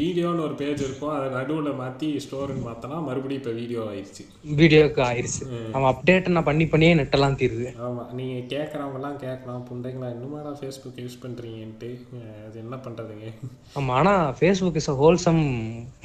வீடியோன்னு 0.00 0.42
ஒரு 0.46 0.54
பேஜ் 0.54 0.82
இருக்கும். 0.86 1.12
அதை 1.14 1.28
நடுவுல 1.36 1.70
மாத்தி 1.78 2.08
ஸ்டோர்னு 2.24 2.64
மாத்தனா 2.66 2.96
மறுபடியும் 3.06 3.40
இப்ப 3.42 3.52
வீடியோ 3.60 3.80
ஆயிடுச்சு 3.90 4.24
வீடியோக்கு 4.58 5.00
ஆயிருச்சு. 5.06 5.40
அவன் 5.74 5.88
அப்டேட் 5.92 6.28
நான் 6.28 6.48
பண்ணி 6.50 6.66
பண்ணியே 6.66 6.98
நெட்டெல்லாம் 7.00 7.38
தீருது. 7.42 7.68
ஆமா. 7.86 8.04
நீங்க 8.18 8.34
கேட்கறவங்க 8.52 9.00
எல்லாம் 9.00 9.18
கேட்கலாம். 9.24 9.62
புண்டைங்களா 9.70 10.10
இன்னுமாடா 10.16 10.52
ஃபேஸ்புக் 10.60 11.00
யூஸ் 11.04 11.16
பண்றீங்கன்ட்டு? 11.24 11.90
அஹ் 12.18 12.44
அது 12.46 12.58
என்ன 12.64 12.78
பண்றதுங்க? 12.86 13.30
ஆமா 13.78 13.94
ஆனா 14.00 14.14
ஃபேஸ்புக் 14.40 14.78
இஸ் 14.82 14.90
ஹோல்சம் 15.02 15.42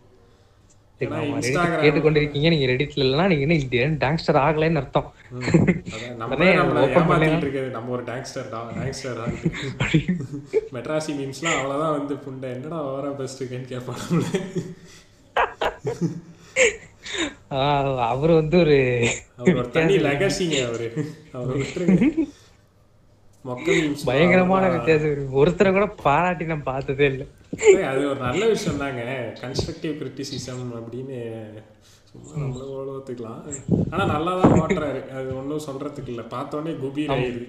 கேட்டுக்கொண்டிருக்கீங்க 1.02 2.50
நீங்க 2.50 2.66
ரெடிட்ல 2.66 3.04
இல்லைன்னா 3.06 3.26
நீங்க 3.32 3.46
இன்னும் 3.46 3.98
டேங்ஸ்டர் 4.04 4.40
ஆகலைன்னு 4.44 4.82
அர்த்தம்? 4.82 5.08
நம்ம 7.76 7.88
ஒரு 7.90 8.04
டாங்ஸ்டர் 8.10 8.50
தான் 8.50 8.68
டாங்ஸ்டர் 8.76 9.18
தான் 9.20 9.34
மெட்ராசி 10.76 11.12
மீம்ஸ்லாம் 11.18 11.58
அவ்வளோதான் 11.58 11.96
வந்து 11.98 12.16
புண்டை. 12.26 12.50
என்னடா 12.56 12.80
ஓவரா 12.88 13.12
பெஸ்ட்டுக்குன்னு 13.20 13.72
கேட்பாங்க 13.74 14.22
அவர் 18.08 18.32
வந்து 18.34 18.58
ஒரு 18.60 18.78
அவர் 19.42 19.68
தனி 19.72 19.96
லெகசிங்க 20.06 20.58
அவரு. 20.68 20.88
அவர் 21.34 21.58
விட்டுருங்க. 21.58 22.02
பயங்கரமான 24.10 24.66
வித்தியாசம் 24.74 25.38
ஒருத்தரை 25.42 25.70
கூட 25.78 25.86
பாராட்டி 26.04 26.44
நான் 26.52 26.70
பார்த்ததே 26.72 27.06
இல்லை. 27.14 27.26
அது 27.92 28.02
ஒரு 28.12 28.20
நல்ல 28.28 28.44
விஷயம் 28.54 28.82
தாங்க. 28.84 29.02
கன்ஸ்ட்ரக்டிவ் 29.44 29.96
கிரிட்டிசிசம் 30.02 30.66
அப்படின்னு 30.80 31.18
நம்மளும் 32.42 32.74
ஓடுவதுக்கலாம் 32.80 33.42
ஆனா 33.92 34.04
நல்லா 34.14 34.32
தான் 34.42 34.54
ஓட்டுறாரு 34.62 35.02
அது 35.18 35.30
ஒன்றும் 35.40 35.66
சொல்றதுக்கு 35.68 36.12
இல்லை. 36.14 36.26
பார்த்தோன்னே 36.36 36.74
குபீர் 36.84 37.14
ஆயிடுது. 37.16 37.48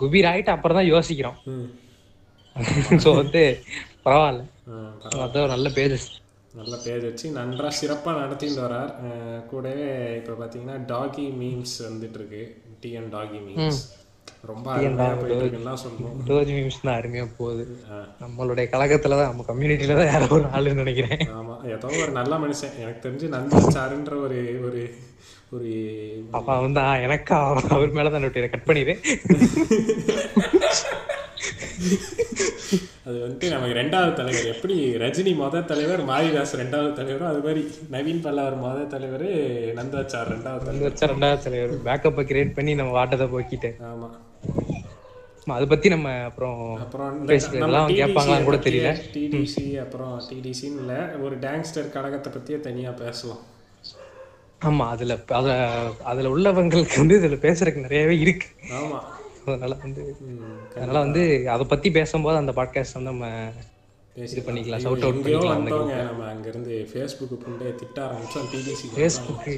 குபீர் 0.00 0.28
ஆயிட்டு 0.30 0.54
அப்புறம் 0.54 0.78
தான் 0.78 0.90
யோசிக்கிறோம். 0.94 1.38
ஸோ 3.04 3.08
வந்து 3.20 3.42
பரவாயில்ல. 4.06 4.44
அதான் 5.24 5.52
நல்ல 5.54 5.68
பேஜஸ் 5.78 6.08
நல்ல 6.60 6.74
பேர் 6.84 7.04
வச்சு 7.08 7.26
நன்றா 7.38 7.68
சிறப்பாக 7.80 8.20
நடத்திட்டு 8.22 8.60
வரார். 8.66 8.92
கூடவே 9.50 9.86
இப்போ 10.18 10.32
பார்த்தீங்கன்னா 10.40 10.76
டாகி 10.92 11.26
மீம்ஸ் 11.40 11.76
வந்துட்டு 11.88 12.18
இருக்கு. 12.20 12.42
டிஎன் 12.82 13.08
டாகி 13.16 13.38
மீம்ஸ் 13.46 13.80
ரொம்ப 14.50 14.66
தான் 15.00 15.18
டோஜி 16.28 16.52
மீம்ஸ் 16.56 16.80
தான் 16.86 16.96
அருமையா 16.98 17.24
போகுது. 17.40 17.64
நம்மளுடைய 18.22 18.66
கழகத்துல 18.74 19.18
தான் 19.20 19.30
நம்ம 19.30 19.46
கம்யூனிட்டில 19.50 19.96
தான் 20.00 20.10
யாரோ 20.12 20.28
ஒரு 20.38 20.46
ஆளுன்னு 20.58 20.82
நினைக்கிறேன். 20.84 21.22
ஆமா 21.40 21.56
ஏதோ 21.74 21.90
ஒரு 22.04 22.12
நல்ல 22.20 22.38
மனுஷன். 22.44 22.78
எனக்கு 22.84 23.04
தெரிஞ்சு 23.06 23.34
நந்தன் 23.36 23.74
சாருன்ற 23.78 24.14
ஒரு 24.26 24.40
ஒரு 24.68 24.82
ஒரு 25.56 25.72
அப்ப 26.36 26.54
வந்து 26.66 26.80
எனக்கா 27.06 27.36
அவர் 27.76 27.96
மேலதான் 27.98 28.24
நோட்டு 28.24 28.52
கட் 28.54 28.68
பண்ணிடு. 28.70 28.94
அது 33.06 33.16
வந்துட்டு 33.22 33.46
நமக்கு 33.54 33.74
ரெண்டாவது 33.78 34.12
தலைவர். 34.18 34.46
எப்படி 34.52 34.74
ரஜினி 35.02 35.32
மொத 35.40 35.62
தலைவர் 35.70 36.02
மாரிதாஸ் 36.10 36.54
ரெண்டாவது 36.60 36.92
தலைவரோ 36.98 37.26
அது 37.30 37.40
மாதிரி 37.46 37.62
நவீன் 37.94 38.22
பல்லாவர் 38.26 38.56
மொத 38.62 38.86
தலைவர் 38.94 39.26
நந்தாச்சார் 39.78 40.30
ரெண்டாவது 40.34 40.64
தலைவர். 40.68 40.94
ரெண்டாவது 41.14 41.44
தலைவர். 41.46 41.74
பேக்கப்பை 41.88 42.24
கிரியேட் 42.30 42.56
பண்ணி 42.58 42.74
நம்ம 42.80 42.94
வாட்டத்தை 42.98 43.26
போக்கிட்டு 43.34 43.70
ஆமா 43.90 44.08
ஆமா, 44.08 44.08
அதை 45.46 45.66
பத்தி 45.66 45.88
நம்ம 45.88 46.10
அப்புறம் 46.24 46.60
அப்புறம் 46.76 47.16
கேட்பாங்களான்னு 47.90 48.44
கூட 48.44 48.58
தெரியல. 48.66 48.90
டிடிசி 49.14 49.64
அப்புறம் 49.80 50.14
டிடிசின்னு 50.30 50.80
இல்லை 50.82 50.98
ஒரு 51.22 51.34
டேங்ஸ்டர் 51.38 51.90
கழகத்தை 51.90 52.30
பத்தியே 52.32 52.60
தனியா 52.60 52.90
பேசலாம் 53.00 53.42
ஆமா 54.60 54.84
அதுல 54.88 55.12
அதுல 55.30 55.54
அதுல 56.04 56.28
உள்ளவங்களுக்கு 56.28 56.96
வந்து 56.96 57.18
இதுல 57.20 57.38
பேசுறதுக்கு 57.40 57.84
நிறையவே 57.86 58.14
இருக்கு. 58.18 58.48
ஆமா. 58.78 58.98
அதனால 59.46 59.74
வந்து 59.82 60.02
அதனால 60.76 60.98
வந்து 60.98 61.22
அதை 61.48 61.64
பத்தி 61.66 61.90
பேசும்போது 61.90 62.36
அந்த 62.36 62.52
பாட்காஸ்ட் 62.52 62.92
வந்து 62.92 63.10
நம்ம 63.10 63.26
இது 64.16 64.42
பண்ணிக்கலாம். 64.46 64.82
ஷவுட் 64.84 65.04
அவுட் 65.06 65.22
பண்ணிக்கலாம் 65.24 65.64
நம்ம 66.02 66.24
அங்கிருந்து 66.24 66.74
ஃபேஸ்புக் 66.92 67.34
புண்டே 67.44 67.70
திட்ட 67.74 67.98
ஆரம்பிச்சோம் 68.06 68.48
டிடிசி 68.52 68.88
ஃபேஸ்புக் 68.94 69.48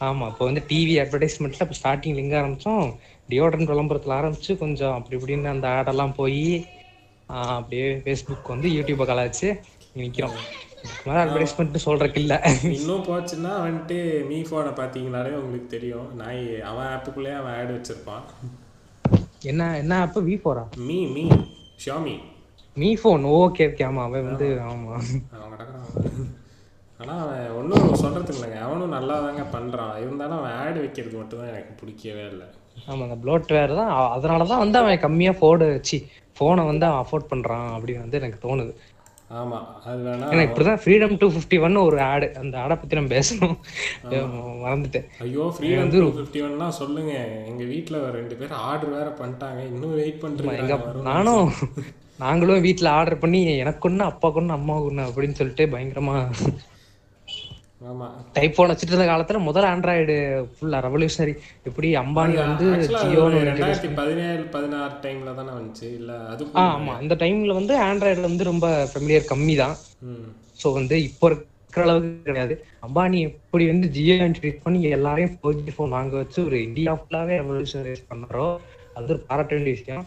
ஆமா 0.00 0.24
இப்போ 0.30 0.44
வந்து 0.44 0.62
டிவி 0.68 0.94
அட்வர்டைஸ்மெண்ட்ல 1.02 1.64
இப்போ 1.66 1.76
ஸ்டார்டிங் 1.80 2.16
லிங்க் 2.18 2.38
ஆரம்பிச்சோம். 2.40 2.86
டியோட்ரன் 3.28 3.70
விளம்பரத்துல 3.72 4.16
ஆரம்பிச்சு 4.20 4.52
கொஞ்சம் 4.62 4.96
அப்படி 4.96 5.16
இப்படின்னு 5.18 5.54
அந்த 5.54 5.66
ஆடெல்லாம் 5.76 6.18
போய் 6.20 6.44
அப்படியே 7.58 7.86
ஃபேஸ்புக் 8.04 8.52
வந்து 8.54 8.68
யூடியூப்பை 8.76 9.06
கலாச்சு 9.10 9.48
இதுக்கு 9.98 10.22
மேல 11.06 11.20
அட்வர்டைஸ்மெண்ட் 11.24 11.84
சொல்றதுக்கு 11.84 12.20
இல்ல. 12.22 12.34
இன்னும் 12.78 13.04
போச்சுன்னா 13.08 13.52
வந்துட்டு 13.66 13.96
மீ 14.30 14.38
ஃபோனை 14.48 14.72
பார்த்தீங்கனாலே 14.80 15.30
உங்களுக்கு 15.40 15.68
தெரியும். 15.74 16.08
நான் 16.20 16.40
அவன் 16.70 16.88
ஆப்புக்குள்ளேயே 16.94 17.36
அவன் 17.40 17.54
ஆட் 17.58 17.72
வச்சிருப்பான். 17.74 18.24
என்ன 19.50 19.62
என்ன 19.82 20.00
அப்ப 20.06 20.20
வி 20.28 20.34
போறா 20.44 20.64
Mi 20.88 20.98
Mi 21.14 21.24
Xiaomi 21.84 22.14
Mi 22.76 22.90
phone. 23.00 23.24
Okay 23.40 23.68
okay 23.70 23.86
ஆமா 23.88 24.02
அவன் 24.08 24.28
வந்து 24.30 24.48
ஆமா. 24.70 24.92
அவன் 25.38 25.62
ஆனால் 27.00 27.22
அவன். 27.24 27.54
ஒன்றும் 27.60 28.02
சொல்கிறதுக்கு 28.02 28.38
இல்லைங்க. 28.38 28.60
அவனும் 28.66 28.94
நல்லா 28.96 29.16
தாங்க 29.24 29.44
பண்ணுறான் 29.56 29.96
இருந்தாலும் 30.04 30.38
அவன் 30.40 30.56
ஆட் 30.62 30.78
வைக்கிறது 30.84 31.16
மட்டும் 31.20 31.40
தான் 31.42 31.52
எனக்கு 31.54 31.72
பிடிக்கவே 31.80 32.24
இல்லை. 32.32 32.48
ஆமா 32.88 33.02
அந்த 33.02 33.16
ப்ளோட் 33.24 33.52
வேர் 33.52 33.74
தான். 33.74 33.90
அ- 33.90 34.12
அதனாலதான் 34.16 34.58
வந்து 34.58 34.78
அவன் 34.78 34.98
கம்மியா 34.98 35.32
ஃபோர்டு 35.32 35.66
வச்சு 35.70 35.98
போனை 36.32 36.64
வந்து 36.64 36.86
அவன் 36.86 37.04
அஃபோர்ட் 37.04 37.30
பண்றான் 37.32 37.68
அப்படின்னு 37.76 37.98
வந்து 37.98 38.18
எனக்கு 38.18 38.40
தோணுது. 38.44 38.72
ஆமாம் 39.28 39.68
அது 39.84 40.02
வேணா 40.04 40.26
ஏன்னா 40.32 40.44
இப்படிதான் 40.48 40.80
ஃப்ரீடம் 40.84 41.18
டூ 41.18 41.30
ஃபிஃப்டி 41.30 41.60
ஒன் 41.60 41.76
ஒரு 41.76 42.00
ஆடு 42.02 42.32
அந்த 42.38 42.60
ஆடை 42.60 42.76
பத்தி 42.76 42.96
நம்ம 42.96 43.14
பேசணும். 43.14 43.56
மறந்துட்டேன். 44.64 45.06
ஐயோ 45.18 45.54
ஃப்ரீடம் 45.56 45.92
டூ 45.92 46.20
ஃபிஃப்டி 46.20 46.42
ஒன்லாம் 46.44 46.68
சொல்லுங்க. 46.68 47.12
எங்கள் 47.46 47.66
வீட்டில் 47.66 48.10
ரெண்டு 48.10 48.34
பேர் 48.34 48.52
ஆர்டர் 48.64 48.90
வேற 48.90 49.14
பண்ணிட்டாங்க. 49.18 49.66
இன்னும் 49.66 49.94
வெயிட் 49.94 50.22
எங்க 50.56 50.74
பண்ணுறாங்க 50.76 51.02
நானும் 51.02 51.50
நாங்களும் 52.18 52.60
வீட்ல 52.60 52.90
ஆர்டர் 52.90 53.18
பண்ணி 53.18 53.56
எனக்கு 53.56 53.88
ஒண்ணு 53.88 53.98
அப்பா 53.98 54.28
ஒண்ணு 54.28 54.48
அம்மா 54.48 54.78
ஒண்ணு 54.80 55.06
அப்படின்னு 55.06 55.32
சொல்லிட்டு 55.32 55.66
பயங்கரமா 55.66 56.16
டைப் 58.34 58.54
போன் 58.56 58.70
வச்சுட்டு 58.70 58.92
இருந்த 58.92 59.06
காலத்துல 59.08 59.40
முதல் 59.46 59.66
ஆண்ட்ராய்டு 59.70 60.14
ஃபுல்லா 60.52 60.78
ரெவல்யூஷனரி 60.86 61.34
எப்படி 61.68 61.88
அம்பானி 62.02 62.34
வந்து 62.42 62.66
ஜியோன்னு 63.02 63.40
ரெண்டாயிரத்தி 63.48 63.90
பதினேழு 63.98 64.44
பதினாறு 64.54 64.94
டைம்ல 65.04 65.34
தானே 65.38 65.52
வந்துச்சு. 65.56 65.88
இல்ல 65.98 66.12
அதுக்கும் 66.32 66.62
ஆமா. 66.66 66.94
அந்த 67.00 67.16
டைம்ல 67.22 67.58
வந்து 67.60 67.74
ஆண்ட்ராய்டு 67.88 68.28
வந்து 68.28 68.44
ரொம்ப 68.50 68.68
ஃபெமிலியர் 68.92 69.28
கம்மி 69.30 69.56
தான். 69.62 69.76
ஸோ 70.60 70.72
வந்து 70.78 70.96
இப்போ 71.08 71.28
இருக்கிற 71.30 71.84
அளவுக்கு 71.86 72.26
கிடையாது. 72.26 72.54
அம்பானி 72.86 73.20
எப்படி 73.28 73.64
வந்து 73.70 73.86
ஜியோ 73.94 74.16
இன்ட்ரடியூஸ் 74.22 74.64
பண்ணி 74.64 74.80
எல்லாரையும் 74.98 75.34
ஃபோர் 75.34 75.60
ஜி 75.60 75.72
ஃபோன் 75.76 75.96
வாங்க 75.96 76.14
வச்சு 76.20 76.38
ஒரு 76.48 76.58
இந்தியா 76.66 76.92
ஃபுல்லாவே 76.98 77.36
ரெவல்யூஷனரைஸ் 77.42 78.08
பண்ணாரோ 78.10 78.48
அது 78.96 79.12
ஒரு 79.14 79.22
பாராட்ட 79.28 79.52
வேண்டிய 79.56 79.74
விஷயம் 79.78 80.04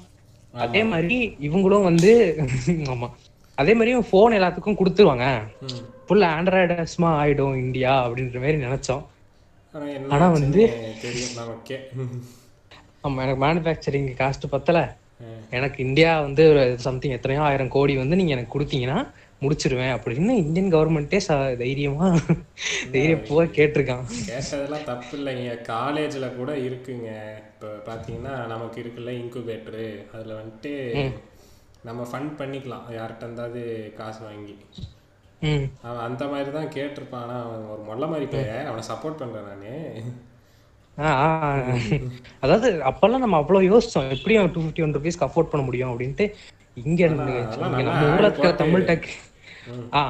அதே 0.66 0.82
மாதிரி 0.92 1.18
இவங்களும் 1.48 1.88
வந்து 1.88 2.12
ஆமா. 2.94 3.08
அதே 3.58 3.74
மாதிரி 3.78 3.93
ஃபோன் 4.10 4.38
எல்லாத்துக்கும் 4.38 4.80
கொடுத்துருவாங்க. 4.80 5.28
ஃபுல் 6.08 6.26
ஆண்ட்ராய்டஸ்மா 6.36 7.10
ஆயிடும் 7.22 7.55
இந்தியா 7.66 7.93
அப்படின்ற 8.05 8.38
மாதிரி 8.43 8.60
நினைச்சோம். 8.66 9.03
ஆனா 10.16 10.26
வந்து 10.38 10.62
ஆமா 13.08 13.20
எனக்கு 13.26 13.41
மேனுஃபேக்சரிங் 13.45 14.08
காஸ்ட் 14.22 14.53
பத்தல. 14.53 14.80
எனக்கு 15.58 15.80
இந்தியா 15.88 16.12
வந்து 16.26 16.43
ஒரு 16.51 16.64
சம்திங் 16.86 17.16
எத்தனையோ 17.16 17.41
ஆயிரம் 17.49 17.74
கோடி 17.76 17.93
வந்து 18.01 18.20
நீங்க 18.20 18.34
எனக்கு 18.36 18.55
கொடுத்தீங்கன்னா 18.55 18.99
முடிச்சிருவேன் 19.41 19.93
அப்படின்னு 19.95 20.34
இந்தியன் 20.43 20.72
கவர்மெண்ட்டே 20.76 21.20
தைரியமா 21.62 22.08
தைரியப்பூவா 22.93 23.43
கேட்டிருக்கான். 23.58 24.05
கேட்டதெல்லாம் 24.30 24.88
தப்பு 24.91 25.14
இல்லைங்க 25.18 25.51
காலேஜில் 25.74 26.36
கூட 26.39 26.51
இருக்குங்க. 26.68 27.10
இப்போ 27.51 27.70
பார்த்தீங்கன்னா 27.89 28.34
நமக்கு 28.53 28.78
இருக்குல்ல 28.84 29.14
இன்குபேட்டரு 29.22 29.88
அதில் 30.16 30.39
வந்துட்டு 30.39 30.74
நம்ம 31.88 32.02
ஃபண்ட் 32.12 32.34
பண்ணிக்கலாம். 32.40 32.86
யார்கிட்ட 32.98 33.28
இருந்தாவது 33.28 33.62
காசு 34.00 34.22
வாங்கி. 34.28 34.56
அவன் 35.88 36.06
அந்த 36.06 36.24
மாதிரி 36.32 36.50
தான் 36.56 36.72
கேட்டிருப்பான். 36.76 37.24
ஆனால் 37.26 37.44
அவன் 37.48 37.68
ஒரு 37.74 37.84
மொல்ல 37.90 38.08
மாதிரி 38.14 38.28
பையன் 38.34 38.70
அவனை 38.70 38.84
சப்போர்ட் 38.92 39.20
பண்ணுறேன் 39.22 39.50
நான். 39.50 40.10
அதாவது 42.44 42.70
அப்பெல்லாம் 42.90 43.24
நம்ம 43.24 43.40
அவ்வளவு 43.42 43.70
யோசிச்சோம். 43.72 44.10
எப்படி 44.16 44.38
அவன் 44.40 44.54
டூ 44.56 44.64
ஃபிஃப்டி 44.64 44.84
ஒன் 44.86 44.96
ருபீஸ்க்கு 44.98 45.28
அஃபோர்ட் 45.28 45.52
பண்ண 45.52 45.66
முடியும் 45.68 45.92
அப்படின்ட்டு 45.94 46.28
இங்க 46.88 47.00
இருந்து 47.08 47.36
தமிழ் 48.64 48.88
டெக் 48.90 49.08
ஆ 49.98 50.02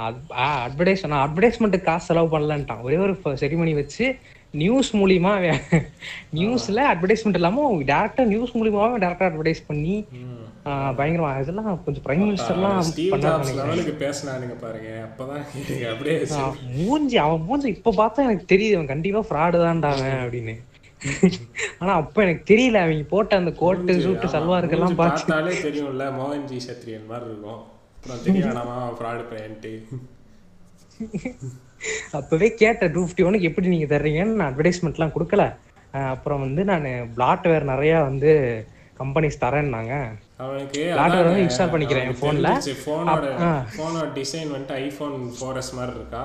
அட்வர்டைஸ் 0.68 1.03
நான் 1.11 1.24
அட்வர்டைஸ்மெண்ட் 1.26 1.78
காசு 1.89 2.07
செலவு 2.09 2.34
பண்ணலன்ட்டான். 2.34 2.84
ஒரே 2.88 2.97
ஒரு 3.05 3.13
செரிமனி 3.43 3.74
வச்சு 3.82 4.05
நியூஸ் 4.51 4.95
மூலியமா 4.95 5.31
நியூஸ்ல 6.33 6.79
அட்வர்டைஸ்மெண்ட் 6.91 7.39
இல்லாம 7.39 7.71
டேரக்டா 7.81 8.25
நியூஸ் 8.25 8.57
மூலியமாவே 8.57 8.99
டேரக்டா 9.03 9.27
அட்வர்டைஸ் 9.29 9.67
பண்ணி 9.67 10.07
பயங்கரமா. 10.97 11.41
இதெல்லாம் 11.41 11.83
கொஞ்சம் 11.83 12.03
பிரைம் 12.05 12.23
மினிஸ்டர்லாம் 12.27 12.79
லெவலுக்கு 13.59 13.93
பேசினானுங்க 13.99 14.55
பாருங்க. 14.61 15.07
அப்பதான் 15.07 15.43
அப்படியே 15.91 16.25
மூஞ்சி 16.85 17.17
அவன் 17.17 17.41
மூஞ்சி 17.41 17.67
இப்ப 17.67 17.93
பார்த்தா 17.97 18.25
எனக்கு 18.27 18.55
தெரியுது. 18.55 18.73
அவன் 18.73 18.85
கண்டிப்பா 18.85 19.21
ஃப்ராடு 19.29 19.61
தான்டா 19.65 19.91
அவன் 19.97 20.17
அப்படின்னு. 20.23 20.55
ஆனா 21.79 21.93
அப்ப 21.93 22.21
எனக்கு 22.21 22.53
தெரியல. 22.53 22.81
அவங்க 22.83 23.05
போட்ட 23.09 23.37
அந்த 23.37 23.51
கோட்டு 23.51 23.93
சூட்டு 23.93 24.27
சல்வாருக்கெல்லாம் 24.35 24.95
பார்த்தாலே 24.95 25.53
தெரியும்ல. 25.61 26.07
மோகன்ஜி 26.19 26.59
சத்ரியன் 26.67 27.07
மாதிரி 27.07 27.29
இருக்கும். 27.31 27.61
அப்புறம் 27.97 28.23
தெரிய 28.23 28.43
வேணாமா 28.45 28.77
ஃப்ராடு 28.97 29.23
பையன்ட்டு. 29.31 29.73
அப்பவே 32.11 32.53
கேட்டேன் 32.53 32.91
டூ 32.91 33.05
ஃபிஃப்டி 33.05 33.25
ஒனுக்கு 33.28 33.49
எப்படி 33.49 33.67
நீங்க 33.67 33.97
தர்றீங்கன்னு 33.97 34.39
நான் 34.41 34.55
அட்வர்டைஸ்மெண்ட்லாம் 34.55 35.15
கொடுக்கல. 35.17 35.55
அப்புறம் 35.91 36.39
வந்து 36.39 36.63
நான் 36.63 37.13
பிளாட் 37.15 37.47
வேர் 37.47 37.63
நிறைய 37.63 37.99
வந்து 37.99 38.32
கம்பெனிஸ் 38.99 39.41
தரேன்னாங்க. 39.41 39.93
அவனுக்கு 40.38 40.95
வந்து 40.95 41.43
install 41.43 41.69
பண்ணிக்கிறேன் 41.73 42.05
என் 42.09 42.19
phone 42.21 42.39
ல. 42.45 42.49
ஃபோனோட. 42.86 43.25
ஃபோனோட 43.75 44.07
டிசைன் 44.19 44.53
வந்துட்டு 44.53 44.75
ஐஃபோன் 44.86 45.15
ஃபோர் 45.39 45.55
எஸ் 45.55 45.73
மாதிரி 45.73 45.95
இருக்கா? 45.95 46.23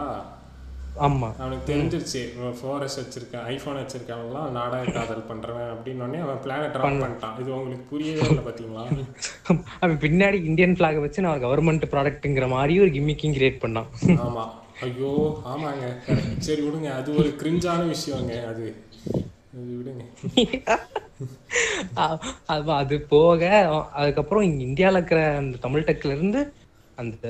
ஆமா. 1.06 1.28
அவனுக்கு 1.38 1.66
தெரிஞ்சிருச்சு 1.72 2.22
ஃபோர் 2.58 2.82
எஸ் 2.82 2.98
வச்சிருக்கேன் 3.00 3.44
ஐஃபோன் 3.52 3.78
வச்சிருக்கவங்களாம் 3.82 4.50
நாடக 4.50 4.90
காதல் 4.90 5.24
பண்றவன் 5.30 5.70
அப்படின்னு 5.74 6.20
அவன் 6.22 6.40
பிளானை 6.46 6.66
ட்ராப் 6.74 7.02
பண்ணிட்டான். 7.04 7.40
இது 7.40 7.56
உங்களுக்கு 7.56 7.84
புரியவே 7.90 8.20
இல்லை 8.28 8.44
பாத்தீங்களா? 8.48 8.84
அவன் 9.80 9.96
பின்னாடி 9.96 10.44
இந்தியன் 10.44 10.74
ஃபிளாக் 10.74 11.00
வச்சு 11.00 11.22
நான் 11.22 11.44
கவர்மெண்ட் 11.44 11.90
ப்ராடக்ட்ங்கிற 11.94 12.48
மாதிரி 12.48 12.80
ஒரு 12.80 12.88
கிம்மிக்கிங் 12.88 13.36
கிரியேட் 13.38 13.62
பண்ணான். 13.66 13.88
ஆமா. 14.26 14.44
ஐயோ 14.86 15.10
ஆமாங்க. 15.52 15.84
சரி 16.46 16.62
விடுங்க. 16.66 16.88
அது 17.00 17.10
ஒரு 17.20 17.28
கிரிஞ்சான 17.40 17.80
விஷயங்க 17.92 18.32
அது. 18.52 18.66
அது 19.56 19.70
விடுங்க. 19.78 20.02
அது 22.80 22.96
போக 23.12 23.40
அதுக்கப்புறம் 24.00 24.46
இங்க 24.48 24.62
இந்தியால 24.68 25.00
இருக்கிற 25.00 25.20
அந்த 25.42 25.58
தமிழ் 25.66 25.86
டெக்ல 25.88 26.14
இருந்து 26.16 26.40
அந்த 27.02 27.26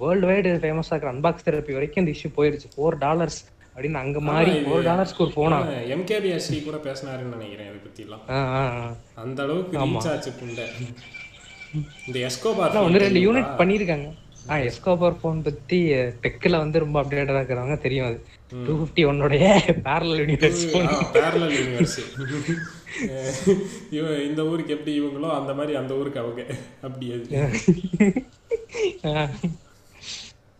வேர்ல்டு 0.00 0.28
வைடு 0.30 0.50
ஃபேமஸா 0.62 0.92
இருக்கிற 0.94 1.12
அன்பாக்ஸ் 1.14 1.46
தெரப்பி 1.46 1.76
வரைக்கும் 1.76 2.02
இந்த 2.02 2.12
இஷ்யூ 2.16 2.30
போயிருச்சு. 2.38 2.68
ஃபோர் 2.74 2.96
டாலர்ஸ் 3.06 3.40
அப்படின்னு 3.74 4.00
அங்க 4.04 4.20
மாறி 4.30 4.52
ஃபோர் 4.64 4.86
டாலர்ஸ்க்கு 4.88 5.24
ஒரு 5.26 5.32
போனா 5.38 5.58
எம்கேபிஎஸ்சி 5.96 6.58
கூட 6.68 6.78
பேசினாருன்னு 6.86 7.36
நினைக்கிறேன் 7.36 7.68
இதை 7.70 7.80
பத்திலாம் 7.86 8.24
அந்த 9.24 9.38
அளவுக்கு 9.46 9.78
ரீச் 9.84 10.10
ஆச்சு 10.14 10.32
புண்டை. 10.40 10.66
இந்த 12.08 12.18
எஸ்கோபார் 12.28 12.78
ஒன்னு 12.86 13.04
ரெண்டு 13.06 13.22
யூனிட் 13.26 13.52
பண்ணிருக்காங்க 13.60 14.08
ஆ 14.48 14.54
எஸ்கோபர் 14.68 15.16
ஃபோன் 15.20 15.40
பத்தி 15.42 15.78
டெக்ல 16.24 16.58
வந்து 16.62 16.82
ரொம்ப 16.84 16.96
அப்டேட்டடா 17.02 17.40
இருக்கிறவங்க 17.40 17.76
தெரியும் 17.80 18.06
அது. 18.08 18.18
டூ 18.66 18.72
ஃபிஃப்டி 18.78 19.02
ஒன்னுடைய 19.10 19.44
பேரலல் 19.88 20.20
யூனிவர்ஸ் 20.22 20.62
பேரலல் 21.16 21.54
யூனிவர்ஸ் 21.58 21.98
இவன் 23.96 24.22
இந்த 24.28 24.40
ஊருக்கு 24.50 24.74
எப்படி 24.76 24.92
இவங்களோ 25.00 25.28
அந்த 25.40 25.52
மாதிரி 25.58 25.74
அந்த 25.80 25.92
ஊருக்கு 26.00 26.22
அவங்க. 26.22 26.42
அப்படி 26.86 27.06
அது. 27.16 27.26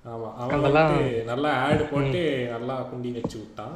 ஆமா 0.04 0.28
அவன் 0.42 0.62
வந்து 0.66 1.00
நல்லா 1.30 1.50
ஆடு 1.64 1.82
போட்டு 1.92 2.20
நல்லா 2.52 2.76
குண்டி 2.90 3.10
வச்சு 3.16 3.36
விட்டான். 3.40 3.74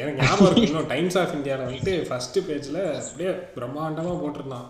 எனக்கு 0.00 0.22
ஞாபகம் 0.22 0.46
இருக்கு 0.46 0.68
இன்னும் 0.68 0.90
டைம்ஸ் 0.94 1.18
ஆஃப் 1.20 1.34
இந்தியாவில் 1.36 1.66
வந்துட்டு 1.66 1.94
ஃபர்ஸ்ட் 2.08 2.38
பேஜ்ல 2.48 2.78
அப்படியே 3.00 3.30
பிரம்மாண்டமா 3.56 4.14
போட்டிருந்தான். 4.22 4.68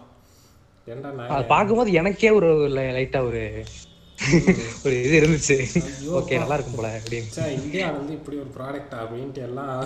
ஏன்டா 0.86 1.10
நான் 1.16 1.50
பார்க்கும்போது 1.54 1.90
எனக்கே 2.02 2.30
ஒரு 2.40 2.50
லைட்டா 2.76 3.22
ஒரு 3.30 3.42
ஒரு 4.84 4.94
இது 5.04 5.14
இருந்துச்சு. 5.20 5.56
ஓகே 6.18 6.38
நல்லா 6.42 6.56
இருக்கும் 6.56 6.78
போல 6.78 6.88
அப்படின்னு. 6.98 7.30
சே 7.36 7.44
இந்தியா 7.58 7.86
வந்து 7.98 8.12
இப்படி 8.18 8.36
ஒரு 8.42 8.50
ப்ராடக்ட் 8.56 8.94
அப்படின்ட்டு 9.02 9.42
எல்லாம் 9.48 9.76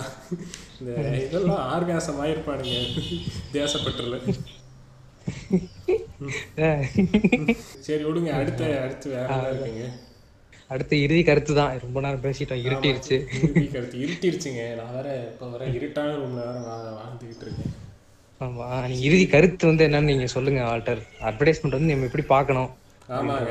இந்த 0.79 0.91
இதெல்லாம் 1.25 1.63
ஆர்காசம் 1.75 2.19
ஆயிருப்பானுங்க 2.23 2.75
தேசப்பற்றுல. 3.55 4.17
சரி 7.87 8.03
விடுங்க. 8.07 8.31
அடுத்த 8.41 8.63
அடுத்து 8.85 9.07
வேற 9.15 9.29
இருக்குங்க? 9.51 9.85
அடுத்து 10.73 10.95
இறுதி 11.05 11.23
கருத்து 11.23 11.53
தான் 11.61 11.73
ரொம்ப 11.85 11.97
நேரம் 12.05 12.23
பேசிட்டோம் 12.27 12.63
இருட்டிருச்சு. 12.67 13.17
இறுதி 13.39 13.65
கருத்து. 13.73 13.97
இருட்டிருச்சுங்க. 14.05 14.63
நான் 14.79 14.95
வேற 14.97 15.09
இப்போ 15.31 15.47
வர 15.55 15.65
இருட்டான 15.79 16.15
ரூம்ல 16.21 16.43
வேற 16.69 16.87
வாழ்ந்துகிட்டு 16.99 17.45
இருக்கேன். 17.47 17.73
ஆமா 18.41 18.67
இறுதி 19.07 19.25
கருத்து 19.35 19.69
வந்து 19.71 19.85
என்னன்னு 19.87 20.11
நீங்க 20.13 20.27
சொல்லுங்க 20.37 20.63
வால்டர் 20.69 21.03
அட்வர்டைஸ்மெண்ட் 21.29 21.77
வந்து 21.77 21.91
நம்ம 21.93 22.09
எப்படி 22.09 22.25
பார்க்கணும்? 22.35 22.71
ஆமாங்க. 23.15 23.49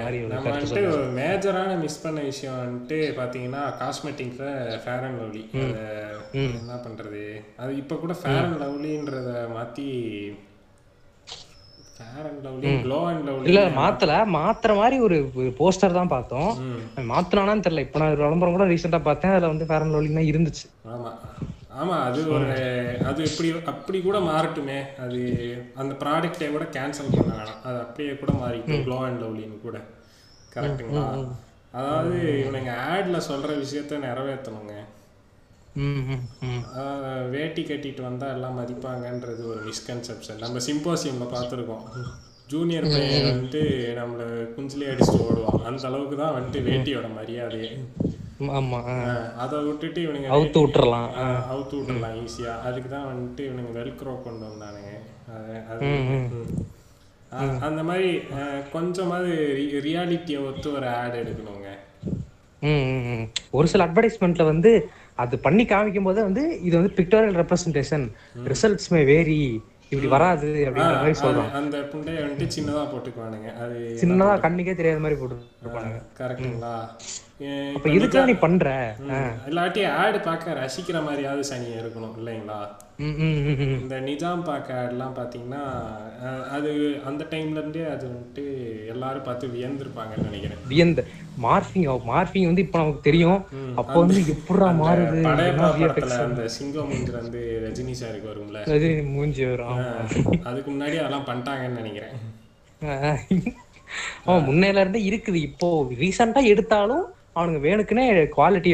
மேஜரான 1.18 1.74
மிஸ் 1.82 2.00
பண்ண 2.04 2.20
விஷயம் 2.30 2.56
வந்துட்டு 2.62 2.96
பார்த்தீங்கன்னா 3.18 3.60
காஸ்மெட்டிக்ஸை 3.82 4.48
ஃபேர் 4.84 5.04
அண்ட் 5.08 5.20
லவ்லி 5.20 5.42
என்ன 6.60 6.78
பண்ணுறது 6.86 7.22
அது 7.62 7.76
இப்போ 7.82 7.96
கூட 8.02 8.14
ஃபேர் 8.20 8.40
அண்ட் 8.40 8.58
லவ்லின்றத 8.64 9.30
மாற்றி 9.56 9.86
இல்ல 13.50 13.60
மாத்தல. 13.78 14.14
மாத்துற 14.36 14.72
மாதிரி 14.80 14.96
ஒரு 15.06 15.16
போஸ்டர் 15.60 15.98
தான் 15.98 16.12
பார்த்தோம். 16.14 16.50
மாத்தினானான்னு 17.12 17.64
தெரியல. 17.66 17.84
இப்ப 17.86 18.00
நான் 18.02 18.16
விளம்பரம் 18.22 18.56
கூட 18.56 18.66
ரீசெண்டா 18.72 19.00
பார்த்தேன். 19.08 19.34
அதுல 19.34 19.52
வந்து 19.52 19.68
ஃபேர் 19.68 19.84
அண்ட் 19.84 19.94
லவ்லி 19.96 20.10
தான் 20.18 20.30
இருந்துச்சு. 20.32 20.66
ஆமா 21.74 21.94
ஆமா 21.94 21.96
அது 22.08 22.20
ஒரு 22.34 22.48
அது 23.10 23.20
இப்படி 23.28 23.48
அப்படி 23.72 23.98
கூட 24.02 24.18
மாறட்டுமே. 24.28 24.78
அது 25.04 25.20
அந்த 25.80 25.92
ப்ராடக்டை 26.02 26.48
கூட 26.54 26.64
கேன்சல் 26.76 27.14
பண்ண 27.14 27.30
வேணாம். 27.38 27.62
அது 27.68 27.78
அப்படியே 27.84 28.12
கூட 28.22 28.32
மாறிக்கும் 28.42 28.84
க்ளோ 28.86 28.98
அண்ட் 29.06 29.22
லவ்லின்னு 29.22 29.58
கூட. 29.66 29.78
கரெக்ட்டுங்களா 30.54 31.04
அதாவது 31.78 32.16
இவனுங்க 32.42 32.72
ஆட்ல 32.90 33.18
சொல்ற 33.30 33.50
விஷயத்த 33.62 33.98
நிறைவேற்றணுங்க. 34.08 34.74
வேட்டி 37.34 37.62
கட்டிட்டு 37.68 38.02
வந்தா 38.08 38.26
எல்லாம் 38.34 38.58
மதிப்பாங்கன்றது 38.60 39.42
ஒரு 39.52 39.60
மிஸ்கன்செப்ஷன் 39.70 40.42
நம்ம 40.44 40.60
சிம்போசியம்ல 40.68 41.26
பார்த்துருக்கோம். 41.34 41.84
ஜூனியர் 42.52 42.86
பையன் 42.94 43.28
வந்துட்டு 43.30 43.62
நம்மள 43.98 44.22
குஞ்சிலே 44.56 44.90
அடிச்சுட்டு 44.92 45.26
ஓடுவான். 45.28 45.64
அந்த 45.70 45.86
அளவுக்கு 45.90 46.16
தான் 46.22 46.36
வந்துட்டு 46.36 46.60
வேட்டியோட 46.68 47.08
மரியாதையே. 47.18 47.70
ம், 48.38 48.48
ஆமா 48.48 48.78
ஆ. 48.86 48.94
ஆஹ் 48.96 49.34
அதை 49.34 49.58
விட்டுட்டு 49.62 50.00
இவனுங்க 50.00 50.28
அவுத்து 50.28 50.60
விட்டுறலாம். 50.60 51.08
அவுத்து 51.52 51.74
விட்டுறலாம் 51.74 52.16
ஈஸியா 52.20 52.60
அதுக்கு 52.60 52.90
தான் 52.90 53.06
வந்துட்டு 53.06 53.40
இவனுங்க 53.40 53.72
வெல்க்ரோ 53.74 54.22
கொண்டு 54.22 54.46
வந்தானுங்க. 54.46 54.92
அது 55.70 55.86
அந்த 57.60 57.82
மாதிரி 57.82 58.20
கொஞ்சமாவது 58.72 59.32
ரியாலிட்டியை 59.84 60.46
ஒத்து 60.46 60.72
ஒரு 60.72 60.88
ஆட் 60.88 61.14
எடுக்கணுங்க. 61.14 61.68
ஒரு 63.50 63.68
சில 63.68 63.86
அட்வர்டைஸ்மெண்ட்ல 63.86 64.44
வந்து 64.44 64.88
அது 65.14 65.38
பண்ணி 65.38 65.64
காமிக்கும் 65.64 66.02
போது 66.02 66.22
வந்து 66.22 66.62
இது 66.62 66.76
வந்து 66.76 66.92
pictorial 66.96 67.38
representation 67.40 68.06
results 68.44 68.88
may 68.90 69.04
vary 69.04 69.62
இப்படி 69.88 70.10
வராது 70.10 70.46
அப்படின்ற 70.68 70.74
மாதிரி 70.74 71.18
சொல்றான். 71.20 71.42
அது- 71.42 71.52
அந்த 71.52 71.78
புண்டையை 71.78 72.22
வந்துட்டு 72.24 72.48
சின்னதா 72.56 72.84
போட்டுக்குவானுங்க. 72.84 73.48
அது 73.62 73.98
சின்னதா 74.00 74.40
கண்ணுக்கே 74.40 74.74
தெரியாத 74.74 75.00
மாதிரி 75.00 75.20
போட்டு 75.20 75.36
கரெக்டுங்களா 76.18 76.74
அப்ப 77.76 77.88
இதுக்கெல்லாம் 77.96 78.30
நீ 78.30 78.36
பண்ற? 78.44 78.68
இல்லாட்டி 79.48 79.82
ஆடு 80.00 80.18
பார்க்க 80.26 80.58
ரசிக்கிற 80.62 80.98
மாதிரியாவது 81.06 81.44
சனியை 81.50 81.76
இருக்கணும் 81.82 82.16
இல்லைங்களா. 82.20 82.58
இந்த 83.82 83.96
நிஜாம் 84.08 84.42
பார்க்க 84.48 84.80
ஆட்லாம் 84.82 85.14
பார்த்தீங்கன்னா 85.16 85.62
அது 86.56 86.70
அந்த 87.10 87.22
டைம்ல 87.32 87.60
இருந்தே 87.62 87.82
அது 87.94 88.04
வந்துட்டு 88.10 88.44
எல்லாரும் 88.92 89.26
பார்த்து 89.28 89.54
வியந்திருப்பாங்கன்னு 89.54 90.28
நினைக்கிறேன். 90.28 90.60
வியந்த. 90.72 91.04
மார்பிங் 91.44 91.86
மார்பிங் 92.10 92.48
வந்து 92.50 92.64
இப்ப 92.66 92.78
நமக்கு 92.82 93.06
தெரியும். 93.08 93.40
அப்போ 93.80 93.96
வந்து 94.04 94.20
எப்படா 94.34 94.68
மாறுது? 94.82 95.18
அந்த 96.26 96.44
சிங்கம் 96.58 96.92
வந்து 97.16 97.42
ரஜினி 97.64 97.96
சாருக்கு 98.02 98.30
வரும்ல. 98.32 98.62
அது 98.76 98.90
மூஞ்சி 99.14 99.44
வரும். 99.50 99.82
அதுக்கு 100.50 100.70
முன்னாடி 100.74 100.96
அதெல்லாம் 101.02 101.28
பண்ணிட்டாங்கன்னு 101.30 101.80
நினைக்கிறேன். 101.82 102.14
முன்னையில 104.46 104.82
இருந்தே 104.82 105.02
இருக்குது. 105.10 105.40
இப்போ 105.48 105.68
ரீசெண்டா 106.04 106.40
எடுத்தாலும் 106.52 107.04
அவனுங்க 107.36 107.60
வேணுக்குனே 107.66 108.04
குவாலிட்டி 108.36 108.72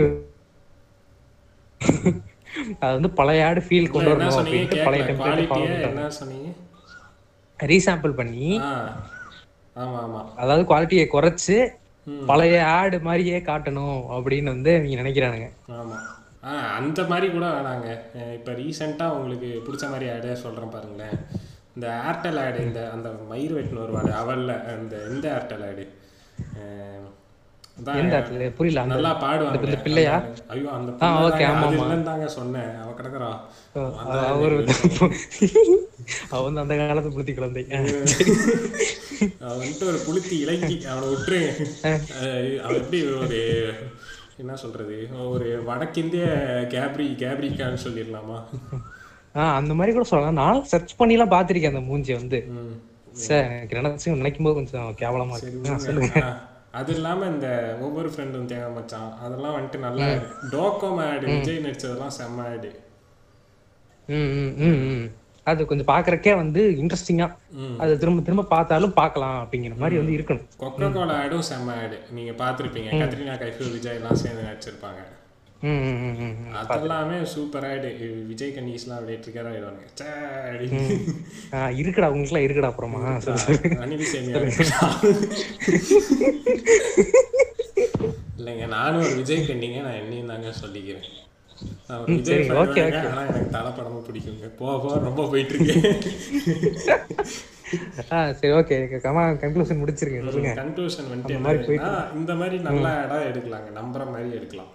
அது 2.83 2.93
வந்து 2.97 3.11
பழைய 3.19 3.47
ஆடு 3.49 3.61
ஃபீல் 3.67 3.93
கொண்டு 3.93 4.11
வரணும் 4.13 4.39
அப்படின்ட்டு 4.41 4.85
பழைய 4.87 5.03
டெம்ப்ளேட் 5.09 6.49
ரீசாம்பிள் 7.59 8.15
பண்ணி 8.21 8.47
அதாவது 10.41 10.63
குவாலிட்டியை 10.71 11.05
குறைச்சு. 11.13 11.57
பழைய 12.31 12.57
ஆடு 12.77 12.97
மாதிரியே 13.07 13.39
காட்டணும் 13.49 13.99
அப்படின்னு 14.15 14.53
வந்து 14.55 14.73
நீங்க 14.83 14.97
நினைக்கிறானுங்க. 15.03 15.49
ஆமா. 15.79 15.99
ஆ 16.49 16.51
அந்த 16.79 17.01
மாதிரி 17.11 17.27
கூட 17.35 17.47
வேணாங்க. 17.55 17.89
இப்ப 18.39 18.53
ரீசெண்டா 18.61 19.07
உங்களுக்கு 19.17 19.49
பிடிச்ச 19.67 19.85
மாதிரி 19.93 20.07
ஆடே 20.15 20.35
சொல்றேன் 20.45 20.75
பாருங்களேன். 20.75 21.17
இந்த 21.75 21.87
ஏர்டெல் 22.09 22.41
ஆடு 22.45 22.59
இந்த 22.69 22.81
அந்த 22.95 23.09
மயிர் 23.31 23.57
வெட்டின 23.57 23.83
ஒரு 23.87 23.95
வாடு 23.97 24.13
அவல்ல 24.23 24.57
அந்த 24.75 24.95
இந்த 25.13 25.27
ஏர்டெல் 25.37 25.67
ஆடு 25.71 25.85
எந்த 27.85 28.18
இடத்துல 28.18 28.55
புரியல 28.55 28.81
அந்த 28.81 28.95
நல்லா 28.95 29.22
பாடுவாங்க. 29.22 29.64
இந்த 29.64 29.76
பிள்ளையா? 29.76 30.24
ஐயோ 30.49 30.70
அந்த 30.70 30.93
ஆ, 31.03 31.24
okay, 31.24 31.28
ஆமா, 31.28 31.78
ஆமா. 31.78 32.24
சொன்னேன். 32.24 32.76
அவ 32.76 32.91
கிடக்குறா. 32.91 33.37
அவர் 36.31 36.53
வந்து 36.53 36.61
அந்த 36.61 36.76
காலத்து 36.76 37.11
புளுத்தி 37.11 37.35
குழந்தை. 37.35 37.66
அவன் 37.70 39.66
வந்துட்டு 39.66 39.85
ஒரு 39.85 39.99
புளுத்தி 40.07 40.33
இலங்கி. 40.33 40.85
அவனை 40.87 41.09
விட்டுரு. 41.09 42.61
அவன் 42.61 42.76
எப்படி 42.76 43.12
ஒரு 43.12 43.72
என்ன 44.37 44.55
சொல்றது? 44.55 45.09
ஒரு 45.28 45.62
வடக்கிந்திய 45.66 46.24
கேப்ரி 46.68 47.07
கேப்ரிக்கான்னு 47.07 47.78
சொல்லிடலாமா? 47.85 48.45
ஆஹ் 49.35 49.55
அந்த 49.55 49.74
மாதிரி 49.74 49.93
கூட 49.93 50.05
சொல்லலாம். 50.05 50.35
நானும் 50.35 50.64
சர்ச் 50.64 50.97
பண்ணி 50.97 51.12
எல்லாம் 51.12 51.31
பாத்திருக்கேன் 51.31 51.66
அந்த 51.66 51.81
மூஞ்சி 51.81 52.14
வந்து. 52.14 52.47
சார் 53.12 53.45
எனக்கு 53.45 53.76
நினைச்சு 53.76 54.14
நினைக்கும் 54.14 54.45
போது 54.45 54.55
கொஞ்சம் 54.55 54.95
கேவலமா 55.01 55.37
இருக்கு. 55.37 55.72
ஆ. 55.72 55.76
சொல்லுங்க. 55.76 56.22
ஆ, 56.22 56.49
அது 56.79 56.91
இல்லாம 56.97 57.27
இந்த 57.33 57.49
ஒவ்வொரு 57.85 58.09
ஃப்ரெண்டும் 58.12 58.51
தேவை 58.51 58.68
மச்சான் 58.75 59.11
அதெல்லாம் 59.25 59.55
வந்துட்டு 59.57 59.79
நல்லா 59.85 60.09
டோகோமோ 60.53 61.03
ஆடு 61.12 61.25
விஜய் 61.33 61.64
நடிச்சதெல்லாம் 61.64 62.14
செம்ம 62.18 62.45
ஆடு. 62.53 62.71
அது 65.51 65.66
கொஞ்சம் 65.71 65.91
பாக்குறக்கே 65.91 66.33
வந்து 66.41 66.62
இன்ட்ரெஸ்டிங்கா. 66.81 67.27
அது 67.83 67.93
திரும்ப 68.03 68.23
திரும்ப 68.27 68.45
பார்த்தாலும் 68.55 68.95
பார்க்கலாம் 69.01 69.39
அப்படிங்கிற 69.43 69.77
மாதிரி 69.83 69.99
வந்து 70.01 70.16
இருக்கணும். 70.16 70.47
கொக்கோ 70.62 70.89
கோலா 70.97 71.16
ஆடும் 71.23 71.49
செம்ம 71.51 71.77
ஆடு. 71.85 71.99
நீங்க 72.16 72.33
பார்த்திருப்பீங்க. 72.43 72.91
கத்ரினா 73.03 73.35
கைஃபு 73.43 73.73
விஜய் 73.77 73.99
எல்லாம் 74.01 74.21
சேர்ந்து 74.23 74.47
நடிச்சிருப்பாங்க. 74.49 75.03
அதெல்லாமே 76.61 77.17
சூப்பர் 77.33 77.67
ஆடு 77.71 77.89
விஜய் 78.29 78.55
கணேஷ்லாம் 78.57 78.99
அப்படியே 78.99 79.19
ட்ரிகர் 79.25 79.49
ஆயிடுவானுங்க 79.51 79.89
இருக்குடா 81.81 82.09
உங்களுக்குலாம் 82.13 82.47
இருக்குடா 82.47 82.71
அப்புறமா. 82.73 83.01
அனில் 83.85 84.11
சேமியா 84.13 84.41
இல்லைங்க 88.39 88.67
நானும் 88.77 89.05
ஒரு 89.07 89.15
விஜய் 89.21 89.47
கண்டிங்க 89.51 89.79
நான் 89.87 90.01
என்னையும் 90.03 90.31
தாங்க 90.33 90.55
சொல்லிக்கிறேன். 90.63 91.09
நான் 91.89 92.05
விஜய் 92.09 92.43
சரி, 92.43 92.59
okay, 92.63 92.83
fan 92.85 92.93
தாங்க, 92.95 93.09
ஆனா 93.13 93.23
எனக்கு 93.31 93.55
தலை 93.57 93.71
பிடிக்குங்க. 94.09 94.47
போக 94.61 94.75
போக 94.85 94.95
ரொம்ப 95.09 95.29
போயிட்டு 95.33 95.55
இருக்கு 95.55 95.77
ஆ 98.15 98.19
சரி 98.39 98.53
ஓகே. 98.59 98.77
கமா 99.07 99.23
கன்க்ளூஷன் 99.45 99.81
முடிச்சிருங்க 99.83 100.21
சொல்லுங்க. 100.27 100.53
கன்க்ளூஷன் 100.63 101.11
வந்துட்டு 101.13 101.37
இந்த 102.21 102.35
மாதிரி 102.41 102.59
நல்ல 102.69 102.87
இடம் 103.05 103.27
எடுக்கலாங்க. 103.31 103.69
நம்புற 103.81 104.03
மாதிரி 104.13 104.31
எடுக்கலாம். 104.41 104.73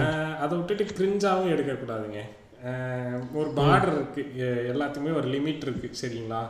ஆஹ் 0.00 0.36
அதை 0.38 0.58
விட்டுட்டு 0.58 0.84
கிரிஞ்சாவும் 0.84 1.52
எடுக்கக்கூடாதுங்க. 1.54 2.20
ஒரு 3.34 3.50
பார்டர் 3.56 3.92
இருக்கு. 3.92 4.22
எல்லாத்துக்குமே 4.74 5.14
ஒரு 5.14 5.28
லிமிட் 5.28 5.56
இருக்கு. 5.56 5.90
சரிங்களா? 6.02 6.42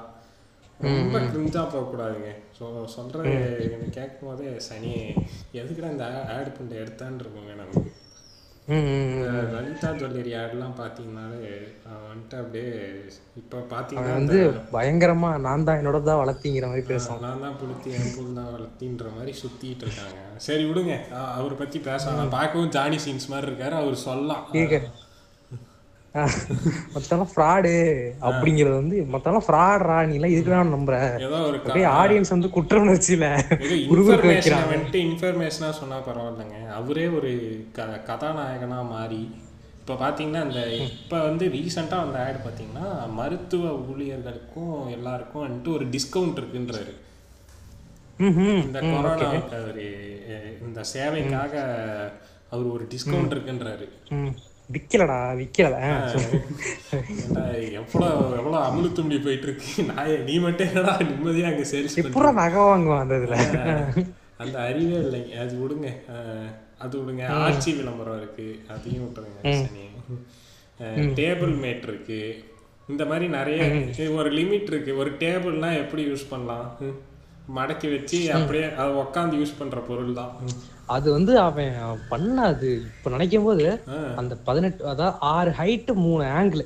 ரொம்ப 0.80 1.18
கிரிஞ்சா 1.18 1.62
போகக்கூடாதுங்க. 1.64 2.30
ஸோ 2.58 2.84
சொல்றது 2.84 3.30
எனக்கு 3.62 3.88
கேட்கும் 3.90 4.28
போதே 4.28 4.60
சனி 4.60 4.92
எதுக்குடா 5.52 5.90
இந்த 5.90 6.26
ஆட் 6.26 6.56
பண்ணி 6.56 6.74
எடுத்தான்னு 6.74 7.20
இருக்குங்க 7.20 7.54
நமக்கு. 7.56 7.92
லலிதா 8.68 9.88
ஜுவல்லரி 10.00 10.30
ஆட்லாம் 10.42 10.76
பார்த்தீங்கன்னாலே 10.78 11.38
வந்துட்டு 12.10 12.36
அப்படியே 12.42 12.70
இப்போ 13.40 13.58
பார்த்தீங்கன்னா 13.72 14.14
வந்து 14.18 14.38
பயங்கரமா 14.76 15.30
நான் 15.46 15.66
தான் 15.68 15.78
என்னோட 15.80 15.98
தான் 16.08 16.20
வளர்த்திங்கிற 16.22 16.68
மாதிரி 16.70 16.84
பேசுவான். 16.92 17.20
நான் 17.26 17.42
தான் 17.44 17.58
புளுத்தி 17.62 17.90
என் 17.98 18.12
புல் 18.16 18.38
தான் 18.38 18.50
வளர்த்தின்ற 18.54 19.10
மாதிரி 19.16 19.32
சுத்திட்டு 19.42 19.84
இருக்காங்க. 19.86 20.20
சரி 20.46 20.64
விடுங்க. 20.70 20.96
அவரை 21.38 21.56
பத்தி 21.62 21.80
பேசலாம் 21.90 22.34
பார்க்கவும் 22.38 22.72
ஜானி 22.76 23.00
சீன்ஸ் 23.06 23.30
மாதிரி 23.32 23.48
இருக்காரு. 23.50 23.76
அவர் 23.82 24.04
சொல்லலாம். 24.08 24.44
இருக்க 24.60 24.80
மத்தெல்லாம் 26.14 27.28
ஃப்ராடு 27.36 27.72
அப்படிங்கறது 28.20 28.74
வந்து 28.74 29.06
மத்தெல்லாம் 29.12 29.42
ஃப்ராடுறா 29.48 30.06
நீ 30.06 30.14
எல்லாம் 30.18 30.30
இதுக்குதான் 30.30 30.74
நம்புற. 30.74 31.14
ஏதோ 31.14 31.28
ஒரு 31.28 31.62
க- 31.62 31.72
அப்படியே 31.72 31.84
ஆடியன்ஸ் 31.84 32.28
வந்து 32.28 32.50
குற்ற 32.50 32.80
உணர்ச்சியில 32.80 33.42
இன்ஃபர்மேஷனை 33.58 34.20
வைக்கிறாங்க. 34.22 34.74
வந்துட்டு 34.74 34.94
இன்ஃபர்மேஷனா 34.94 35.70
சொன்னா 35.70 35.98
பரவாயில்லைங்க. 35.98 36.68
அவரே 36.68 37.06
ஒரு 37.08 37.64
கதாநாயகனா 37.76 38.88
மாறி 38.88 39.34
இப்போ 39.80 40.08
பார்த்தீங்கன்னா 40.08 40.42
இந்த 40.42 40.74
இப்போ 40.74 41.20
வந்து 41.20 41.46
ரீசெண்டாக 41.46 42.00
அந்த 42.00 42.24
ஆட் 42.24 42.40
பார்த்தீங்கன்னா 42.44 43.12
மருத்துவ 43.12 43.78
ஊழியர்களுக்கும் 43.78 44.90
எல்லாருக்கும் 44.90 45.48
வந்துட்டு 45.48 45.72
ஒரு 45.72 45.86
டிஸ்கவுண்ட் 45.86 46.38
இருக்குன்றாரு. 46.38 46.94
இந்த 48.64 48.80
கொரோனாவுக்கு 48.80 49.62
அவரு 49.62 49.86
இந்த 50.66 50.80
சேவைக்காக 50.94 51.52
அவர் 52.50 52.64
ஒரு 52.64 52.88
டிஸ்கவுண்ட் 52.90 53.32
இருக்குன்றாரு. 53.32 53.88
விக்கலடா 54.74 55.16
விக்கல. 55.40 55.76
எவ்வளோ 57.80 58.06
எவ்வளோ 58.38 58.58
அமுழுத்தும்படி 58.66 59.18
போயிட்டு 59.24 59.46
இருக்கு 59.48 59.84
நான் 59.90 60.10
நீ 60.28 60.34
மட்டும் 60.44 60.68
என்னடா 60.70 60.94
நிம்மதியா 61.10 61.48
அங்கே 61.52 61.66
சேல்ஸ் 61.72 61.98
எப்படா 62.02 62.32
நகை 62.40 62.62
வாங்குவான் 62.70 63.02
அந்த 63.04 63.18
இதுல. 63.20 63.36
அந்த 64.42 64.56
அறிவே 64.68 64.96
இல்லைங்க 65.04 65.34
அது 65.44 65.54
விடுங்க. 65.62 65.90
அது 66.84 66.94
விடுங்க. 67.00 67.24
ஆட்சி 67.44 67.70
விளம்பரம் 67.80 68.18
இருக்கு. 68.20 68.48
அதையும் 68.74 69.06
விட்டுருங்க 69.06 69.40
டேபிள் 71.20 71.52
மேட் 71.64 71.84
இருக்கு. 71.90 72.20
இந்த 72.92 73.02
மாதிரி 73.10 73.26
நிறைய 73.36 73.60
ஒரு 74.20 74.30
லிமிட் 74.38 74.70
இருக்கு. 74.72 74.92
ஒரு 75.02 75.10
டேபிள்னா 75.24 75.70
எப்படி 75.82 76.02
யூஸ் 76.10 76.30
பண்ணலாம். 76.32 76.66
மடக்கி 77.56 77.88
வச்சு 77.94 78.18
அப்படியே 78.36 78.66
அதை 78.80 78.92
உட்காந்து 79.02 79.40
யூஸ் 79.40 79.58
பண்ற 79.58 79.78
பொருள் 79.88 80.14
தான் 80.20 80.32
அது 80.94 81.08
வந்து 81.12 81.32
அவன் 81.38 81.76
பண்ண 82.10 82.36
அது 82.52 82.68
இப்ப 82.88 83.10
நினைக்கும் 83.10 83.46
போது 83.46 83.66
அந்த 84.20 84.34
பதினெட்டு 84.48 84.82
அதாவது 84.92 85.16
ஆறு 85.34 85.50
ஹைட் 85.58 85.90
மூணு 86.04 86.24
ஆங்கிள் 86.38 86.62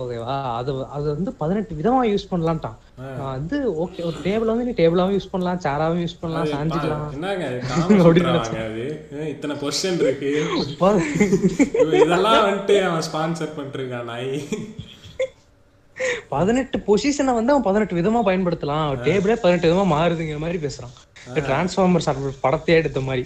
ஓகேவா 0.00 0.36
அது 0.58 0.72
அது 0.96 1.06
வந்து 1.14 1.32
பதினெட்டு 1.42 1.78
விதமா 1.78 2.00
யூஸ் 2.10 2.30
பண்ணலாம்ட்டான். 2.32 2.76
நான் 3.18 3.34
வந்து 3.38 3.58
ஓகே 3.84 4.04
ஒரு 4.08 4.16
டேபிள் 4.26 4.52
வந்து 4.52 4.66
நீ 4.68 4.74
டேபிளாவும் 4.80 5.16
யூஸ் 5.16 5.30
பண்ணலாம் 5.32 5.62
சேராவும் 5.66 6.02
யூஸ் 6.04 6.20
பண்ணலாம் 6.20 6.52
சாஞ்சிக்கலாம். 6.54 7.06
என்னங்க 7.16 7.46
இத்தனை 9.32 9.56
பொசிஷன் 9.62 10.00
இருக்கு. 10.04 10.30
இதெல்லாம் 12.02 12.44
வந்துட்டு 12.48 12.76
அவன் 12.88 13.06
ஸ்பான்சர் 13.10 13.56
பண்ணிருக்கான் 13.58 14.10
நாய் 14.12 14.30
பதினெட்டு 16.34 16.76
பொசிஷனை 16.86 17.32
வந்து 17.38 17.52
அவன் 17.52 17.66
பதினெட்டு 17.68 17.98
விதமா 17.98 18.20
பயன்படுத்தலாம். 18.28 18.88
டேபிளே 19.06 19.36
பதினெட்டு 19.44 19.68
விதமா 19.70 19.84
மாறுதுங்கிற 19.94 20.38
மாதிரி 20.44 20.58
பேசுறான். 20.66 20.94
டிரான்ஸ்ஃபார்மர்ஸ் 21.48 22.08
படத்தையே 22.44 22.76
எடுத்த 22.80 23.00
மாதிரி. 23.08 23.22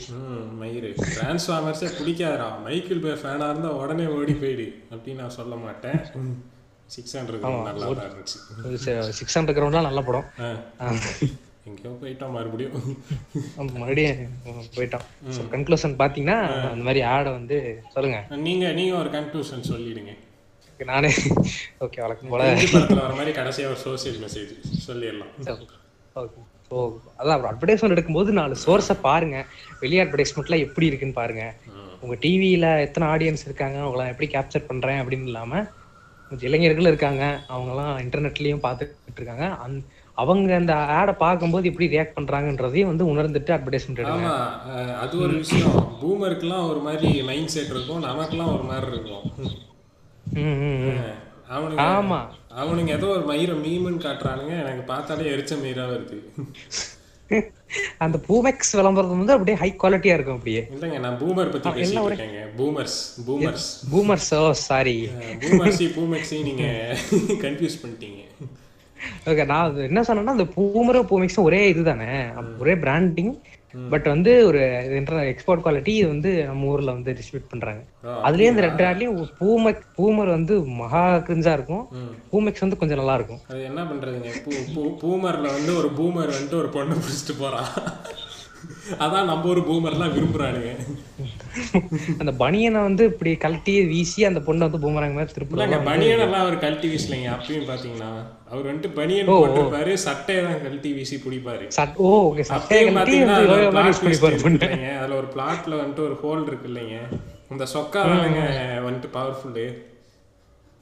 மயிறு. 0.61 0.91
டிரான்ஸ்ஃபார்மர்ஸே 1.15 1.89
பிடிக்காதரா 1.99 2.47
மைக்கிள் 2.67 3.03
பே 3.07 3.15
ஃபேனாக 3.23 3.51
இருந்தால் 3.53 3.79
உடனே 3.83 4.07
ஓடி 4.19 4.37
போயிடு 4.43 4.69
அப்படின்னு 4.93 5.23
நான் 5.25 5.37
சொல்ல 5.39 5.57
மாட்டேன். 5.65 5.99
சிக்ஸ் 6.97 7.17
ஹண்ட்ரட் 7.17 7.43
நல்லா 7.71 7.89
இருந்துச்சு. 8.07 8.39
சிக்ஸ் 9.21 9.37
ஹண்ட்ரட் 9.39 9.59
கிரவுண்ட்லாம் 9.59 9.89
நல்ல 9.89 10.03
படம். 10.09 10.29
எங்கேயோ 11.69 11.91
போயிட்டோம் 12.03 12.35
மறுபடியும். 12.37 12.77
மறுபடியும் 13.81 14.23
போயிட்டான். 14.77 15.05
கன்க்ளூஷன் 15.55 15.99
பாத்தீங்கன்னா 16.03 16.39
அந்த 16.71 16.85
மாதிரி 16.87 17.03
ஆடை 17.15 17.33
வந்து 17.39 17.59
சொல்லுங்க. 17.97 18.21
நீங்க 18.47 18.73
நீங்க 18.79 18.95
ஒரு 19.03 19.11
கன்க்ளூஷன் 19.19 19.69
சொல்லிடுங்க. 19.73 20.15
நானே 20.85 21.11
ஓகே 21.85 21.99
வழக்கம் 22.05 22.31
போல. 22.33 22.45
மாதிரி 23.19 23.33
கடைசியா 23.39 23.67
ஒரு 23.73 23.81
சோசியல் 23.87 24.19
மெசேஜ் 24.25 24.53
சொல்லிடலாம். 24.87 25.33
ஓகே 26.23 26.41
ஸோ 26.71 26.77
அதான் 27.19 27.35
அப்புறம் 27.35 27.53
அட்வர்டைஸ்மெண்ட் 27.53 27.95
எடுக்கும்போது 27.95 28.31
நாலு 28.39 28.55
சோர்ஸை 28.65 28.97
பாருங்க. 29.09 29.37
வெளியே 29.83 30.01
அட்வர்டைஸ்மெண்ட்லாம் 30.05 30.65
எப்படி 30.67 30.89
இருக்குன்னு 30.91 31.21
பாருங்க. 31.21 31.45
உங்க 32.01 32.15
டிவியில 32.25 32.67
எத்தனை 32.87 33.07
ஆடியன்ஸ் 33.13 33.47
இருக்காங்க 33.49 33.79
அவங்களாம் 33.85 34.11
எப்படி 34.13 34.29
கேப்சர் 34.35 34.69
பண்றேன் 34.71 35.01
அப்படின்னு 35.03 35.31
இல்லாம 35.33 35.63
இளைஞர்கள் 36.49 36.91
இருக்காங்க. 36.91 37.25
அவங்கலாம் 37.55 37.95
இன்டர்நெட்லயும் 38.05 38.65
பார்த்துட்டு 38.67 39.19
இருக்காங்க. 39.21 39.47
அந் 39.65 39.79
அவங்க 40.23 40.55
அந்த 40.61 40.75
ஆடை 40.99 41.15
பார்க்கும்போது 41.23 41.69
எப்படி 41.71 41.87
ரியாக்ட் 41.95 42.17
பண்றாங்கன்றதையும் 42.19 42.91
வந்து 42.91 43.05
உணர்ந்துட்டு 43.13 43.53
அட்வர்டைஸ்மெண்ட் 43.57 44.03
எடுங்க. 44.05 44.29
அது 45.05 45.15
ஒரு 45.25 45.35
விஷயம். 45.43 45.77
பூமருக்குலாம் 46.03 46.69
ஒரு 46.71 46.81
மாதிரி 46.87 47.11
மைண்ட் 47.31 47.53
செட் 47.55 47.73
இருக்கும் 47.75 48.05
நமக்குலாம் 48.11 48.53
ஒரு 48.57 48.67
மாதிரி 48.71 48.93
இருக்கும். 48.95 49.25
அவனுங்க 51.57 51.83
ஆமா. 51.97 52.19
அவனுங்க 52.63 52.91
ஏதோ 52.99 53.07
ஒரு 53.07 53.25
மயிரை 53.25 53.55
மீமுன்னு 53.65 54.05
காட்டுறானுங்க. 54.07 54.53
எனக்கு 54.63 54.83
பார்த்தாலே 54.93 55.31
எரிச்ச 55.35 55.55
மயிரா 55.65 55.85
வருது. 55.93 56.19
அந்த 58.05 58.17
பூமெக்ஸ் 58.27 58.73
விளம்பரம் 58.77 59.19
வந்து 59.19 59.33
அப்படியே 59.33 59.57
ஹை 59.63 59.69
குவாலிட்டியா 59.83 60.15
இருக்கும் 60.17 60.37
அப்படியே. 60.39 60.61
இல்லைங்க 60.75 60.99
நான் 61.01 61.19
பூமர் 61.23 61.51
பத்தி 61.55 61.71
பேசிட்டு 61.79 62.05
இருக்கேங்க. 62.11 62.43
Boomers 62.59 62.99
boomers. 63.27 63.67
Boomers 63.93 64.31
oh 64.39 64.53
sorry 64.53 64.97
பூமர்ஸி 65.45 65.89
பூமெக்ஸி 65.97 66.39
நீங்க 66.43 66.65
கன்ஃபியூஸ் 67.45 67.81
பண்ணிட்டீங்க. 67.83 68.23
ஓகே 69.31 69.45
நான் 69.47 69.77
என்ன 69.89 70.01
சொன்னேன்னா 70.01 70.37
அந்த 70.37 70.49
பூமரும் 70.57 71.09
பூமெக்ஸும் 71.11 71.49
ஒரே 71.51 71.69
இதுதானே. 71.69 72.11
ஒரே 72.59 72.75
பிராண்டிங் 72.85 73.33
பட் 73.93 74.07
வந்து 74.13 74.33
ஒரு 74.49 74.61
எக்ஸ்போர்ட் 75.33 75.63
குவாலிட்டி 75.65 75.93
இது 76.01 76.09
வந்து 76.13 76.31
நம்ம 76.51 76.71
ஊர்ல 76.73 76.95
வந்து 76.97 77.15
டிஸ்ட்ரிபியூட் 77.19 77.51
பண்றாங்க. 77.53 77.83
அதுலயே 78.27 78.51
இந்த 78.53 78.63
ரெண்டு 78.67 78.85
ஆட்லயும் 78.89 79.19
பூமக் 79.41 79.83
பூமர் 79.99 80.31
வந்து 80.37 80.55
மகா 80.83 81.03
கிரிஞ்சா 81.29 81.53
இருக்கும். 81.59 81.85
பூமெக்ஸ் 82.33 82.65
வந்து 82.65 82.81
கொஞ்சம் 82.83 83.01
நல்லா 83.03 83.17
இருக்கும். 83.21 83.43
அது 83.51 83.61
என்ன 83.71 83.83
பண்றதுங்க? 83.91 84.33
பூமர்ல 85.05 85.47
வந்து 85.59 85.75
ஒரு 85.81 85.91
பூமர் 86.01 86.35
வந்துட்டு 86.37 86.61
ஒரு 86.63 86.71
பொண்ணை 86.79 86.97
பிடிச்சிட்டு 87.03 87.37
போறான் 87.43 87.69
அதான் 89.05 89.29
நம்ம 89.31 89.49
ஒரு 89.55 89.63
பூமர்லாம் 89.69 90.15
விரும்புறானுங்க. 90.15 90.71
அந்த 92.21 92.33
பனியனை 92.43 92.81
வந்து 92.87 93.05
இப்படி 93.11 93.31
கழட்டி 93.45 93.73
வீசி 93.93 94.21
அந்த 94.29 94.41
பொண்ணை 94.47 94.67
வந்து 94.67 94.81
பூமராங்க 94.85 95.17
மாதிரி 95.19 95.35
திருப்பி 95.37 95.55
இல்லைங்க 95.57 95.79
பனியன் 95.89 96.25
எல்லாம் 96.27 96.45
அவர் 96.47 96.63
கழட்டி 96.65 96.89
வீசலைங்க 96.93 97.29
அப்பயும் 97.37 97.69
பாத்தீங்கன்னா 97.71 98.11
அவர் 98.51 98.69
வந்துட்டு 98.69 98.91
பனியன் 98.97 99.31
போட்டிருப்பாரு 99.33 99.93
சட்டையை 100.05 100.41
தான் 100.45 100.61
கழட்டி 100.63 100.91
வீசி 100.93 101.17
பிடிப்பாரு. 101.25 101.65
ஓ 102.01 102.11
ஓகே 102.29 102.45
சட்டையை 102.51 102.85
வந்து 102.91 103.19
அதுல 104.97 105.15
ஒரு 105.21 105.29
பிளாட்ல 105.35 105.75
வந்துட்டு 105.81 106.07
ஒரு 106.09 106.17
ஹோல் 106.23 106.47
இருக்கு 106.47 106.69
இல்லைங்க. 106.71 106.99
இந்த 107.51 107.65
சொக்கா 107.75 108.01
தானங்க 108.07 108.41
வந்துட்டு 108.87 109.11
பவர்ஃபுல்லு 109.15 109.67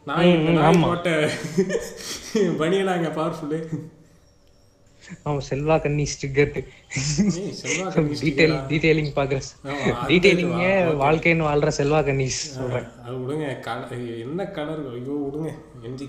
நான் 0.07 0.83
போட்ட 0.83 1.11
பனியனாங்க 2.61 3.09
பவர்ஃபுல்லு 3.17 3.59
ஆமா 5.25 5.41
செல்வா 5.49 5.77
கண்ணி 5.79 6.05
ஸ்டிக்கர் 6.13 6.53
டீடைல் 8.21 8.55
டீடைலிங் 8.71 9.13
பாக்குறேன் 9.15 9.49
டீடைலிங்க 10.09 10.65
வாழ்க்கைன்னு 11.03 11.49
வாழ்ற 11.49 11.71
செல்வா 11.79 12.01
கண்ணீஸ் 12.05 12.39
சொல்றேன். 12.53 12.87
அது 13.05 13.17
விடுங்க 13.17 13.47
என்ன 14.21 14.47
கலர் 14.51 14.85
ஐயோ 14.93 15.17
விடுங்க. 15.25 15.51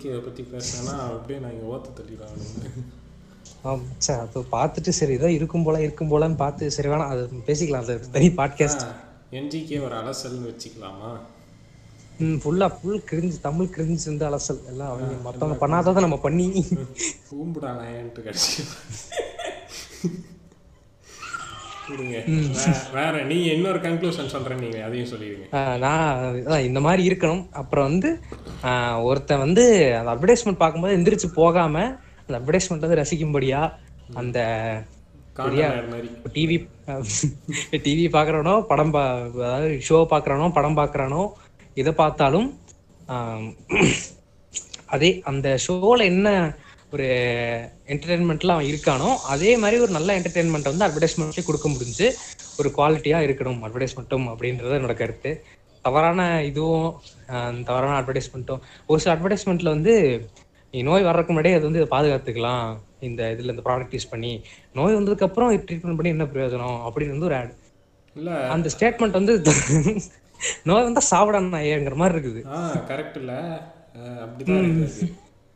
இதை 0.06 0.22
பத்தி 0.22 0.43
பேசினா 0.54 0.93
அப்படியே 1.10 1.39
நான் 1.39 1.52
இங்க 1.52 1.66
ஓத்த 1.74 1.93
தள்ளிடுவாங்க 1.98 2.45
ஆம், 3.64 3.86
சரி 3.98 4.20
அது 4.20 4.43
பார்த்துட்டு 4.52 4.91
சரி 4.91 5.14
ஏதோ 5.14 5.30
இருக்கும் 5.32 5.64
போல 5.64 5.82
இருக்கும் 5.82 6.12
போலன்னு 6.12 6.36
பார்த்து 6.36 6.72
சரி 6.72 6.89
வேணாம் 6.89 7.10
அது 7.10 7.24
பேசிக்கலாம் 7.48 7.86
அது 7.86 7.95
தனி 8.12 8.28
பாட்காஸ்ட் 8.38 8.84
என்ஜிக்கே 9.32 9.80
ஒரு 9.82 9.95
அலசல்னு 9.95 10.50
வச்சுக்கலாமா? 10.50 11.10
ஃபுல்லா 12.43 12.68
ஃபுல் 12.76 13.01
கிரிஞ்சு 13.09 13.38
தமிழ் 13.47 13.74
கிரிஞ்சு 13.76 14.05
வந்து 14.11 14.26
அலசல். 14.30 14.61
எல்லாம் 14.72 14.91
அவங்க 14.91 15.13
மத்தவங்க 15.26 15.57
பண்ணாததை 15.63 16.01
நம்ம 16.05 16.18
பண்ணி. 16.26 16.47
பூம்புடா 17.30 17.72
நாயன்ட்டு 17.80 18.26
கடைசி 18.28 18.63
வேற 22.95 23.13
நீங்க 23.30 23.47
இன்னொரு 23.57 23.80
கன்க்ளூஷன் 23.86 24.32
சொல்றேன் 24.34 24.61
நீங்க 24.63 24.80
அதையும் 24.88 25.09
சொல்லிடுங்க. 25.11 25.45
நான் 25.84 26.65
இந்த 26.70 26.80
மாதிரி 26.86 27.01
இருக்கணும். 27.09 27.43
அப்புறம் 27.61 27.88
வந்து 27.89 28.09
ஒருத்தன் 29.09 29.43
வந்து 29.45 29.63
அந்த 29.99 30.09
அட்வர்டைஸ்மெண்ட் 30.13 30.61
பார்க்கும்போது 30.63 30.97
எந்திரிச்சு 30.97 31.30
போகாம 31.39 31.86
அந்த 32.26 32.36
அட்வர்டைஸ்மெண்ட் 32.39 32.86
வந்து 32.86 33.01
ரசிக்கும்படியா 33.01 33.61
அந்த 34.22 34.39
டிவி 36.36 36.57
டிவி 37.86 38.05
பார்க்குறானோ 38.18 38.53
படம் 38.72 38.93
அதாவது 38.99 39.70
ஷோ 39.88 39.97
பார்க்குறானோ 40.13 40.45
படம் 40.57 40.78
பார்க்குறானோ 40.80 41.22
இதை 41.80 41.92
பார்த்தாலும் 42.02 42.48
அதே 44.96 45.10
அந்த 45.30 45.48
ஷோவில் 45.66 46.10
என்ன 46.12 46.28
ஒரு 46.94 47.06
என்டர்டெயின்மெண்ட்ல 47.94 48.54
அவன் 48.56 48.70
இருக்கானோ 48.72 49.10
அதே 49.34 49.52
மாதிரி 49.62 49.78
ஒரு 49.86 49.92
நல்ல 49.98 50.10
என்டர்டெயின்மெண்ட் 50.20 50.70
வந்து 50.72 50.86
அட்வர்டைஸ்மெண்ட்லேயே 50.88 51.48
கொடுக்க 51.48 51.68
முடிஞ்சு 51.74 52.08
ஒரு 52.60 52.70
குவாலிட்டியாக 52.78 53.28
இருக்கணும் 53.28 53.60
அட்வர்டைஸ்மெண்ட்டும் 53.66 54.28
அப்படின்றது 54.32 54.78
என்னோட 54.80 54.96
கருத்து. 55.02 55.32
தவறான 55.86 56.22
இதுவும் 56.50 56.88
தவறான 57.70 57.98
அட்வர்டைஸ்மெண்ட்டும் 58.02 58.62
ஒரு 58.90 59.00
சில 59.04 59.14
அட்வர்டைஸ்மெண்ட்ல 59.16 59.74
வந்து 59.76 59.94
நீ 60.74 60.80
நோய் 60.90 61.08
வர்றதுக்கு 61.08 61.34
முன்னாடியே 61.34 61.58
அது 61.58 61.68
வந்து 61.70 61.82
இதை 61.82 61.90
பாதுகாத்துக்கலாம். 61.96 62.66
இந்த 63.08 63.22
இதுல 63.34 63.54
இந்த 63.56 63.64
ப்ராடக்ட் 63.68 63.96
யூஸ் 63.96 64.12
பண்ணி 64.14 64.32
நோய் 64.80 64.98
வந்ததுக்கு 64.98 65.28
அப்புறம் 65.28 65.52
ட்ரீட்மெண்ட் 65.68 66.00
பண்ணி 66.00 66.14
என்ன 66.16 66.28
பிரயோஜனம் 66.34 66.80
அப்படின்னு 66.88 67.16
வந்து 67.16 67.30
ஒரு 67.30 67.38
ஆட் 67.42 67.54
இல்ல. 68.16 68.32
அந்த 68.56 68.68
ஸ்டேட்மெண்ட் 68.76 69.20
வந்து 69.20 69.34
நோய் 70.64 70.84
வந்தா 70.84 71.02
சாப்பிடணும் 71.14 71.68
ஏங்கிற 71.72 71.96
மாதிரி 71.96 72.16
இருக்குது. 72.18 72.42
ஆ 72.48 72.60
கரெக்ட் 72.90 73.18
இல்ல. 73.18 73.34
அப்படிதான் 74.24 74.62
இருக்குது. 74.64 75.08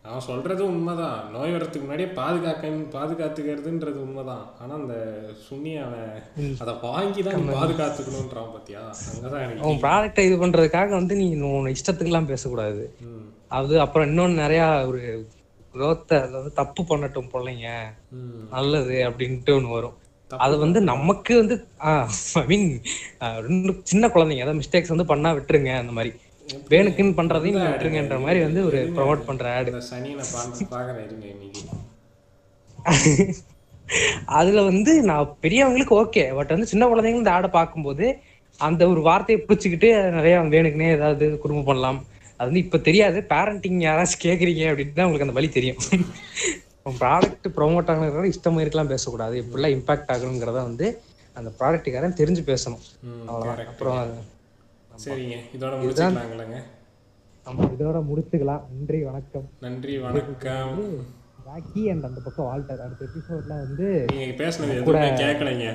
அவன் 0.04 0.20
சொல்றது 0.20 0.66
உண்மைதான். 0.66 1.32
நோய் 1.32 1.54
வரதுக்கு 1.56 1.80
முன்னாடியே 1.80 2.10
பாதுகாக்க 2.10 2.70
பாதுகாத்துக்கிறதுன்றது 2.96 3.96
உண்மைதான். 3.96 4.46
ஆனா 4.62 4.74
அந்த 4.74 4.96
சுண்ணி 5.50 5.74
அவன் 5.84 6.08
அதை 6.60 6.74
வாங்கி 6.82 7.22
தான் 7.22 7.38
நீ 7.42 7.54
பாதுகாத்துக்கணுன்றான் 7.54 8.52
பாத்தியா? 8.54 8.82
அங்கதான் 9.12 9.44
எனக்கு 9.44 9.68
உன் 9.68 9.84
ப்ராடக்டை 9.84 10.20
இது 10.20 10.38
பண்றதுக்காக 10.46 10.90
வந்து 10.90 11.16
நீ 11.16 11.28
உன் 11.52 11.74
இஷ்டத்துக்குலாம் 11.76 12.32
பேசக்கூடாது. 12.32 12.96
ம், 13.02 13.28
அது 13.48 13.82
அப்புறம் 13.82 14.10
இன்னொன்னு 14.10 14.44
நிறைய 14.44 14.64
ஒரு 14.88 15.02
growth-அ, 15.76 16.22
அதாவது 16.22 16.54
தப்பு 16.54 16.82
பண்ணட்டும் 16.84 17.32
பிள்ளைங்க. 17.34 17.68
நல்லது 18.50 18.96
அப்படின்ட்டு 19.10 19.52
ஒண்ணு 19.58 19.70
வரும். 19.72 19.98
அது 20.40 20.56
வந்து 20.64 20.80
நமக்கு 20.92 21.34
வந்து 21.42 21.56
ஐ 22.36 22.46
மீன் 22.52 22.68
சின்ன 23.92 24.08
குழந்தைங்க 24.14 24.44
அதாவது 24.44 24.62
மிஸ்டேக்ஸ் 24.62 24.94
வந்து 24.96 25.10
பண்ணா 25.12 25.32
விட்டுருங்க 25.38 25.72
அந்த 25.82 25.94
மாதிரி. 25.98 26.12
வேணுக்குன்னு 26.72 27.18
பண்றதையும் 27.18 27.58
நீங்க 27.58 27.72
விட்டுருங்கன்ற 27.72 28.18
மாதிரி 28.24 28.40
வந்து 28.48 28.62
ஒரு 28.70 28.80
ப்ரொமோட் 28.98 29.28
பண்ற 29.30 29.46
ஆடு 29.58 29.72
அதுல 34.38 34.60
வந்து 34.68 34.92
நான் 35.10 35.32
பெரியவங்களுக்கு 35.44 35.96
ஓகே 36.00 36.24
பட் 36.38 36.54
வந்து 36.54 36.70
சின்ன 36.72 36.84
குழந்தைங்க 36.90 37.22
இந்த 37.22 37.32
ஆடை 37.34 37.50
பார்க்கும்போது 37.56 38.06
அந்த 38.60 38.82
ஒரு 38.92 39.02
வார்த்தையை 39.08 39.40
பிடிச்சிக்கிட்டு 39.42 39.88
நிறைய 40.18 40.36
வேணுக்குனே 40.54 40.88
ஏதாவது 40.96 41.26
குடும்பம் 41.44 41.70
பண்ணலாம். 41.70 42.00
அது 42.40 42.48
வந்து 42.50 42.64
இப்ப 42.66 42.80
தெரியாது. 42.88 43.20
பேரண்டிங் 43.32 43.80
யாராச்சும் 43.86 44.26
கேக்குறீங்க 44.26 44.64
அப்படின்னு 44.72 44.96
தான் 44.96 45.08
உங்களுக்கு 45.08 45.28
அந்த 45.28 45.38
வழி 45.40 45.50
தெரியும். 45.52 45.82
ப்ராடக்ட் 46.86 47.48
ப்ரொமோட் 47.56 47.90
ஆகணுங்கிறத 47.92 48.32
இஷ்டமா 48.32 48.60
இருக்கலாம் 48.60 48.88
பேசக்கூடாது. 48.88 49.36
எப்படிலாம் 49.42 49.76
இம்பாக்ட் 49.78 50.12
ஆகணுங்கிறத 50.14 50.52
வந்து 50.52 51.02
அந்த 51.34 51.52
ப்ராடக்ட்டுக்காரன் 51.60 52.20
தெரிஞ்சு 52.22 52.42
பேசணும். 52.52 52.84
correct. 53.28 53.68
அப்புறம் 53.68 54.18
சரிங்க. 55.06 55.38
இதோட 55.58 55.76
முடிச்சுக்கலாங்களேங்க. 55.82 56.64
நம்ம 57.46 57.66
இதோட 57.66 58.00
முடிச்சுக்கலாம். 58.10 58.64
நன்றி 58.80 59.04
வணக்கம். 59.04 59.50
நன்றி 59.60 60.00
வணக்கம். 60.00 60.80
ராக்கி 61.48 61.90
அண்ட் 61.90 62.04
அந்த 62.04 62.20
பக்கம் 62.24 62.46
வால்டர். 62.46 62.82
அடுத்த 62.82 63.06
எபிசோட்ல 63.06 63.48
வந்து 63.48 64.06
நீங்க 64.14 64.44
பேசுனது 64.44 64.76
எதுவுமே 64.76 65.10
கேட்கலைங்க 65.10 65.68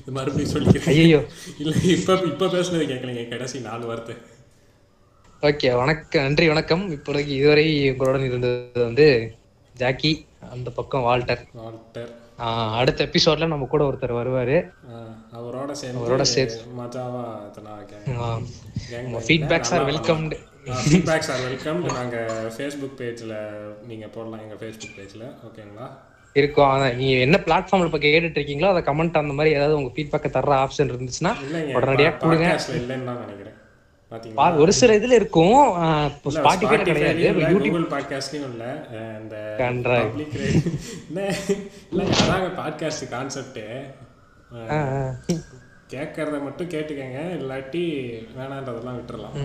இது 0.00 0.12
மறுபடியும் 0.12 0.54
சொல்லிக்கிறேன். 0.54 0.86
ஐயோ 0.86 1.20
இல்ல 1.58 1.76
இப்ப 1.82 2.14
இப்ப 2.14 2.46
பேசுனது 2.46 2.86
கேட்கலைங்க 2.92 3.28
கடைசி 3.28 3.60
நாலு 3.60 3.86
வார்த்தை. 3.86 4.14
ஓகே 5.42 5.76
வணக்கம். 5.76 6.22
நன்றி 6.22 6.48
வணக்கம். 6.48 6.92
இப்போதைக்கு 6.92 7.34
இதுவரை 7.40 7.90
உங்களுடன் 7.90 8.24
இருந்தது 8.24 8.84
வந்து 8.84 9.36
ஜாக்கி. 9.74 10.12
அந்த 10.50 10.70
பக்கம் 10.70 11.02
வால்டர். 11.02 11.42
வால்டர். 11.52 12.12
அடுத்த 12.80 13.04
எபிசோட்ல 13.04 13.46
நம்ம 13.46 13.66
கூட 13.72 13.82
ஒருத்தர் 13.88 14.18
வருவாரு. 14.20 14.56
அவரோட 15.38 15.70
சேர்ந்து 15.70 16.00
அவரோட 16.00 16.24
மஜாவா 16.80 17.24
gang 18.92 19.06
bang 19.12 19.22
ஃபீட்பேக்ஸ் 19.28 19.72
ஆர் 19.76 19.84
பண்ணலாம். 19.84 20.32
feedbacks 20.88 21.28
are 21.34 21.40
welcome 21.46 21.80
நாங்க 21.94 22.16
ஃபேஸ்புக் 22.56 22.98
பேஜ்ல 22.98 23.36
நீங்க 23.86 24.06
போடலாம் 24.06 24.40
எங்க 24.40 24.56
ஃபேஸ்புக் 24.60 24.96
பேஜ்ல 24.98 25.24
ஓகேங்களா? 25.46 25.86
இருக்கும். 26.32 26.68
அதான் 26.68 26.94
நீங்க 27.00 27.14
என்ன 27.26 27.38
பிளாட்ஃபார்ம்ல 27.46 27.88
இப்ப 27.90 27.98
கேட்டுட்டு 27.98 28.38
இருக்கீங்களோ 28.40 28.68
அதை 28.72 28.82
கமெண்ட் 28.82 29.22
அந்த 29.22 29.34
மாதிரி 29.38 29.54
ஏதாவது 29.54 29.76
உங்க 29.76 29.90
ஃபீட்பேக்கை 29.96 30.30
தர்ற 30.36 30.52
ஆப்ஷன் 30.64 30.92
இருந்துச்சுன்னா 30.92 31.32
உடனடியா 31.78 32.16
கொடுங்க. 32.16 32.46
இல்லைன்னு 32.68 33.08
தான் 33.10 33.20
நினைக்கிறேன். 33.24 33.51
ஒரு 34.58 34.72
சில 34.72 34.96
இதுல 34.98 35.12
இருக்கும். 35.12 35.58
ஸ்பாட்டிஃபைல 36.36 36.82
கிடையாது. 36.82 37.20
யூடியூப் 37.52 37.92
பாட்காஸ்ட்லயும் 37.94 38.48
இல்ல. 38.52 38.64
இந்த. 39.20 39.36
பப்ளிக் 40.04 40.34
இல்ல 41.90 42.04
அதாங்க 42.22 42.48
பாட்காஸ்ட் 42.60 43.08
கான்செப்ட் 43.10 43.60
கேட்கறத 45.92 46.42
மட்டும் 46.42 46.68
கேட்டுக்கங்க. 46.68 47.18
இல்லாட்டி 47.38 47.82
வேணான்றதெல்லாம் 48.36 48.98
விட்டுறலாம். 48.98 49.36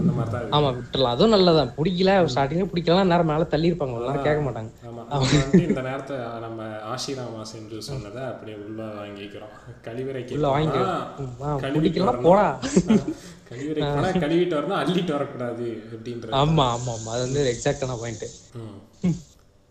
அந்த 0.00 0.12
மாதிரி 0.16 0.32
தான் 0.32 0.52
ஆமா 0.56 0.68
விட்டுறலாம். 0.74 1.12
அதுவும் 1.12 1.32
நல்லதான். 1.32 1.70
பிடிக்கல 1.76 2.10
ஸ்டார்டிங்ல 2.34 2.66
பிடிக்கலாம். 2.72 3.06
நேரம் 3.06 3.26
மேல 3.26 3.44
தள்ளி 3.44 3.72
இருப்பாங்க 3.72 3.94
எல்லாரும் 3.94 4.22
கேட்க 4.22 4.42
மாட்டாங்க. 4.46 4.70
இந்த 5.68 5.80
நேரத்தை 5.80 6.16
நம்ம 6.40 6.60
ஆஷிராமா 6.92 7.42
சென்று 7.52 7.82
சொன்னதை 7.82 8.22
அப்படியே 8.22 8.56
உள்ள 8.66 8.82
வாங்கிக்கிறோம். 9.00 9.54
கழிவறைக்கு 9.86 10.32
உள்ள 10.32 10.48
வாங்கி 10.48 10.78
போனா 10.78 10.94
ஆ, 11.42 11.56
கழுவிட்டு 11.56 11.80
பிடிக்கலாம். 11.80 12.22
போடா. 12.22 12.46
கழுவிட்டு 13.50 14.56
வரணும் 14.58 14.80
அள்ளிட்டு 14.82 15.12
வரக்கூடாது 15.16 15.66
அப்படின்றது. 15.94 16.36
ஆமா 16.42 16.66
ஆமா 16.76 16.92
ஆமா. 16.98 17.10
அது 17.16 17.26
வந்து 17.28 17.42
எக்ஸாக்டான 17.54 17.98
பாயிண்ட் 18.04 18.28
ம். 18.60 19.18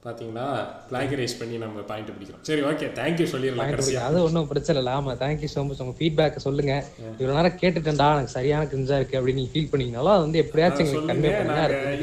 பாத்தீங்களா? 0.04 0.44
பிளாகரைஸ் 0.90 1.34
பண்ணி 1.40 1.56
நம்ம 1.64 1.82
பாயிண்ட் 1.88 2.12
பிடிக்கிறோம். 2.16 2.44
சரி 2.50 2.62
ஓகே 2.68 2.86
தேங்க்யூ 3.00 3.26
சொல்லிடலாம் 3.32 4.06
அது 4.10 4.18
ஒன்றும் 4.28 4.48
பிரச்சனை 4.52 4.78
இல்லை. 4.82 4.94
ஆமா 5.00 5.14
தேங்க்யூ 5.24 5.50
ஸோ 5.54 5.62
மச் 5.68 5.82
உங்க 5.86 5.96
ஃபீட்பேக் 5.98 6.38
சொல்லுங்க. 6.46 6.74
இவ்வளவு 7.20 7.38
நேரம் 7.38 7.58
கேட்டுட்டேன்டா. 7.64 8.08
எனக்கு 8.16 8.36
சரியான 8.36 8.68
கிரிஞ்சா 8.74 8.98
இருக்கு 9.00 9.18
அப்படின்னு 9.20 9.42
நீங்க 9.42 9.54
ஃபீல் 9.56 9.70
பண்ணீங்கனாலும் 9.72 10.14
அது 10.16 10.26
வந்து 10.28 10.42
எப்படியாச்சும் 10.44 10.86
எங்களுக்கு 10.86 11.12
கன்வே 11.12 11.34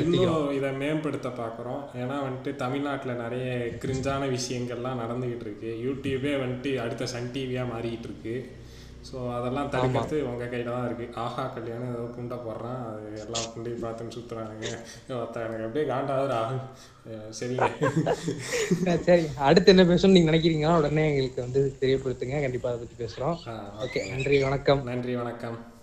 இன்னும் 0.05 0.53
இதை 0.59 0.70
மேம்படுத்த 0.83 1.31
பார்க்குறோம். 1.41 1.81
ஏன்னா 2.03 2.18
வந்துட்டு 2.27 2.53
தமிழ்நாட்டுல 2.64 3.14
நிறைய 3.24 3.49
கிரிஞ்சான 3.85 4.29
விஷயங்கள்லாம் 4.37 5.03
நடந்துகிட்டு 5.05 5.47
இருக்கு. 5.49 5.72
யூடியூபே 5.87 6.35
வந்துட்டு 6.45 6.72
அடுத்த 6.85 7.11
சன் 7.14 7.33
டிவியா 7.37 7.64
மாறிக்கிட்டு 7.72 8.11
இருக்கு. 8.11 8.37
ஸோ 9.09 9.34
அதெல்லாம் 9.34 9.68
தடுக்கிறது 9.68 10.22
உங்க 10.22 10.44
கையில 10.44 10.64
தான் 10.64 10.86
இருக்கு. 10.86 11.12
ஆஹா 11.14 11.46
கல்யாணம் 11.46 11.94
ஏதோ 11.94 12.02
குண்டை 12.14 12.36
போடுறான். 12.36 12.86
அது 12.88 13.20
எல்லா 13.20 13.38
குண்டையும் 13.54 13.82
பார்த்துன்னு 13.82 14.14
சுத்துறானுங்க. 14.16 14.68
ஒருத்தன் 15.09 15.44
எனக்கு 15.44 15.64
அப்படியே 15.64 15.86
காண்டாவது 15.86 16.34
அஹ் 17.07 17.30
சரிங்க. 17.30 17.68
சரி. 19.04 19.24
அடுத்து 19.38 19.70
என்ன 19.70 19.82
பேசணும்னு 19.82 20.12
நீங்க 20.12 20.30
நினைக்கிறீங்களோ? 20.30 20.76
உடனே 20.76 21.09
எங்களுக்கு 21.11 21.40
வந்து 21.42 21.76
தெரியப்படுத்துங்க. 21.80 22.40
கண்டிப்பா 22.40 22.68
அதை 22.68 22.78
பத்தி 22.78 23.04
பேசுறோம். 23.04 23.36
ஆ, 23.46 23.54
ஓகே 23.82 24.11
நன்றி 24.11 24.42
வணக்கம். 24.42 24.82
நன்றி 24.84 25.16
வணக்கம். 25.16 25.76